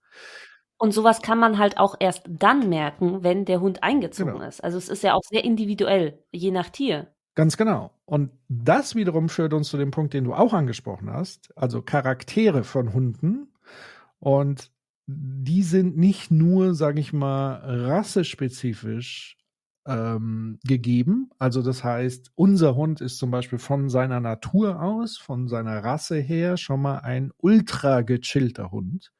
Und 0.77 0.93
sowas 0.93 1.21
kann 1.21 1.39
man 1.39 1.57
halt 1.57 1.77
auch 1.77 1.95
erst 1.99 2.23
dann 2.27 2.67
merken, 2.67 3.23
wenn 3.23 3.45
der 3.45 3.61
Hund 3.61 3.81
eingezogen 3.81 4.33
genau. 4.33 4.45
ist. 4.45 4.61
Also 4.61 4.77
es 4.77 4.89
ist 4.89 5.03
ja 5.03 5.13
auch 5.13 5.23
sehr 5.23 5.45
individuell, 5.45 6.21
je 6.31 6.51
nach 6.51 6.69
Tier. 6.69 7.13
Ganz 7.35 7.55
genau. 7.55 7.91
Und 8.05 8.31
das 8.49 8.95
wiederum 8.95 9.29
führt 9.29 9.53
uns 9.53 9.69
zu 9.69 9.77
dem 9.77 9.91
Punkt, 9.91 10.13
den 10.13 10.25
du 10.25 10.33
auch 10.33 10.53
angesprochen 10.53 11.09
hast, 11.11 11.55
also 11.57 11.81
Charaktere 11.81 12.63
von 12.63 12.93
Hunden. 12.93 13.47
Und 14.19 14.71
die 15.07 15.63
sind 15.63 15.97
nicht 15.97 16.29
nur, 16.31 16.73
sage 16.75 16.99
ich 16.99 17.13
mal, 17.13 17.55
rassespezifisch 17.63 19.37
ähm, 19.87 20.59
gegeben. 20.63 21.29
Also 21.39 21.61
das 21.61 21.83
heißt, 21.83 22.31
unser 22.35 22.75
Hund 22.75 23.01
ist 23.01 23.17
zum 23.17 23.31
Beispiel 23.31 23.59
von 23.59 23.89
seiner 23.89 24.19
Natur 24.19 24.81
aus, 24.81 25.17
von 25.17 25.47
seiner 25.47 25.83
Rasse 25.83 26.17
her 26.17 26.57
schon 26.57 26.81
mal 26.81 26.99
ein 26.99 27.31
ultra 27.37 28.01
gechillter 28.01 28.71
Hund, 28.71 29.11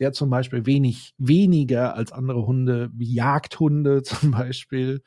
der 0.00 0.12
zum 0.12 0.30
Beispiel 0.30 0.66
wenig 0.66 1.14
weniger 1.16 1.94
als 1.94 2.12
andere 2.12 2.46
Hunde 2.46 2.90
wie 2.94 3.14
Jagdhunde 3.14 4.02
zum 4.04 4.32
Beispiel 4.32 5.02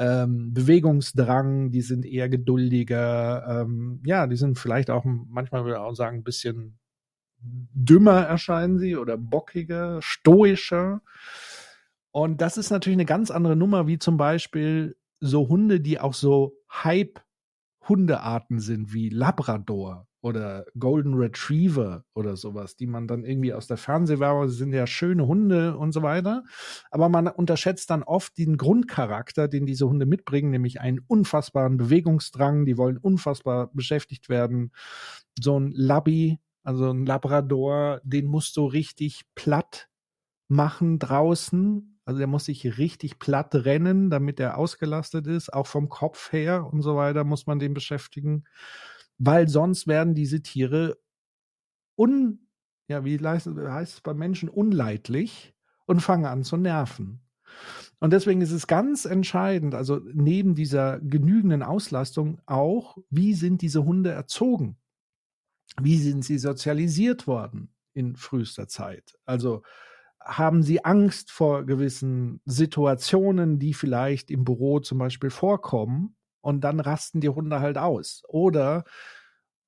ähm, 0.00 0.54
Bewegungsdrang, 0.54 1.72
die 1.72 1.82
sind 1.82 2.06
eher 2.06 2.30
geduldiger, 2.30 3.44
ähm, 3.46 4.00
ja, 4.06 4.26
die 4.26 4.36
sind 4.36 4.58
vielleicht 4.58 4.88
auch 4.88 5.04
manchmal 5.04 5.64
würde 5.64 5.74
ich 5.74 5.80
auch 5.80 5.94
sagen 5.94 6.18
ein 6.18 6.24
bisschen 6.24 6.78
dümmer 7.42 8.22
erscheinen 8.22 8.78
sie 8.78 8.96
oder 8.96 9.18
bockiger, 9.18 10.00
stoischer. 10.00 11.02
Und 12.12 12.40
das 12.40 12.56
ist 12.56 12.70
natürlich 12.70 12.96
eine 12.96 13.04
ganz 13.04 13.30
andere 13.30 13.56
Nummer, 13.56 13.86
wie 13.86 13.98
zum 13.98 14.16
Beispiel 14.16 14.96
so 15.20 15.48
Hunde, 15.48 15.80
die 15.80 16.00
auch 16.00 16.14
so 16.14 16.56
Hype-Hundearten 16.72 18.58
sind, 18.58 18.94
wie 18.94 19.10
Labrador 19.10 20.08
oder 20.22 20.66
Golden 20.78 21.14
Retriever 21.14 22.04
oder 22.14 22.36
sowas, 22.36 22.76
die 22.76 22.86
man 22.86 23.06
dann 23.06 23.24
irgendwie 23.24 23.54
aus 23.54 23.66
der 23.66 23.76
Fernsehwerbung, 23.78 24.48
sind 24.48 24.72
ja 24.72 24.86
schöne 24.86 25.26
Hunde 25.26 25.76
und 25.76 25.92
so 25.92 26.02
weiter. 26.02 26.44
Aber 26.90 27.08
man 27.08 27.26
unterschätzt 27.28 27.90
dann 27.90 28.02
oft 28.02 28.36
den 28.36 28.56
Grundcharakter, 28.56 29.48
den 29.48 29.66
diese 29.66 29.88
Hunde 29.88 30.06
mitbringen, 30.06 30.50
nämlich 30.50 30.80
einen 30.80 31.00
unfassbaren 31.06 31.78
Bewegungsdrang, 31.78 32.66
die 32.66 32.76
wollen 32.76 32.98
unfassbar 32.98 33.70
beschäftigt 33.72 34.28
werden. 34.28 34.72
So 35.40 35.58
ein 35.58 35.72
Labby, 35.72 36.38
also 36.62 36.90
ein 36.90 37.06
Labrador, 37.06 38.00
den 38.04 38.26
musst 38.26 38.56
du 38.56 38.66
richtig 38.66 39.22
platt 39.34 39.88
machen 40.48 40.98
draußen. 40.98 41.98
Also 42.04 42.18
der 42.18 42.26
muss 42.26 42.46
sich 42.46 42.76
richtig 42.76 43.18
platt 43.18 43.54
rennen, 43.54 44.10
damit 44.10 44.40
er 44.40 44.58
ausgelastet 44.58 45.26
ist, 45.26 45.52
auch 45.52 45.66
vom 45.66 45.88
Kopf 45.88 46.32
her 46.32 46.66
und 46.66 46.82
so 46.82 46.96
weiter 46.96 47.24
muss 47.24 47.46
man 47.46 47.58
den 47.58 47.72
beschäftigen 47.72 48.44
weil 49.20 49.48
sonst 49.48 49.86
werden 49.86 50.14
diese 50.14 50.42
Tiere 50.42 50.98
un, 51.94 52.48
ja, 52.88 53.04
wie 53.04 53.18
heißt 53.18 53.46
es 53.46 54.00
bei 54.00 54.14
Menschen, 54.14 54.48
unleidlich 54.48 55.54
und 55.86 56.00
fangen 56.00 56.24
an 56.24 56.42
zu 56.42 56.56
nerven. 56.56 57.20
Und 57.98 58.14
deswegen 58.14 58.40
ist 58.40 58.52
es 58.52 58.66
ganz 58.66 59.04
entscheidend, 59.04 59.74
also 59.74 60.00
neben 60.14 60.54
dieser 60.54 61.00
genügenden 61.00 61.62
Auslastung 61.62 62.40
auch, 62.46 62.96
wie 63.10 63.34
sind 63.34 63.60
diese 63.60 63.84
Hunde 63.84 64.10
erzogen? 64.10 64.78
Wie 65.80 65.98
sind 65.98 66.24
sie 66.24 66.38
sozialisiert 66.38 67.26
worden 67.26 67.74
in 67.92 68.16
frühester 68.16 68.68
Zeit? 68.68 69.18
Also 69.26 69.62
haben 70.18 70.62
sie 70.62 70.84
Angst 70.84 71.30
vor 71.30 71.66
gewissen 71.66 72.40
Situationen, 72.46 73.58
die 73.58 73.74
vielleicht 73.74 74.30
im 74.30 74.44
Büro 74.44 74.80
zum 74.80 74.98
Beispiel 74.98 75.30
vorkommen? 75.30 76.16
Und 76.40 76.62
dann 76.62 76.80
rasten 76.80 77.20
die 77.20 77.28
Hunde 77.28 77.60
halt 77.60 77.78
aus. 77.78 78.22
Oder, 78.28 78.84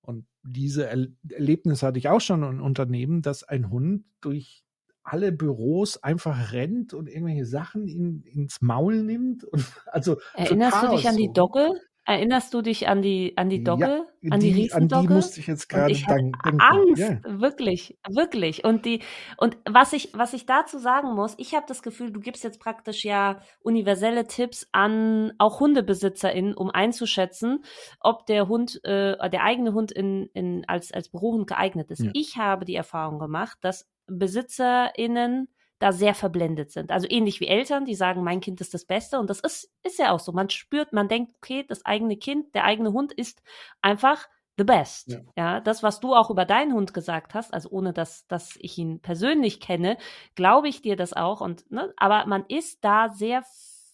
und 0.00 0.26
diese 0.42 0.86
er 0.88 1.06
Erlebnis 1.30 1.82
hatte 1.82 1.98
ich 1.98 2.08
auch 2.08 2.20
schon 2.20 2.42
in 2.42 2.60
Unternehmen, 2.60 3.22
dass 3.22 3.44
ein 3.44 3.70
Hund 3.70 4.04
durch 4.20 4.64
alle 5.04 5.32
Büros 5.32 6.02
einfach 6.02 6.52
rennt 6.52 6.94
und 6.94 7.08
irgendwelche 7.08 7.46
Sachen 7.46 7.88
in, 7.88 8.22
ins 8.22 8.60
Maul 8.60 9.02
nimmt. 9.02 9.44
Und, 9.44 9.64
also 9.86 10.18
Erinnerst 10.34 10.82
du 10.82 10.90
dich 10.90 11.08
an 11.08 11.16
die 11.16 11.32
Dogge? 11.32 11.72
Erinnerst 12.04 12.52
du 12.52 12.62
dich 12.62 12.88
an 12.88 13.00
die, 13.00 13.36
an 13.36 13.48
die 13.48 13.62
Dogge? 13.62 14.06
Ja, 14.20 14.32
an 14.32 14.40
die, 14.40 14.52
die 14.52 14.62
Riesendogge? 14.62 15.02
An 15.02 15.06
die 15.06 15.14
musste 15.14 15.38
ich 15.38 15.46
jetzt 15.46 15.68
gerade 15.68 15.94
denken. 15.94 16.60
Angst, 16.60 16.98
yeah. 16.98 17.20
wirklich, 17.24 17.96
wirklich. 18.08 18.64
Und 18.64 18.84
die, 18.86 19.02
und 19.36 19.56
was 19.70 19.92
ich, 19.92 20.10
was 20.12 20.32
ich 20.32 20.44
dazu 20.44 20.78
sagen 20.78 21.14
muss, 21.14 21.34
ich 21.38 21.54
habe 21.54 21.64
das 21.68 21.80
Gefühl, 21.80 22.10
du 22.10 22.18
gibst 22.18 22.42
jetzt 22.42 22.58
praktisch 22.58 23.04
ja 23.04 23.40
universelle 23.60 24.26
Tipps 24.26 24.66
an 24.72 25.32
auch 25.38 25.60
HundebesitzerInnen, 25.60 26.54
um 26.54 26.70
einzuschätzen, 26.70 27.62
ob 28.00 28.26
der 28.26 28.48
Hund, 28.48 28.80
äh, 28.84 29.30
der 29.30 29.44
eigene 29.44 29.72
Hund 29.72 29.92
in, 29.92 30.28
in, 30.34 30.64
als, 30.66 30.92
als 30.92 31.08
Bürohund 31.08 31.46
geeignet 31.46 31.92
ist. 31.92 32.02
Ja. 32.02 32.10
Ich 32.14 32.36
habe 32.36 32.64
die 32.64 32.74
Erfahrung 32.74 33.20
gemacht, 33.20 33.58
dass 33.60 33.88
BesitzerInnen 34.08 35.48
da 35.82 35.92
sehr 35.92 36.14
verblendet 36.14 36.70
sind. 36.70 36.92
Also 36.92 37.08
ähnlich 37.10 37.40
wie 37.40 37.48
Eltern, 37.48 37.84
die 37.84 37.96
sagen, 37.96 38.22
mein 38.22 38.40
Kind 38.40 38.60
ist 38.60 38.72
das 38.72 38.84
Beste. 38.84 39.18
Und 39.18 39.28
das 39.28 39.40
ist, 39.40 39.70
ist 39.82 39.98
ja 39.98 40.12
auch 40.12 40.20
so. 40.20 40.32
Man 40.32 40.48
spürt, 40.48 40.92
man 40.92 41.08
denkt, 41.08 41.34
okay, 41.36 41.64
das 41.68 41.84
eigene 41.84 42.16
Kind, 42.16 42.54
der 42.54 42.64
eigene 42.64 42.92
Hund 42.92 43.12
ist 43.12 43.42
einfach 43.80 44.28
the 44.56 44.64
best. 44.64 45.08
Ja. 45.08 45.18
ja, 45.36 45.60
das, 45.60 45.82
was 45.82 45.98
du 45.98 46.14
auch 46.14 46.30
über 46.30 46.44
deinen 46.44 46.72
Hund 46.72 46.94
gesagt 46.94 47.34
hast, 47.34 47.52
also 47.52 47.70
ohne 47.70 47.92
dass, 47.92 48.26
dass 48.28 48.56
ich 48.60 48.78
ihn 48.78 49.00
persönlich 49.00 49.58
kenne, 49.58 49.98
glaube 50.36 50.68
ich 50.68 50.82
dir 50.82 50.94
das 50.94 51.14
auch. 51.14 51.40
Und, 51.40 51.68
ne, 51.70 51.92
aber 51.96 52.26
man 52.26 52.44
ist 52.46 52.84
da 52.84 53.08
sehr 53.10 53.42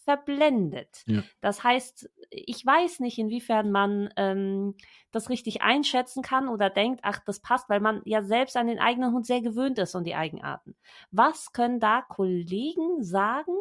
verblendet. 0.09 1.03
Ja. 1.05 1.23
Das 1.43 1.63
heißt, 1.63 2.09
ich 2.31 2.65
weiß 2.65 3.01
nicht, 3.01 3.19
inwiefern 3.19 3.71
man 3.71 4.09
ähm, 4.17 4.75
das 5.11 5.29
richtig 5.29 5.61
einschätzen 5.61 6.23
kann 6.23 6.49
oder 6.49 6.71
denkt, 6.71 7.01
ach, 7.03 7.21
das 7.27 7.41
passt, 7.41 7.69
weil 7.69 7.81
man 7.81 8.01
ja 8.07 8.23
selbst 8.23 8.57
an 8.57 8.69
den 8.69 8.79
eigenen 8.79 9.13
Hund 9.13 9.27
sehr 9.27 9.43
gewöhnt 9.43 9.79
ist 9.79 9.95
und 9.95 10.05
die 10.05 10.15
Eigenarten. 10.15 10.77
Was 11.11 11.53
können 11.53 11.79
da 11.79 12.01
Kollegen 12.01 13.03
sagen, 13.05 13.53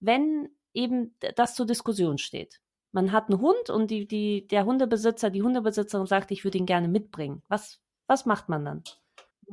wenn 0.00 0.48
eben 0.72 1.14
das 1.34 1.54
zur 1.54 1.66
Diskussion 1.66 2.16
steht? 2.16 2.62
Man 2.92 3.12
hat 3.12 3.28
einen 3.28 3.42
Hund 3.42 3.68
und 3.68 3.90
die, 3.90 4.08
die, 4.08 4.46
der 4.46 4.64
Hundebesitzer, 4.64 5.28
die 5.28 5.42
Hundebesitzerin 5.42 6.06
sagt, 6.06 6.30
ich 6.30 6.42
würde 6.42 6.56
ihn 6.56 6.64
gerne 6.64 6.88
mitbringen. 6.88 7.42
Was, 7.48 7.82
was 8.06 8.24
macht 8.24 8.48
man 8.48 8.64
dann? 8.64 8.82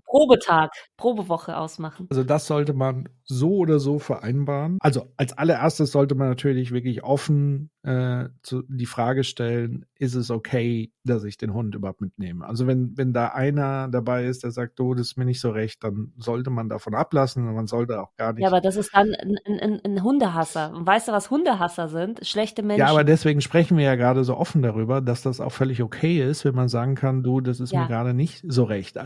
Probetag, 0.05 0.71
Probewoche 0.97 1.57
ausmachen. 1.57 2.07
Also 2.09 2.23
das 2.23 2.47
sollte 2.47 2.73
man 2.73 3.09
so 3.23 3.57
oder 3.57 3.79
so 3.79 3.99
vereinbaren. 3.99 4.77
Also 4.81 5.07
als 5.17 5.37
allererstes 5.37 5.91
sollte 5.91 6.15
man 6.15 6.29
natürlich 6.29 6.71
wirklich 6.71 7.03
offen 7.03 7.69
äh, 7.84 8.29
zu, 8.43 8.63
die 8.67 8.86
Frage 8.86 9.23
stellen, 9.23 9.86
ist 9.99 10.15
es 10.15 10.31
okay, 10.31 10.91
dass 11.03 11.25
ich 11.25 11.38
den 11.38 11.53
Hund 11.53 11.75
überhaupt 11.75 11.99
mitnehme? 11.99 12.45
Also 12.45 12.65
wenn, 12.65 12.97
wenn 12.97 13.11
da 13.11 13.27
einer 13.27 13.89
dabei 13.89 14.25
ist, 14.25 14.43
der 14.43 14.51
sagt, 14.51 14.79
oh, 14.79 14.93
das 14.93 15.07
ist 15.07 15.17
mir 15.17 15.25
nicht 15.25 15.41
so 15.41 15.51
recht, 15.51 15.84
dann 15.84 16.13
sollte 16.17 16.49
man 16.49 16.69
davon 16.69 16.95
ablassen 16.95 17.47
und 17.47 17.55
man 17.55 17.67
sollte 17.67 18.01
auch 18.01 18.15
gar 18.15 18.34
nicht. 18.34 18.41
Ja, 18.43 18.47
aber 18.47 18.61
das 18.61 18.77
ist 18.77 18.93
dann 18.93 19.13
ein, 19.13 19.59
ein, 19.59 19.81
ein 19.84 20.03
Hundehasser. 20.03 20.73
Und 20.73 20.88
weißt 20.88 21.09
du, 21.09 21.11
was 21.11 21.29
Hundehasser 21.29 21.89
sind? 21.89 22.25
Schlechte 22.25 22.63
Menschen. 22.63 22.79
Ja, 22.79 22.88
aber 22.88 23.03
deswegen 23.03 23.41
sprechen 23.41 23.77
wir 23.77 23.84
ja 23.84 23.95
gerade 23.95 24.23
so 24.23 24.38
offen 24.38 24.61
darüber, 24.61 25.01
dass 25.01 25.21
das 25.21 25.41
auch 25.41 25.51
völlig 25.51 25.84
okay 25.84 26.23
ist, 26.23 26.45
wenn 26.45 26.55
man 26.55 26.69
sagen 26.69 26.95
kann, 26.95 27.21
du, 27.21 27.41
das 27.41 27.59
ist 27.59 27.73
ja. 27.73 27.81
mir 27.81 27.88
gerade 27.88 28.13
nicht 28.13 28.45
so 28.47 28.63
recht. 28.63 28.97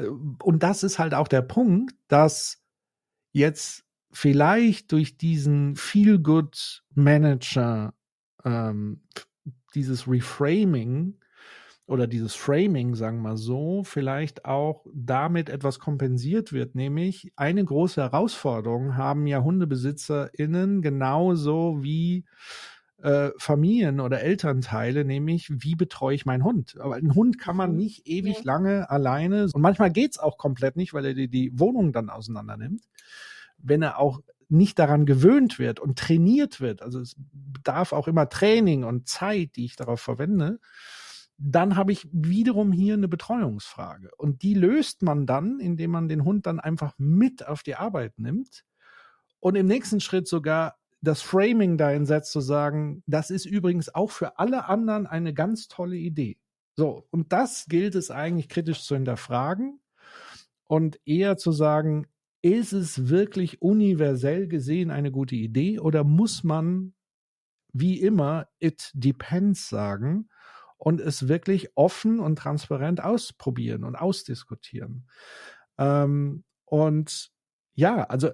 Und 0.43 0.61
das 0.61 0.83
ist 0.83 0.99
halt 0.99 1.15
auch 1.15 1.27
der 1.27 1.41
Punkt, 1.41 1.95
dass 2.07 2.61
jetzt 3.31 3.85
vielleicht 4.11 4.91
durch 4.91 5.17
diesen 5.17 5.75
Feel-Good 5.75 6.83
Manager 6.93 7.93
ähm, 8.43 9.01
dieses 9.75 10.07
Reframing 10.07 11.15
oder 11.87 12.05
dieses 12.05 12.35
Framing, 12.35 12.95
sagen 12.95 13.21
wir 13.21 13.37
so, 13.37 13.83
vielleicht 13.83 14.43
auch 14.43 14.85
damit 14.93 15.49
etwas 15.49 15.79
kompensiert 15.79 16.51
wird. 16.51 16.75
Nämlich 16.75 17.31
eine 17.37 17.63
große 17.63 18.01
Herausforderung 18.01 18.97
haben 18.97 19.25
ja 19.25 19.41
HundebesitzerInnen 19.41 20.81
genauso 20.81 21.81
wie 21.81 22.25
äh, 23.01 23.29
Familien 23.37 24.01
oder 24.01 24.21
Elternteile, 24.21 25.05
nämlich 25.05 25.49
wie 25.49 25.75
betreue 25.75 26.15
ich 26.15 26.25
meinen 26.25 26.43
Hund? 26.43 26.77
Aber 26.79 26.95
einen 26.95 27.15
Hund 27.15 27.39
kann 27.39 27.55
man 27.55 27.71
mhm. 27.71 27.77
nicht 27.77 28.07
ewig 28.07 28.43
lange 28.43 28.89
alleine 28.89 29.43
und 29.53 29.61
manchmal 29.61 29.91
geht's 29.91 30.19
auch 30.19 30.37
komplett 30.37 30.75
nicht, 30.75 30.93
weil 30.93 31.05
er 31.05 31.13
die, 31.13 31.29
die 31.29 31.57
Wohnung 31.57 31.93
dann 31.93 32.09
auseinander 32.09 32.57
nimmt. 32.57 32.81
Wenn 33.59 33.81
er 33.81 33.99
auch 33.99 34.19
nicht 34.49 34.79
daran 34.79 35.05
gewöhnt 35.05 35.59
wird 35.59 35.79
und 35.79 35.99
trainiert 35.99 36.61
wird, 36.61 36.81
also 36.81 36.99
es 36.99 37.15
bedarf 37.31 37.93
auch 37.93 38.07
immer 38.07 38.29
Training 38.29 38.83
und 38.83 39.07
Zeit, 39.07 39.55
die 39.55 39.65
ich 39.65 39.75
darauf 39.75 39.99
verwende, 39.99 40.59
dann 41.37 41.75
habe 41.75 41.91
ich 41.91 42.07
wiederum 42.11 42.71
hier 42.71 42.95
eine 42.95 43.07
Betreuungsfrage. 43.07 44.09
Und 44.17 44.41
die 44.41 44.53
löst 44.53 45.03
man 45.03 45.25
dann, 45.25 45.59
indem 45.59 45.91
man 45.91 46.07
den 46.07 46.23
Hund 46.23 46.45
dann 46.47 46.59
einfach 46.59 46.93
mit 46.97 47.45
auf 47.47 47.61
die 47.61 47.75
Arbeit 47.75 48.17
nimmt 48.17 48.63
und 49.39 49.55
im 49.55 49.67
nächsten 49.67 49.99
Schritt 49.99 50.27
sogar 50.27 50.77
das 51.01 51.21
Framing 51.21 51.77
dahin 51.77 52.05
setzt, 52.05 52.31
zu 52.31 52.41
sagen, 52.41 53.03
das 53.05 53.29
ist 53.29 53.45
übrigens 53.45 53.93
auch 53.93 54.09
für 54.09 54.39
alle 54.39 54.65
anderen 54.65 55.05
eine 55.05 55.33
ganz 55.33 55.67
tolle 55.67 55.95
Idee. 55.95 56.37
So, 56.75 57.07
und 57.11 57.31
das 57.33 57.65
gilt 57.67 57.95
es 57.95 58.11
eigentlich 58.11 58.49
kritisch 58.49 58.83
zu 58.83 58.95
hinterfragen 58.95 59.79
und 60.65 60.99
eher 61.05 61.37
zu 61.37 61.51
sagen, 61.51 62.07
ist 62.53 62.73
es 62.73 63.09
wirklich 63.09 63.61
universell 63.61 64.47
gesehen 64.47 64.91
eine 64.91 65.11
gute 65.11 65.35
Idee 65.35 65.79
oder 65.79 66.03
muss 66.03 66.43
man 66.43 66.93
wie 67.73 67.99
immer 67.99 68.47
it 68.59 68.91
depends 68.93 69.69
sagen 69.69 70.29
und 70.77 71.01
es 71.01 71.27
wirklich 71.27 71.69
offen 71.75 72.19
und 72.19 72.37
transparent 72.37 73.03
ausprobieren 73.03 73.83
und 73.83 73.95
ausdiskutieren? 73.95 75.07
Ähm, 75.77 76.43
und 76.65 77.31
ja, 77.73 78.03
also 78.03 78.31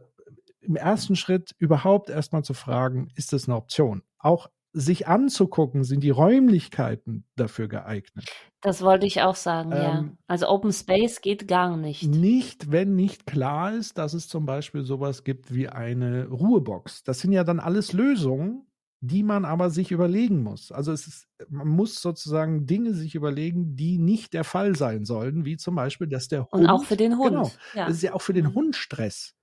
im 0.61 0.76
ersten 0.76 1.16
Schritt 1.16 1.55
überhaupt 1.57 2.09
erstmal 2.09 2.43
zu 2.43 2.53
fragen, 2.53 3.09
ist 3.16 3.34
das 3.34 3.47
eine 3.47 3.57
Option? 3.57 4.03
Auch 4.18 4.49
sich 4.74 5.08
anzugucken, 5.08 5.84
sind 5.84 6.04
die 6.04 6.10
Räumlichkeiten 6.10 7.26
dafür 7.36 7.68
geeignet? 7.68 8.26
Das 8.62 8.82
wollte 8.82 9.06
ich 9.06 9.22
auch 9.22 9.36
sagen, 9.36 9.72
ähm, 9.72 9.78
ja. 9.78 10.06
Also 10.28 10.50
Open 10.50 10.74
Space 10.74 11.22
geht 11.22 11.48
gar 11.48 11.78
nicht. 11.78 12.04
Nicht, 12.04 12.72
wenn 12.72 12.96
nicht 12.96 13.26
klar 13.26 13.74
ist, 13.74 13.98
dass 13.98 14.14
es 14.14 14.28
zum 14.28 14.46
Beispiel 14.46 14.84
sowas 14.84 15.24
gibt 15.24 15.54
wie 15.54 15.70
eine 15.70 16.28
Ruhebox. 16.28 17.04
Das 17.04 17.20
sind 17.20 17.34
ja 17.34 17.44
dann 17.44 17.60
alles 17.60 17.94
Lösungen, 17.94 18.66
die 19.02 19.22
man 19.22 19.44
aber 19.44 19.70
sich 19.70 19.92
überlegen 19.92 20.42
muss. 20.42 20.72
Also 20.72 20.92
es 20.94 21.08
ist, 21.08 21.28
man 21.50 21.68
muss 21.68 22.02
sozusagen 22.02 22.66
Dinge 22.66 22.94
sich 22.94 23.16
überlegen, 23.16 23.76
die 23.76 24.00
nicht 24.00 24.34
der 24.34 24.46
Fall 24.46 24.76
sein 24.76 25.04
sollen, 25.04 25.46
wie 25.46 25.58
zum 25.58 25.76
Beispiel, 25.76 26.08
dass 26.08 26.30
der 26.30 26.50
Hund. 26.52 26.64
Und 26.64 26.70
auch 26.70 26.86
für 26.86 26.96
den 26.96 27.18
Hund. 27.18 27.32
Genau. 27.32 27.52
Ja. 27.76 27.86
Das 27.86 27.98
ist 27.98 28.02
ja 28.02 28.14
auch 28.14 28.22
für 28.22 28.34
den 28.34 28.46
mhm. 28.46 28.54
Hund 28.54 28.76
Stress. 28.78 29.36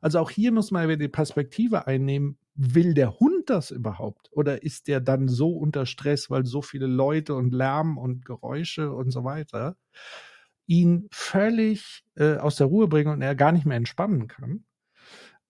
Also 0.00 0.20
auch 0.20 0.30
hier 0.30 0.52
muss 0.52 0.70
man 0.70 0.86
wieder 0.86 0.98
die 0.98 1.08
Perspektive 1.08 1.86
einnehmen, 1.86 2.38
will 2.54 2.92
der 2.92 3.18
Hund 3.18 3.37
das 3.50 3.70
überhaupt? 3.70 4.28
Oder 4.32 4.62
ist 4.62 4.88
der 4.88 5.00
dann 5.00 5.28
so 5.28 5.50
unter 5.50 5.86
Stress, 5.86 6.30
weil 6.30 6.46
so 6.46 6.62
viele 6.62 6.86
Leute 6.86 7.34
und 7.34 7.52
Lärm 7.54 7.98
und 7.98 8.24
Geräusche 8.24 8.92
und 8.92 9.10
so 9.10 9.24
weiter 9.24 9.76
ihn 10.66 11.08
völlig 11.10 12.04
äh, 12.16 12.36
aus 12.36 12.56
der 12.56 12.66
Ruhe 12.66 12.88
bringen 12.88 13.12
und 13.12 13.22
er 13.22 13.34
gar 13.34 13.52
nicht 13.52 13.66
mehr 13.66 13.76
entspannen 13.76 14.28
kann? 14.28 14.64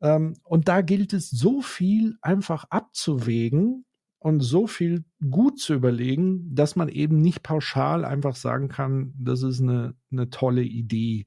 Ähm, 0.00 0.34
und 0.44 0.68
da 0.68 0.80
gilt 0.80 1.12
es 1.12 1.30
so 1.30 1.60
viel 1.60 2.16
einfach 2.22 2.64
abzuwägen 2.70 3.84
und 4.20 4.40
so 4.40 4.66
viel 4.66 5.04
gut 5.30 5.60
zu 5.60 5.74
überlegen, 5.74 6.54
dass 6.54 6.76
man 6.76 6.88
eben 6.88 7.20
nicht 7.20 7.42
pauschal 7.42 8.04
einfach 8.04 8.36
sagen 8.36 8.68
kann, 8.68 9.14
das 9.18 9.42
ist 9.42 9.60
eine, 9.60 9.94
eine 10.10 10.30
tolle 10.30 10.62
Idee 10.62 11.26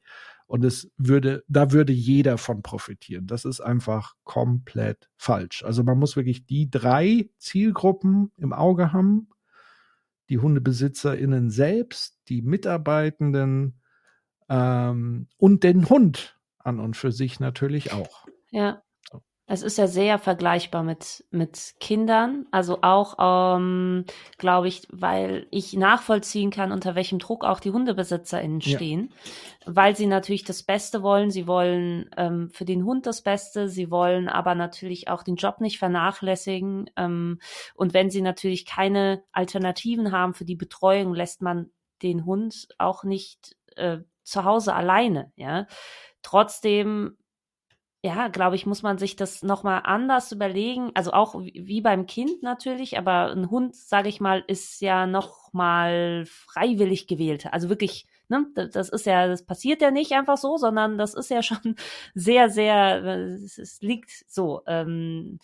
und 0.51 0.65
es 0.65 0.91
würde, 0.97 1.45
da 1.47 1.71
würde 1.71 1.93
jeder 1.93 2.37
von 2.37 2.61
profitieren. 2.61 3.25
Das 3.25 3.45
ist 3.45 3.61
einfach 3.61 4.15
komplett 4.25 5.09
falsch. 5.15 5.63
Also 5.63 5.81
man 5.81 5.97
muss 5.97 6.17
wirklich 6.17 6.45
die 6.45 6.69
drei 6.69 7.29
Zielgruppen 7.37 8.33
im 8.35 8.51
Auge 8.51 8.91
haben. 8.91 9.29
Die 10.27 10.39
HundebesitzerInnen 10.39 11.51
selbst, 11.51 12.19
die 12.27 12.41
Mitarbeitenden 12.41 13.79
ähm, 14.49 15.29
und 15.37 15.63
den 15.63 15.87
Hund 15.87 16.37
an 16.57 16.81
und 16.81 16.97
für 16.97 17.13
sich 17.13 17.39
natürlich 17.39 17.93
auch. 17.93 18.27
Ja. 18.49 18.83
Es 19.51 19.63
ist 19.63 19.77
ja 19.77 19.87
sehr 19.87 20.17
vergleichbar 20.17 20.81
mit, 20.81 21.25
mit 21.29 21.73
Kindern. 21.81 22.45
Also 22.51 22.83
auch, 22.83 23.57
ähm, 23.57 24.05
glaube 24.37 24.69
ich, 24.69 24.87
weil 24.89 25.45
ich 25.51 25.73
nachvollziehen 25.73 26.51
kann, 26.51 26.71
unter 26.71 26.95
welchem 26.95 27.19
Druck 27.19 27.43
auch 27.43 27.59
die 27.59 27.71
HundebesitzerInnen 27.71 28.61
stehen. 28.61 29.13
Ja. 29.65 29.73
Weil 29.75 29.97
sie 29.97 30.05
natürlich 30.05 30.45
das 30.45 30.63
Beste 30.63 31.03
wollen. 31.03 31.31
Sie 31.31 31.47
wollen 31.47 32.09
ähm, 32.15 32.49
für 32.49 32.63
den 32.63 32.85
Hund 32.85 33.05
das 33.05 33.23
Beste. 33.23 33.67
Sie 33.67 33.91
wollen 33.91 34.29
aber 34.29 34.55
natürlich 34.55 35.09
auch 35.09 35.21
den 35.21 35.35
Job 35.35 35.59
nicht 35.59 35.79
vernachlässigen. 35.79 36.89
Ähm, 36.95 37.41
und 37.75 37.93
wenn 37.93 38.09
sie 38.09 38.21
natürlich 38.21 38.65
keine 38.65 39.21
Alternativen 39.33 40.13
haben 40.13 40.33
für 40.33 40.45
die 40.45 40.55
Betreuung, 40.55 41.13
lässt 41.13 41.41
man 41.41 41.71
den 42.03 42.25
Hund 42.25 42.69
auch 42.77 43.03
nicht 43.03 43.57
äh, 43.75 43.97
zu 44.23 44.45
Hause 44.45 44.73
alleine. 44.73 45.33
Ja. 45.35 45.67
Trotzdem 46.21 47.17
ja, 48.03 48.29
glaube 48.29 48.55
ich, 48.55 48.65
muss 48.65 48.81
man 48.81 48.97
sich 48.97 49.15
das 49.15 49.43
nochmal 49.43 49.81
anders 49.83 50.31
überlegen. 50.31 50.89
Also 50.95 51.11
auch 51.13 51.35
wie 51.39 51.81
beim 51.81 52.07
Kind 52.07 52.41
natürlich, 52.41 52.97
aber 52.97 53.31
ein 53.31 53.51
Hund, 53.51 53.75
sage 53.75 54.09
ich 54.09 54.19
mal, 54.19 54.43
ist 54.47 54.81
ja 54.81 55.05
nochmal 55.05 56.25
freiwillig 56.25 57.05
gewählt. 57.05 57.53
Also 57.53 57.69
wirklich, 57.69 58.07
ne, 58.27 58.47
das 58.55 58.89
ist 58.89 59.05
ja, 59.05 59.27
das 59.27 59.45
passiert 59.45 59.83
ja 59.83 59.91
nicht 59.91 60.13
einfach 60.13 60.37
so, 60.37 60.57
sondern 60.57 60.97
das 60.97 61.13
ist 61.13 61.29
ja 61.29 61.43
schon 61.43 61.75
sehr, 62.15 62.49
sehr, 62.49 63.03
es 63.05 63.77
liegt 63.81 64.09
so. 64.27 64.63
Ähm, 64.65 65.37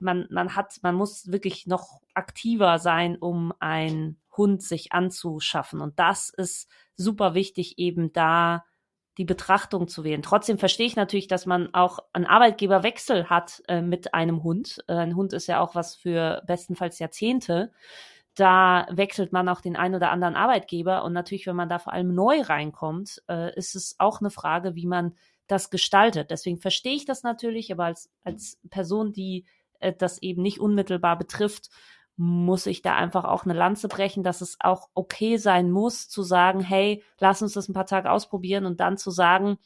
man, 0.00 0.26
man 0.30 0.56
hat, 0.56 0.80
man 0.82 0.96
muss 0.96 1.30
wirklich 1.30 1.68
noch 1.68 2.00
aktiver 2.14 2.80
sein, 2.80 3.16
um 3.16 3.52
ein 3.60 4.16
Hund 4.36 4.60
sich 4.62 4.92
anzuschaffen. 4.92 5.80
Und 5.80 6.00
das 6.00 6.30
ist 6.30 6.68
super 6.96 7.34
wichtig, 7.34 7.78
eben 7.78 8.12
da 8.12 8.64
die 9.18 9.24
Betrachtung 9.24 9.88
zu 9.88 10.04
wählen. 10.04 10.22
Trotzdem 10.22 10.58
verstehe 10.58 10.86
ich 10.86 10.96
natürlich, 10.96 11.28
dass 11.28 11.44
man 11.44 11.74
auch 11.74 11.98
einen 12.12 12.26
Arbeitgeberwechsel 12.26 13.28
hat 13.28 13.62
äh, 13.68 13.82
mit 13.82 14.14
einem 14.14 14.42
Hund. 14.42 14.82
Äh, 14.88 14.94
ein 14.94 15.16
Hund 15.16 15.32
ist 15.32 15.48
ja 15.48 15.60
auch 15.60 15.74
was 15.74 15.94
für 15.94 16.42
bestenfalls 16.46 16.98
Jahrzehnte. 16.98 17.72
Da 18.34 18.86
wechselt 18.90 19.32
man 19.32 19.48
auch 19.48 19.60
den 19.60 19.76
einen 19.76 19.96
oder 19.96 20.10
anderen 20.10 20.34
Arbeitgeber 20.36 21.04
und 21.04 21.12
natürlich, 21.12 21.46
wenn 21.46 21.56
man 21.56 21.68
da 21.68 21.78
vor 21.78 21.92
allem 21.92 22.14
neu 22.14 22.40
reinkommt, 22.40 23.22
äh, 23.28 23.54
ist 23.54 23.74
es 23.74 23.96
auch 23.98 24.20
eine 24.20 24.30
Frage, 24.30 24.74
wie 24.74 24.86
man 24.86 25.14
das 25.46 25.68
gestaltet. 25.68 26.30
Deswegen 26.30 26.56
verstehe 26.56 26.94
ich 26.94 27.04
das 27.04 27.22
natürlich, 27.22 27.70
aber 27.70 27.84
als, 27.84 28.10
als 28.24 28.58
Person, 28.70 29.12
die 29.12 29.44
äh, 29.80 29.92
das 29.92 30.22
eben 30.22 30.40
nicht 30.40 30.60
unmittelbar 30.60 31.18
betrifft, 31.18 31.68
muss 32.16 32.66
ich 32.66 32.82
da 32.82 32.94
einfach 32.94 33.24
auch 33.24 33.44
eine 33.44 33.54
Lanze 33.54 33.88
brechen, 33.88 34.22
dass 34.22 34.40
es 34.40 34.56
auch 34.60 34.88
okay 34.94 35.38
sein 35.38 35.70
muss, 35.70 36.08
zu 36.08 36.22
sagen, 36.22 36.60
hey, 36.60 37.02
lass 37.18 37.42
uns 37.42 37.54
das 37.54 37.68
ein 37.68 37.74
paar 37.74 37.86
Tage 37.86 38.10
ausprobieren 38.10 38.66
und 38.66 38.80
dann 38.80 38.98
zu 38.98 39.10
sagen, 39.10 39.58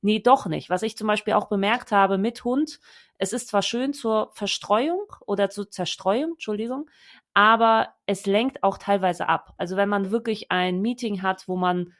nee, 0.00 0.18
doch 0.18 0.46
nicht. 0.46 0.68
Was 0.68 0.82
ich 0.82 0.96
zum 0.96 1.06
Beispiel 1.06 1.34
auch 1.34 1.48
bemerkt 1.48 1.92
habe 1.92 2.18
mit 2.18 2.44
Hund, 2.44 2.80
es 3.18 3.32
ist 3.32 3.48
zwar 3.48 3.62
schön 3.62 3.92
zur 3.92 4.30
Verstreuung 4.34 5.06
oder 5.26 5.48
zur 5.48 5.70
Zerstreuung, 5.70 6.32
Entschuldigung, 6.32 6.90
aber 7.34 7.94
es 8.06 8.26
lenkt 8.26 8.64
auch 8.64 8.78
teilweise 8.78 9.28
ab. 9.28 9.54
Also 9.56 9.76
wenn 9.76 9.88
man 9.88 10.10
wirklich 10.10 10.50
ein 10.50 10.80
Meeting 10.80 11.22
hat, 11.22 11.46
wo 11.46 11.56
man 11.56 11.94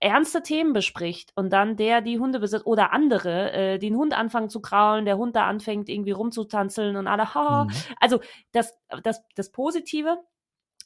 ernste 0.00 0.42
Themen 0.42 0.72
bespricht 0.72 1.32
und 1.36 1.50
dann 1.52 1.76
der 1.76 2.00
die 2.00 2.18
Hunde 2.18 2.40
besitzt 2.40 2.66
oder 2.66 2.92
andere 2.92 3.52
äh, 3.52 3.78
den 3.78 3.96
Hund 3.96 4.16
anfangen 4.16 4.48
zu 4.48 4.60
kraulen, 4.60 5.04
der 5.04 5.18
Hund 5.18 5.36
da 5.36 5.46
anfängt 5.46 5.88
irgendwie 5.88 6.12
rumzutanzeln 6.12 6.96
und 6.96 7.06
alle, 7.06 7.34
haha. 7.34 7.64
Mhm. 7.64 7.70
Also 8.00 8.20
das, 8.52 8.76
das, 9.02 9.22
das 9.34 9.52
Positive 9.52 10.18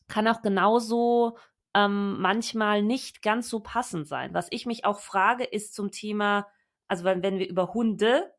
kann 0.09 0.29
auch 0.29 0.43
genauso 0.43 1.37
ähm, 1.75 2.21
manchmal 2.21 2.83
nicht 2.83 3.23
ganz 3.23 3.49
so 3.49 3.61
passend 3.61 4.07
sein. 4.07 4.35
Was 4.35 4.49
ich 4.51 4.67
mich 4.67 4.85
auch 4.85 4.99
frage, 4.99 5.45
ist 5.45 5.75
zum 5.75 5.91
Thema, 5.91 6.47
also 6.89 7.05
wenn, 7.05 7.23
wenn 7.23 7.39
wir 7.39 7.49
über 7.49 7.73
Hunde 7.73 8.33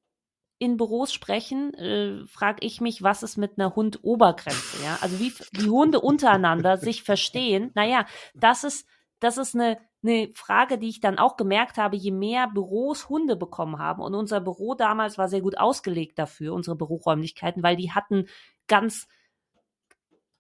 in 0.60 0.78
Büros 0.78 1.12
sprechen, 1.12 1.74
äh, 1.74 2.28
frage 2.28 2.64
ich 2.66 2.82
mich, 2.82 3.02
was 3.02 3.24
ist 3.24 3.36
mit 3.38 3.58
einer 3.58 3.76
Hund-Obergrenze, 3.76 4.84
ja? 4.84 5.00
Also 5.02 5.20
wie 5.20 5.34
die 5.54 5.70
Hunde 5.70 6.00
untereinander 6.00 6.78
sich 6.78 7.02
verstehen. 7.02 7.72
Naja, 7.74 8.06
das 8.36 8.64
ist, 8.64 8.88
das 9.20 9.38
ist 9.38 9.56
eine, 9.56 9.80
eine 10.04 10.32
Frage, 10.34 10.78
die 10.78 10.90
ich 10.90 11.00
dann 11.00 11.20
auch 11.20 11.38
gemerkt 11.38 11.78
habe, 11.78 11.96
je 11.96 12.12
mehr 12.12 12.48
Büros 12.48 13.10
Hunde 13.10 13.36
bekommen 13.36 13.80
haben. 13.80 14.02
Und 14.02 14.16
unser 14.16 14.42
Büro 14.42 14.74
damals 14.76 15.18
war 15.18 15.28
sehr 15.28 15.42
gut 15.42 15.58
ausgelegt 15.58 16.18
dafür, 16.18 16.54
unsere 16.54 16.76
Büroräumlichkeiten, 16.76 17.64
weil 17.64 17.76
die 17.76 17.92
hatten 17.92 18.28
ganz 18.68 19.08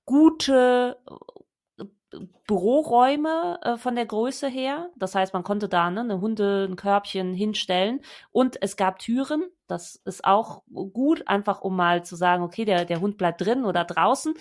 gute 0.05 0.97
Büroräume 2.47 3.59
äh, 3.61 3.77
von 3.77 3.95
der 3.95 4.05
Größe 4.05 4.47
her. 4.47 4.89
Das 4.97 5.15
heißt, 5.15 5.33
man 5.33 5.43
konnte 5.43 5.69
da 5.69 5.89
ne, 5.89 6.01
eine 6.01 6.21
Hunde, 6.21 6.67
ein 6.69 6.75
Körbchen 6.75 7.33
hinstellen. 7.33 8.01
Und 8.31 8.61
es 8.61 8.75
gab 8.75 8.99
Türen. 8.99 9.43
Das 9.71 9.95
ist 10.05 10.25
auch 10.25 10.63
gut, 10.69 11.27
einfach 11.27 11.61
um 11.61 11.75
mal 11.75 12.03
zu 12.03 12.15
sagen, 12.15 12.43
okay, 12.43 12.65
der, 12.65 12.85
der 12.85 13.01
Hund 13.01 13.17
bleibt 13.17 13.41
drin 13.41 13.65
oder 13.65 13.85
draußen. 13.85 14.33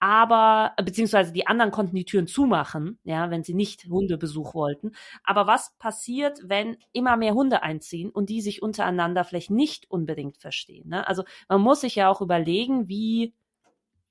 Aber, 0.00 0.72
beziehungsweise 0.84 1.32
die 1.32 1.46
anderen 1.46 1.70
konnten 1.70 1.96
die 1.96 2.04
Türen 2.04 2.26
zumachen, 2.26 2.98
ja, 3.04 3.30
wenn 3.30 3.44
sie 3.44 3.54
nicht 3.54 3.86
Hundebesuch 3.86 4.54
wollten. 4.54 4.92
Aber 5.24 5.46
was 5.46 5.74
passiert, 5.78 6.40
wenn 6.44 6.76
immer 6.92 7.16
mehr 7.16 7.34
Hunde 7.34 7.62
einziehen 7.62 8.10
und 8.10 8.28
die 8.28 8.40
sich 8.40 8.62
untereinander 8.62 9.24
vielleicht 9.24 9.50
nicht 9.50 9.90
unbedingt 9.90 10.38
verstehen? 10.38 10.88
Ne? 10.88 11.06
Also 11.06 11.24
man 11.48 11.60
muss 11.60 11.80
sich 11.82 11.94
ja 11.94 12.10
auch 12.10 12.20
überlegen, 12.20 12.88
wie 12.88 13.34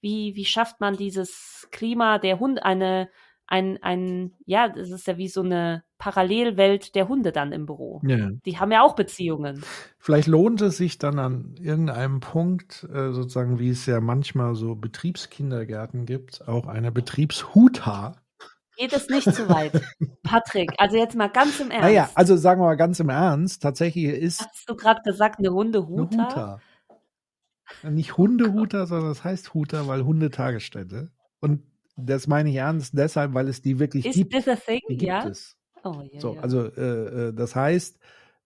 wie, 0.01 0.35
wie 0.35 0.45
schafft 0.45 0.81
man 0.81 0.97
dieses 0.97 1.67
Klima 1.71 2.17
der 2.17 2.39
Hund, 2.39 2.63
eine, 2.63 3.09
ein, 3.47 3.81
ein, 3.83 4.33
ja, 4.45 4.67
das 4.67 4.89
ist 4.89 5.07
ja 5.07 5.17
wie 5.17 5.27
so 5.27 5.41
eine 5.41 5.83
Parallelwelt 6.01 6.95
der 6.95 7.07
Hunde 7.07 7.31
dann 7.31 7.51
im 7.51 7.67
Büro. 7.67 8.01
Ja. 8.03 8.31
Die 8.43 8.57
haben 8.57 8.71
ja 8.71 8.81
auch 8.81 8.95
Beziehungen. 8.95 9.63
Vielleicht 9.99 10.27
lohnt 10.27 10.59
es 10.61 10.77
sich 10.77 10.97
dann 10.97 11.19
an 11.19 11.53
irgendeinem 11.61 12.21
Punkt, 12.21 12.87
äh, 12.91 13.11
sozusagen, 13.11 13.59
wie 13.59 13.69
es 13.69 13.85
ja 13.85 14.01
manchmal 14.01 14.55
so 14.55 14.73
Betriebskindergärten 14.73 16.07
gibt, 16.07 16.47
auch 16.47 16.65
eine 16.65 16.91
Betriebshuta. 16.91 18.15
Geht 18.77 18.93
es 18.93 19.09
nicht 19.09 19.31
zu 19.31 19.47
weit, 19.47 19.73
Patrick? 20.23 20.71
Also 20.79 20.97
jetzt 20.97 21.15
mal 21.15 21.27
ganz 21.27 21.59
im 21.59 21.69
Ernst. 21.69 21.83
Naja, 21.83 22.09
also 22.15 22.35
sagen 22.35 22.61
wir 22.61 22.65
mal 22.65 22.77
ganz 22.77 22.99
im 22.99 23.09
Ernst, 23.09 23.61
tatsächlich 23.61 24.05
ist. 24.05 24.41
Hast 24.41 24.67
du 24.67 24.75
gerade 24.75 25.01
gesagt, 25.03 25.37
eine 25.37 25.51
Hundehuta? 25.51 26.15
Eine 26.15 26.25
Huta. 26.25 26.61
Nicht 27.91 28.17
Hundehuter, 28.17 28.87
sondern 28.87 29.09
das 29.09 29.23
heißt 29.23 29.53
Huter, 29.53 29.87
weil 29.87 30.03
Hundetagesstätte. 30.03 31.11
Und 31.39 31.61
das 31.95 32.25
meine 32.25 32.49
ich 32.49 32.55
ernst 32.55 32.97
deshalb, 32.97 33.35
weil 33.35 33.47
es 33.47 33.61
die 33.61 33.77
wirklich 33.77 34.07
Is 34.07 34.15
gibt. 34.15 34.33
Is 34.33 34.47
a 34.47 34.55
thing? 34.55 34.81
Die 34.89 34.97
gibt 34.97 35.07
ja? 35.07 35.27
es. 35.27 35.57
Oh, 35.83 36.03
so, 36.19 36.33
yeah. 36.33 36.41
also 36.41 36.65
äh, 36.65 37.27
äh, 37.29 37.33
das 37.33 37.55
heißt, 37.55 37.99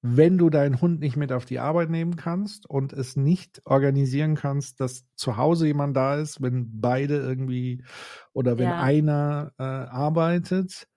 wenn 0.07 0.37
du 0.37 0.51
deinen 0.51 0.81
Hund 0.81 0.99
nicht 0.99 1.17
mit 1.17 1.31
auf 1.31 1.45
die 1.45 1.59
Arbeit 1.59 1.89
nehmen 1.89 2.15
kannst 2.15 2.69
und 2.69 2.93
es 2.93 3.15
nicht 3.15 3.61
organisieren 3.65 4.35
kannst, 4.35 4.79
dass 4.79 5.05
zu 5.15 5.37
Hause 5.37 5.65
jemand 5.65 5.97
da 5.97 6.15
ist, 6.15 6.41
wenn 6.43 6.79
beide 6.79 7.17
irgendwie 7.17 7.83
oder 8.31 8.59
wenn 8.59 8.69
ja. 8.69 8.79
einer 8.79 9.51
äh, 9.57 9.63
arbeitet, 9.63 10.87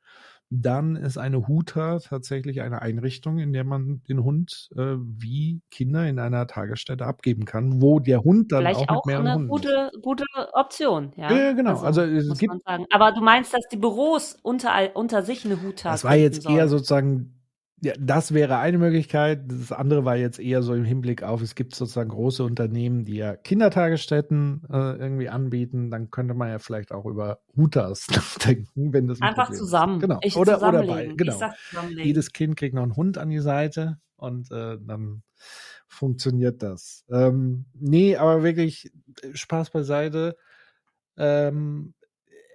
dann 0.50 0.96
ist 0.96 1.18
eine 1.18 1.46
Huta 1.46 1.98
tatsächlich 1.98 2.62
eine 2.62 2.80
Einrichtung, 2.80 3.38
in 3.38 3.52
der 3.52 3.64
man 3.64 4.02
den 4.08 4.24
Hund 4.24 4.70
äh, 4.76 4.96
wie 4.98 5.60
Kinder 5.70 6.08
in 6.08 6.18
einer 6.18 6.46
Tagesstätte 6.46 7.04
abgeben 7.04 7.44
kann, 7.44 7.82
wo 7.82 8.00
der 8.00 8.24
Hund 8.24 8.52
dann 8.52 8.62
Vielleicht 8.62 8.88
auch, 8.88 8.98
auch 8.98 9.04
mit 9.04 9.18
mehreren 9.18 9.40
eine 9.40 9.48
gute, 9.48 9.90
gute 10.00 10.24
Option. 10.54 11.12
Ja, 11.16 11.32
ja 11.32 11.52
genau. 11.52 11.78
Also, 11.80 12.00
also 12.00 12.32
es 12.32 12.38
gibt, 12.38 12.54
Aber 12.64 13.12
du 13.12 13.20
meinst, 13.20 13.52
dass 13.52 13.66
die 13.70 13.76
Büros 13.76 14.38
unter, 14.42 14.72
unter 14.94 15.22
sich 15.22 15.44
eine 15.44 15.62
Huta 15.62 15.90
Das 15.90 16.04
war 16.04 16.16
jetzt 16.16 16.42
sollen. 16.42 16.56
eher 16.56 16.68
sozusagen 16.68 17.37
ja, 17.80 17.92
das 17.98 18.34
wäre 18.34 18.58
eine 18.58 18.78
Möglichkeit. 18.78 19.42
Das 19.46 19.72
andere 19.72 20.04
war 20.04 20.16
jetzt 20.16 20.40
eher 20.40 20.62
so 20.62 20.74
im 20.74 20.84
Hinblick 20.84 21.22
auf, 21.22 21.42
es 21.42 21.54
gibt 21.54 21.74
sozusagen 21.74 22.10
große 22.10 22.42
Unternehmen, 22.42 23.04
die 23.04 23.16
ja 23.16 23.36
Kindertagesstätten 23.36 24.62
äh, 24.70 24.96
irgendwie 24.96 25.28
anbieten. 25.28 25.90
Dann 25.90 26.10
könnte 26.10 26.34
man 26.34 26.48
ja 26.48 26.58
vielleicht 26.58 26.92
auch 26.92 27.06
über 27.06 27.40
Hutas 27.56 28.08
nachdenken, 28.10 28.92
wenn 28.92 29.06
das 29.06 29.20
einfach 29.20 29.52
zusammen. 29.52 30.00
Genau. 30.00 30.18
Ich 30.22 30.36
oder 30.36 30.60
oder 30.66 30.84
bei. 30.84 31.12
Genau. 31.16 31.50
Jedes 31.96 32.32
Kind 32.32 32.56
kriegt 32.56 32.74
noch 32.74 32.82
einen 32.82 32.96
Hund 32.96 33.18
an 33.18 33.30
die 33.30 33.40
Seite 33.40 33.98
und 34.16 34.50
äh, 34.50 34.76
dann 34.80 35.22
funktioniert 35.86 36.62
das. 36.62 37.04
Ähm, 37.10 37.66
nee, 37.74 38.16
aber 38.16 38.42
wirklich 38.42 38.92
äh, 39.22 39.34
Spaß 39.34 39.70
beiseite. 39.70 40.36
Ähm, 41.16 41.94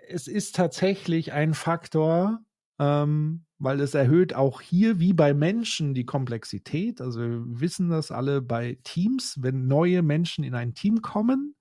es 0.09 0.27
ist 0.27 0.55
tatsächlich 0.55 1.33
ein 1.33 1.53
Faktor, 1.53 2.39
ähm, 2.79 3.45
weil 3.63 3.79
es 3.79 3.93
erhöht 3.93 4.35
auch 4.35 4.59
hier 4.59 4.99
wie 4.99 5.13
bei 5.13 5.33
Menschen 5.33 5.93
die 5.93 6.05
Komplexität. 6.05 6.99
Also 6.99 7.21
wir 7.21 7.61
wissen 7.61 7.89
das 7.89 8.11
alle 8.11 8.41
bei 8.41 8.77
Teams, 8.83 9.37
wenn 9.41 9.67
neue 9.67 10.01
Menschen 10.01 10.43
in 10.43 10.53
ein 10.53 10.73
Team 10.73 11.01
kommen, 11.01 11.55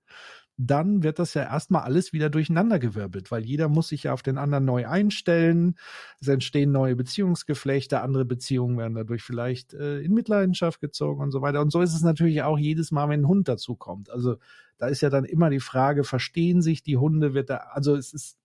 dann 0.57 1.01
wird 1.01 1.17
das 1.17 1.33
ja 1.33 1.43
erstmal 1.43 1.83
alles 1.83 2.11
wieder 2.11 2.29
durcheinandergewirbelt, 2.29 3.31
weil 3.31 3.45
jeder 3.45 3.69
muss 3.69 3.87
sich 3.87 4.03
ja 4.03 4.13
auf 4.13 4.21
den 4.21 4.37
anderen 4.37 4.65
neu 4.65 4.85
einstellen. 4.85 5.75
Es 6.19 6.27
entstehen 6.27 6.73
neue 6.73 6.97
Beziehungsgeflechte, 6.97 8.01
andere 8.01 8.25
Beziehungen 8.25 8.77
werden 8.77 8.95
dadurch 8.95 9.23
vielleicht 9.23 9.73
äh, 9.73 10.01
in 10.01 10.13
Mitleidenschaft 10.13 10.81
gezogen 10.81 11.21
und 11.21 11.31
so 11.31 11.41
weiter. 11.41 11.61
Und 11.61 11.71
so 11.71 11.81
ist 11.81 11.95
es 11.95 12.01
natürlich 12.01 12.43
auch 12.43 12.59
jedes 12.59 12.91
Mal, 12.91 13.07
wenn 13.07 13.21
ein 13.21 13.27
Hund 13.29 13.47
dazu 13.47 13.75
kommt. 13.75 14.09
Also 14.09 14.35
da 14.77 14.87
ist 14.87 14.99
ja 14.99 15.09
dann 15.09 15.23
immer 15.23 15.49
die 15.49 15.61
Frage, 15.61 16.03
verstehen 16.03 16.61
sich 16.61 16.83
die 16.83 16.97
Hunde, 16.97 17.33
wird 17.33 17.49
da, 17.49 17.57
also 17.71 17.95
es 17.95 18.13
ist 18.13 18.37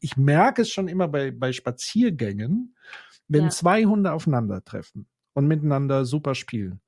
ich 0.00 0.16
merke 0.16 0.62
es 0.62 0.70
schon 0.70 0.88
immer 0.88 1.08
bei, 1.08 1.30
bei 1.30 1.52
Spaziergängen, 1.52 2.76
wenn 3.28 3.44
ja. 3.44 3.50
zwei 3.50 3.84
Hunde 3.84 4.12
aufeinandertreffen 4.12 5.06
und 5.34 5.46
miteinander 5.46 6.04
super 6.04 6.34
spielen 6.34 6.80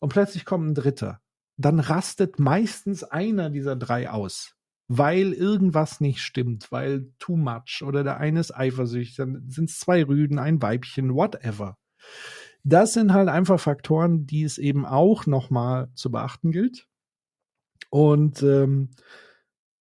und 0.00 0.10
plötzlich 0.10 0.44
kommt 0.44 0.68
ein 0.68 0.74
dritter, 0.74 1.20
dann 1.56 1.80
rastet 1.80 2.38
meistens 2.38 3.04
einer 3.04 3.50
dieser 3.50 3.76
drei 3.76 4.10
aus, 4.10 4.54
weil 4.88 5.32
irgendwas 5.32 6.00
nicht 6.00 6.20
stimmt, 6.20 6.70
weil 6.72 7.12
too 7.18 7.36
much 7.36 7.82
oder 7.84 8.04
der 8.04 8.18
eine 8.18 8.40
ist 8.40 8.54
eifersüchtig, 8.54 9.16
dann 9.16 9.48
sind 9.48 9.70
es 9.70 9.78
zwei 9.78 10.04
Rüden, 10.04 10.38
ein 10.38 10.60
Weibchen, 10.60 11.14
whatever. 11.14 11.78
Das 12.64 12.94
sind 12.94 13.12
halt 13.12 13.28
einfach 13.28 13.60
Faktoren, 13.60 14.26
die 14.26 14.42
es 14.42 14.58
eben 14.58 14.86
auch 14.86 15.26
nochmal 15.26 15.88
zu 15.94 16.10
beachten 16.10 16.50
gilt. 16.50 16.86
Und 17.90 18.42
ähm, 18.42 18.90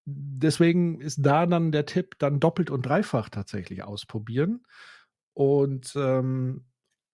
deswegen 0.06 1.02
ist 1.02 1.20
da 1.22 1.46
dann 1.46 1.72
der 1.72 1.86
Tipp, 1.86 2.16
dann 2.20 2.40
doppelt 2.40 2.70
und 2.70 2.86
dreifach 2.86 3.30
tatsächlich 3.30 3.84
ausprobieren. 3.84 4.66
Und 5.34 5.94
ähm, 5.96 6.66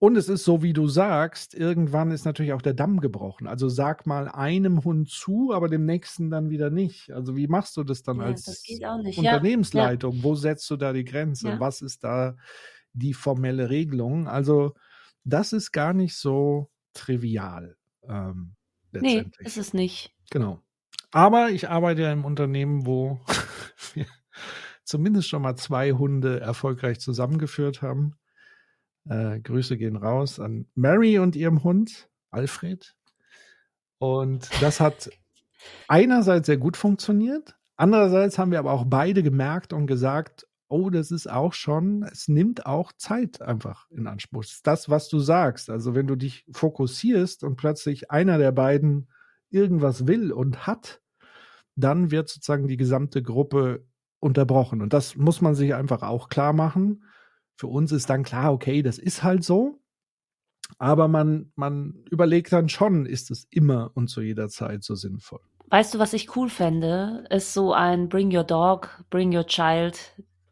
und 0.02 0.16
es 0.16 0.30
ist 0.30 0.46
so, 0.46 0.64
wie 0.64 0.72
du 0.72 0.88
sagst, 0.88 1.54
irgendwann 1.54 2.12
ist 2.12 2.24
natürlich 2.24 2.54
auch 2.54 2.62
der 2.62 2.74
Damm 2.74 3.02
gebrochen. 3.02 3.48
Also 3.48 3.68
sag 3.68 4.08
mal 4.08 4.30
einem 4.30 4.86
Hund 4.86 5.10
zu, 5.10 5.52
aber 5.54 5.68
dem 5.68 5.86
nächsten 5.86 6.30
dann 6.30 6.50
wieder 6.50 6.70
nicht. 6.70 7.12
Also 7.12 7.36
wie 7.36 7.48
machst 7.48 7.76
du 7.76 7.84
das 7.84 8.02
dann 8.02 8.20
ja, 8.20 8.24
als 8.24 8.46
das 8.46 8.64
Unternehmensleitung? 9.18 10.16
Ja. 10.16 10.24
Wo 10.24 10.36
setzt 10.36 10.70
du 10.70 10.78
da 10.78 10.94
die 10.94 11.04
Grenze? 11.04 11.50
Ja. 11.50 11.60
Was 11.60 11.82
ist 11.82 12.06
da 12.06 12.38
die 12.94 13.14
formelle 13.14 13.70
Regelung? 13.70 14.30
Also 14.30 14.74
das 15.26 15.52
ist 15.52 15.74
gar 15.74 15.92
nicht 15.92 16.16
so 16.16 16.70
trivial. 16.94 17.76
Ähm, 18.08 18.56
nee, 18.94 19.26
ist 19.40 19.58
es 19.58 19.74
nicht. 19.74 20.16
Genau. 20.32 20.62
Aber 21.12 21.49
ich 21.49 21.70
arbeite 21.70 22.03
ja 22.03 22.12
im 22.12 22.26
Unternehmen, 22.26 22.86
wo 22.86 23.20
wir 23.93 24.05
zumindest 24.84 25.30
schon 25.30 25.41
mal 25.41 25.55
zwei 25.55 25.91
Hunde 25.91 26.39
erfolgreich 26.39 26.99
zusammengeführt 26.99 27.82
haben. 27.82 28.16
Äh, 29.07 29.39
Grüße 29.39 29.78
gehen 29.78 29.95
raus 29.95 30.39
an 30.39 30.68
Mary 30.76 31.20
und 31.20 31.36
ihrem 31.36 31.64
Hund, 31.64 32.10
Alfred. 32.32 32.95
Und 33.97 34.49
das 34.62 34.80
hat 34.80 35.10
einerseits 35.88 36.47
sehr 36.47 36.57
gut 36.57 36.78
funktioniert. 36.78 37.57
Andererseits 37.76 38.38
haben 38.38 38.51
wir 38.51 38.60
aber 38.60 38.72
auch 38.72 38.86
beide 38.86 39.24
gemerkt 39.24 39.74
und 39.74 39.88
gesagt, 39.88 40.47
oh, 40.68 40.89
das 40.89 41.12
ist 41.12 41.30
auch 41.30 41.53
schon, 41.53 42.03
es 42.03 42.28
nimmt 42.28 42.66
auch 42.66 42.93
Zeit 42.93 43.41
einfach 43.41 43.89
in 43.89 44.07
Anspruch. 44.07 44.43
Das 44.43 44.62
das, 44.62 44.89
was 44.89 45.10
du 45.10 45.20
sagst. 45.20 45.70
Also 45.70 45.95
wenn 45.95 46.07
du 46.07 46.16
dich 46.16 46.45
fokussierst 46.51 47.43
und 47.43 47.55
plötzlich 47.55 48.12
einer 48.12 48.38
der 48.38 48.51
beiden 48.51 49.10
irgendwas 49.50 50.08
will 50.08 50.32
und 50.32 50.68
hat, 50.68 51.02
dann 51.76 52.12
wird 52.12 52.30
sozusagen 52.30 52.68
die 52.68 52.78
gesamte 52.78 53.24
Gruppe 53.24 53.86
unterbrochen. 54.20 54.82
Und 54.82 54.93
das 54.93 55.16
muss 55.16 55.41
man 55.41 55.56
sich 55.56 55.74
einfach 55.74 56.02
auch 56.02 56.30
klar 56.30 56.54
machen. 56.54 57.04
Für 57.56 57.68
uns 57.68 57.91
ist 57.91 58.10
dann 58.10 58.24
klar, 58.24 58.54
okay, 58.54 58.82
das 58.82 58.97
ist 58.97 59.24
halt 59.24 59.43
so. 59.43 59.82
Aber 60.78 61.08
man, 61.08 61.52
man 61.56 62.04
überlegt 62.12 62.52
dann 62.52 62.70
schon, 62.70 63.06
ist 63.06 63.32
es 63.32 63.47
immer 63.50 63.91
und 63.95 64.08
zu 64.08 64.22
jeder 64.22 64.50
Zeit 64.50 64.84
so 64.84 64.95
sinnvoll. 64.95 65.41
Weißt 65.70 65.93
du, 65.93 66.00
was 66.00 66.14
ich 66.14 66.36
cool 66.36 66.50
fände? 66.50 67.26
Ist 67.30 67.54
so 67.54 67.74
ein 67.74 68.10
Bring 68.10 68.36
Your 68.36 68.43
Dog, 68.43 69.04
Bring 69.10 69.36
Your 69.36 69.45
Child 69.45 69.97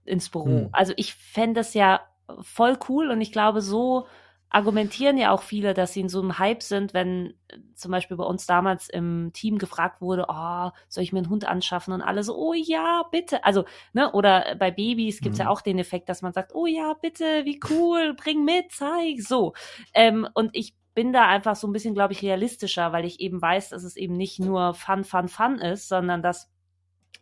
ins 0.05 0.29
Büro. 0.29 0.45
Hm. 0.45 0.69
Also 0.71 0.93
ich 0.95 1.13
fände 1.13 1.59
das 1.59 1.73
ja 1.73 2.01
voll 2.41 2.77
cool 2.89 3.09
und 3.09 3.21
ich 3.21 3.31
glaube, 3.31 3.61
so 3.61 4.07
argumentieren 4.49 5.17
ja 5.17 5.31
auch 5.31 5.41
viele, 5.41 5.73
dass 5.73 5.93
sie 5.93 6.01
in 6.01 6.09
so 6.09 6.21
einem 6.21 6.39
Hype 6.39 6.63
sind, 6.63 6.93
wenn 6.93 7.33
äh, 7.47 7.57
zum 7.75 7.91
Beispiel 7.91 8.17
bei 8.17 8.23
uns 8.23 8.45
damals 8.45 8.89
im 8.89 9.31
Team 9.33 9.57
gefragt 9.57 10.01
wurde, 10.01 10.25
oh, 10.29 10.71
soll 10.87 11.03
ich 11.03 11.11
mir 11.11 11.19
einen 11.19 11.29
Hund 11.29 11.45
anschaffen? 11.45 11.93
Und 11.93 12.01
alle 12.01 12.23
so, 12.23 12.35
oh 12.37 12.53
ja, 12.53 13.03
bitte. 13.11 13.43
Also, 13.43 13.65
ne, 13.93 14.11
oder 14.11 14.55
bei 14.57 14.71
Babys 14.71 15.19
gibt's 15.19 15.39
mhm. 15.39 15.45
ja 15.45 15.49
auch 15.49 15.61
den 15.61 15.79
Effekt, 15.79 16.09
dass 16.09 16.21
man 16.21 16.33
sagt, 16.33 16.55
oh 16.55 16.65
ja, 16.65 16.93
bitte, 17.01 17.43
wie 17.45 17.59
cool, 17.69 18.13
bring 18.13 18.45
mit, 18.45 18.71
zeig, 18.71 19.21
so. 19.21 19.53
Ähm, 19.93 20.27
und 20.33 20.51
ich 20.53 20.75
bin 20.93 21.13
da 21.13 21.27
einfach 21.27 21.55
so 21.55 21.67
ein 21.67 21.73
bisschen, 21.73 21.93
glaube 21.93 22.13
ich, 22.13 22.23
realistischer, 22.23 22.91
weil 22.91 23.05
ich 23.05 23.19
eben 23.19 23.41
weiß, 23.41 23.69
dass 23.69 23.83
es 23.83 23.97
eben 23.97 24.15
nicht 24.15 24.39
nur 24.39 24.73
Fun, 24.73 25.03
Fun, 25.03 25.27
Fun 25.27 25.59
ist, 25.59 25.89
sondern 25.89 26.23
dass 26.23 26.49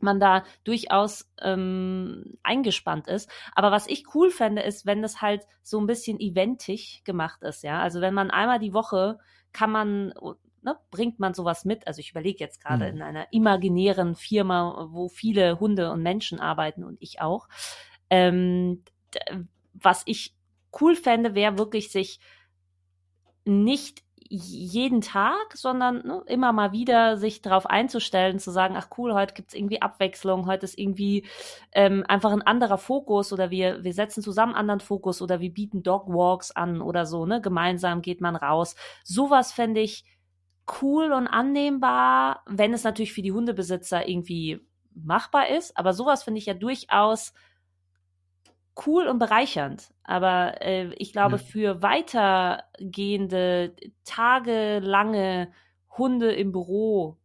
man 0.01 0.19
da 0.19 0.43
durchaus 0.63 1.29
ähm, 1.41 2.37
eingespannt 2.43 3.07
ist. 3.07 3.29
Aber 3.53 3.71
was 3.71 3.87
ich 3.87 4.13
cool 4.13 4.29
fände, 4.29 4.61
ist, 4.61 4.85
wenn 4.85 5.01
das 5.01 5.21
halt 5.21 5.43
so 5.61 5.79
ein 5.79 5.87
bisschen 5.87 6.19
eventig 6.19 7.03
gemacht 7.03 7.41
ist, 7.43 7.63
ja. 7.63 7.81
Also 7.81 8.01
wenn 8.01 8.13
man 8.13 8.31
einmal 8.31 8.59
die 8.59 8.73
Woche 8.73 9.17
kann 9.53 9.71
man, 9.71 10.13
ne, 10.61 10.77
bringt 10.91 11.19
man 11.19 11.33
sowas 11.33 11.63
mit. 11.63 11.87
Also 11.87 11.99
ich 11.99 12.11
überlege 12.11 12.43
jetzt 12.43 12.61
gerade 12.61 12.85
mhm. 12.85 12.97
in 12.97 13.01
einer 13.01 13.27
imaginären 13.31 14.15
Firma, 14.15 14.87
wo 14.91 15.07
viele 15.07 15.59
Hunde 15.59 15.91
und 15.91 16.03
Menschen 16.03 16.39
arbeiten 16.39 16.83
und 16.83 16.97
ich 17.01 17.21
auch. 17.21 17.47
Ähm, 18.09 18.83
was 19.73 20.03
ich 20.05 20.35
cool 20.81 20.95
fände, 20.95 21.35
wäre 21.35 21.57
wirklich 21.57 21.89
sich 21.89 22.19
nicht 23.45 24.03
jeden 24.35 25.01
Tag, 25.01 25.53
sondern 25.53 26.05
ne, 26.05 26.23
immer 26.27 26.53
mal 26.53 26.71
wieder 26.71 27.17
sich 27.17 27.41
darauf 27.41 27.65
einzustellen, 27.65 28.39
zu 28.39 28.51
sagen, 28.51 28.75
ach 28.77 28.89
cool, 28.97 29.13
heute 29.13 29.33
gibt's 29.33 29.53
irgendwie 29.53 29.81
Abwechslung, 29.81 30.45
heute 30.45 30.65
ist 30.65 30.77
irgendwie 30.77 31.25
ähm, 31.71 32.03
einfach 32.07 32.31
ein 32.31 32.41
anderer 32.41 32.77
Fokus 32.77 33.33
oder 33.33 33.49
wir, 33.51 33.83
wir 33.83 33.93
setzen 33.93 34.21
zusammen 34.21 34.55
anderen 34.55 34.79
Fokus 34.79 35.21
oder 35.21 35.39
wir 35.39 35.51
bieten 35.51 35.83
Dogwalks 35.83 36.51
an 36.51 36.81
oder 36.81 37.05
so, 37.05 37.25
ne? 37.25 37.41
Gemeinsam 37.41 38.01
geht 38.01 38.21
man 38.21 38.35
raus. 38.35 38.75
Sowas 39.03 39.51
fände 39.51 39.81
ich 39.81 40.05
cool 40.81 41.11
und 41.11 41.27
annehmbar, 41.27 42.43
wenn 42.47 42.73
es 42.73 42.83
natürlich 42.83 43.13
für 43.13 43.21
die 43.21 43.31
Hundebesitzer 43.31 44.07
irgendwie 44.07 44.59
machbar 44.93 45.49
ist, 45.49 45.77
aber 45.77 45.93
sowas 45.93 46.23
finde 46.23 46.39
ich 46.39 46.45
ja 46.45 46.53
durchaus 46.53 47.33
cool 48.85 49.07
und 49.07 49.19
bereichernd. 49.19 49.93
Aber 50.03 50.61
äh, 50.61 50.93
ich 50.95 51.11
glaube, 51.11 51.37
ja. 51.37 51.41
für 51.41 51.81
weitergehende, 51.81 53.75
tagelange 54.03 55.51
Hunde 55.97 56.33
im 56.33 56.51
Büro 56.51 57.17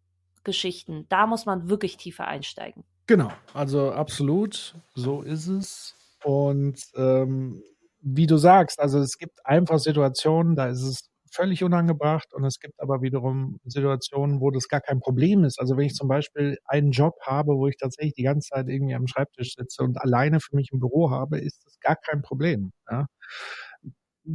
Geschichten, 0.45 1.07
da 1.09 1.27
muss 1.27 1.45
man 1.47 1.69
wirklich 1.69 1.97
tiefer 1.97 2.27
einsteigen. 2.27 2.85
Genau, 3.07 3.31
also 3.53 3.93
absolut, 3.93 4.75
so 4.95 5.23
ist 5.23 5.49
es. 5.49 5.97
Und 6.25 6.81
ähm, 6.95 7.63
wie 8.01 8.27
du 8.27 8.37
sagst, 8.37 8.81
also 8.81 9.01
es 9.01 9.19
gibt 9.19 9.45
einfach 9.45 9.79
Situationen, 9.79 10.57
da 10.57 10.69
ist 10.69 10.83
es 10.83 11.10
völlig 11.31 11.65
unangebracht 11.65 12.33
und 12.35 12.45
es 12.45 12.59
gibt 12.61 12.81
aber 12.81 13.03
wiederum 13.03 13.59
Situationen, 13.65 14.41
wo 14.41 14.51
das 14.51 14.69
gar 14.69 14.81
kein 14.81 15.01
Problem 15.01 15.45
ist. 15.45 15.61
Also 15.61 15.77
wenn 15.77 15.87
ich 15.87 15.95
zum 15.95 16.09
Beispiel 16.09 16.59
einen 16.67 16.91
Job 16.93 17.15
habe, 17.23 17.55
wo 17.57 17.69
ich 17.69 17.77
tatsächlich 17.79 18.15
die 18.15 18.23
ganze 18.25 18.51
Zeit 18.51 18.69
irgendwie 18.69 18.95
am 18.95 19.07
Schreibtisch 19.07 19.55
sitze 19.57 19.83
und 19.83 19.99
alleine 20.01 20.41
für 20.41 20.57
mich 20.57 20.71
im 20.73 20.81
Büro 20.81 21.11
habe, 21.11 21.39
ist 21.39 21.65
das 21.67 21.79
gar 21.81 21.97
kein 21.97 22.23
Problem. 22.23 22.73
Ja. 22.91 23.07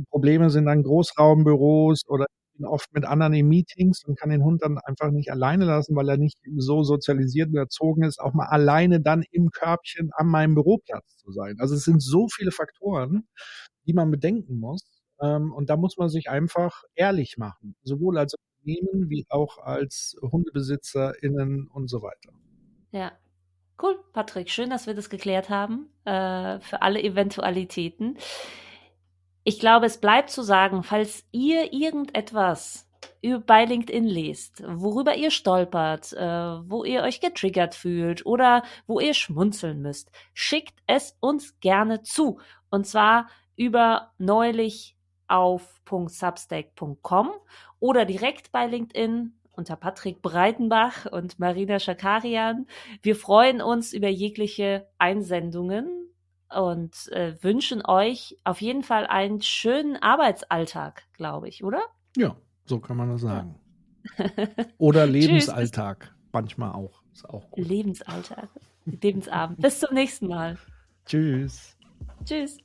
Probleme 0.09 0.49
sind 0.49 0.65
dann 0.65 0.83
Großraumbüros 0.83 2.03
oder 2.07 2.25
ich 2.53 2.57
bin 2.59 2.65
oft 2.67 2.93
mit 2.93 3.05
anderen 3.05 3.33
in 3.33 3.47
Meetings 3.49 4.03
und 4.05 4.17
kann 4.17 4.29
den 4.29 4.43
Hund 4.43 4.61
dann 4.63 4.77
einfach 4.79 5.11
nicht 5.11 5.31
alleine 5.31 5.65
lassen, 5.65 5.95
weil 5.95 6.07
er 6.09 6.17
nicht 6.17 6.37
so 6.57 6.83
sozialisiert 6.83 7.49
und 7.49 7.57
erzogen 7.57 8.03
ist, 8.03 8.19
auch 8.19 8.33
mal 8.33 8.47
alleine 8.47 9.01
dann 9.01 9.23
im 9.31 9.49
Körbchen 9.51 10.11
an 10.13 10.27
meinem 10.27 10.55
Büroplatz 10.55 11.17
zu 11.17 11.31
sein. 11.31 11.55
Also 11.59 11.75
es 11.75 11.83
sind 11.83 12.01
so 12.01 12.27
viele 12.29 12.51
Faktoren, 12.51 13.27
die 13.87 13.93
man 13.93 14.09
bedenken 14.11 14.59
muss. 14.59 14.94
Ähm, 15.21 15.53
und 15.53 15.69
da 15.69 15.77
muss 15.77 15.97
man 15.97 16.09
sich 16.09 16.29
einfach 16.29 16.83
ehrlich 16.95 17.37
machen, 17.37 17.75
sowohl 17.83 18.17
als 18.17 18.35
Unternehmen 18.35 19.09
wie 19.09 19.25
auch 19.29 19.57
als 19.59 20.17
HundebesitzerInnen 20.21 21.67
und 21.67 21.89
so 21.89 22.01
weiter. 22.01 22.33
Ja. 22.91 23.11
Cool, 23.81 23.99
Patrick. 24.13 24.49
Schön, 24.49 24.69
dass 24.69 24.87
wir 24.87 24.93
das 24.93 25.09
geklärt 25.09 25.49
haben 25.49 25.89
äh, 26.05 26.61
für 26.61 26.81
alle 26.81 27.03
Eventualitäten. 27.03 28.17
Ich 29.43 29.59
glaube, 29.59 29.85
es 29.85 29.99
bleibt 29.99 30.29
zu 30.29 30.43
sagen, 30.43 30.81
falls 30.81 31.25
ihr 31.31 31.73
irgendetwas 31.73 32.89
bei 33.45 33.65
LinkedIn 33.65 34.05
lest, 34.05 34.63
worüber 34.65 35.15
ihr 35.15 35.31
stolpert, 35.31 36.13
äh, 36.13 36.25
wo 36.25 36.83
ihr 36.83 37.01
euch 37.01 37.19
getriggert 37.19 37.75
fühlt 37.75 38.25
oder 38.25 38.63
wo 38.87 38.99
ihr 38.99 39.13
schmunzeln 39.13 39.81
müsst, 39.81 40.11
schickt 40.33 40.79
es 40.87 41.17
uns 41.19 41.59
gerne 41.59 42.01
zu. 42.03 42.39
Und 42.69 42.87
zwar 42.87 43.27
über 43.55 44.13
neulich 44.17 44.94
auf 45.27 45.81
.substack.com 45.89 47.31
oder 47.79 48.05
direkt 48.05 48.51
bei 48.51 48.67
LinkedIn 48.67 49.33
unter 49.51 49.75
Patrick 49.75 50.21
Breitenbach 50.21 51.05
und 51.11 51.39
Marina 51.39 51.79
Schakarian. 51.79 52.67
Wir 53.01 53.15
freuen 53.15 53.61
uns 53.61 53.93
über 53.93 54.09
jegliche 54.09 54.87
Einsendungen 54.97 56.09
und 56.53 57.11
äh, 57.11 57.41
wünschen 57.41 57.85
euch 57.85 58.37
auf 58.43 58.61
jeden 58.61 58.83
Fall 58.83 59.07
einen 59.07 59.41
schönen 59.41 59.97
Arbeitsalltag, 59.97 61.03
glaube 61.13 61.47
ich, 61.47 61.63
oder? 61.63 61.81
Ja, 62.15 62.35
so 62.65 62.79
kann 62.79 62.97
man 62.97 63.09
das 63.09 63.21
sagen. 63.21 63.55
oder 64.77 65.05
Lebensalltag, 65.05 66.13
manchmal 66.31 66.71
auch. 66.73 67.01
Ist 67.13 67.27
auch 67.29 67.49
gut. 67.49 67.65
Lebensalltag, 67.65 68.49
Lebensabend. 68.85 69.61
Bis 69.61 69.79
zum 69.79 69.93
nächsten 69.93 70.27
Mal. 70.27 70.57
Tschüss. 71.05 71.77
Tschüss. 72.25 72.64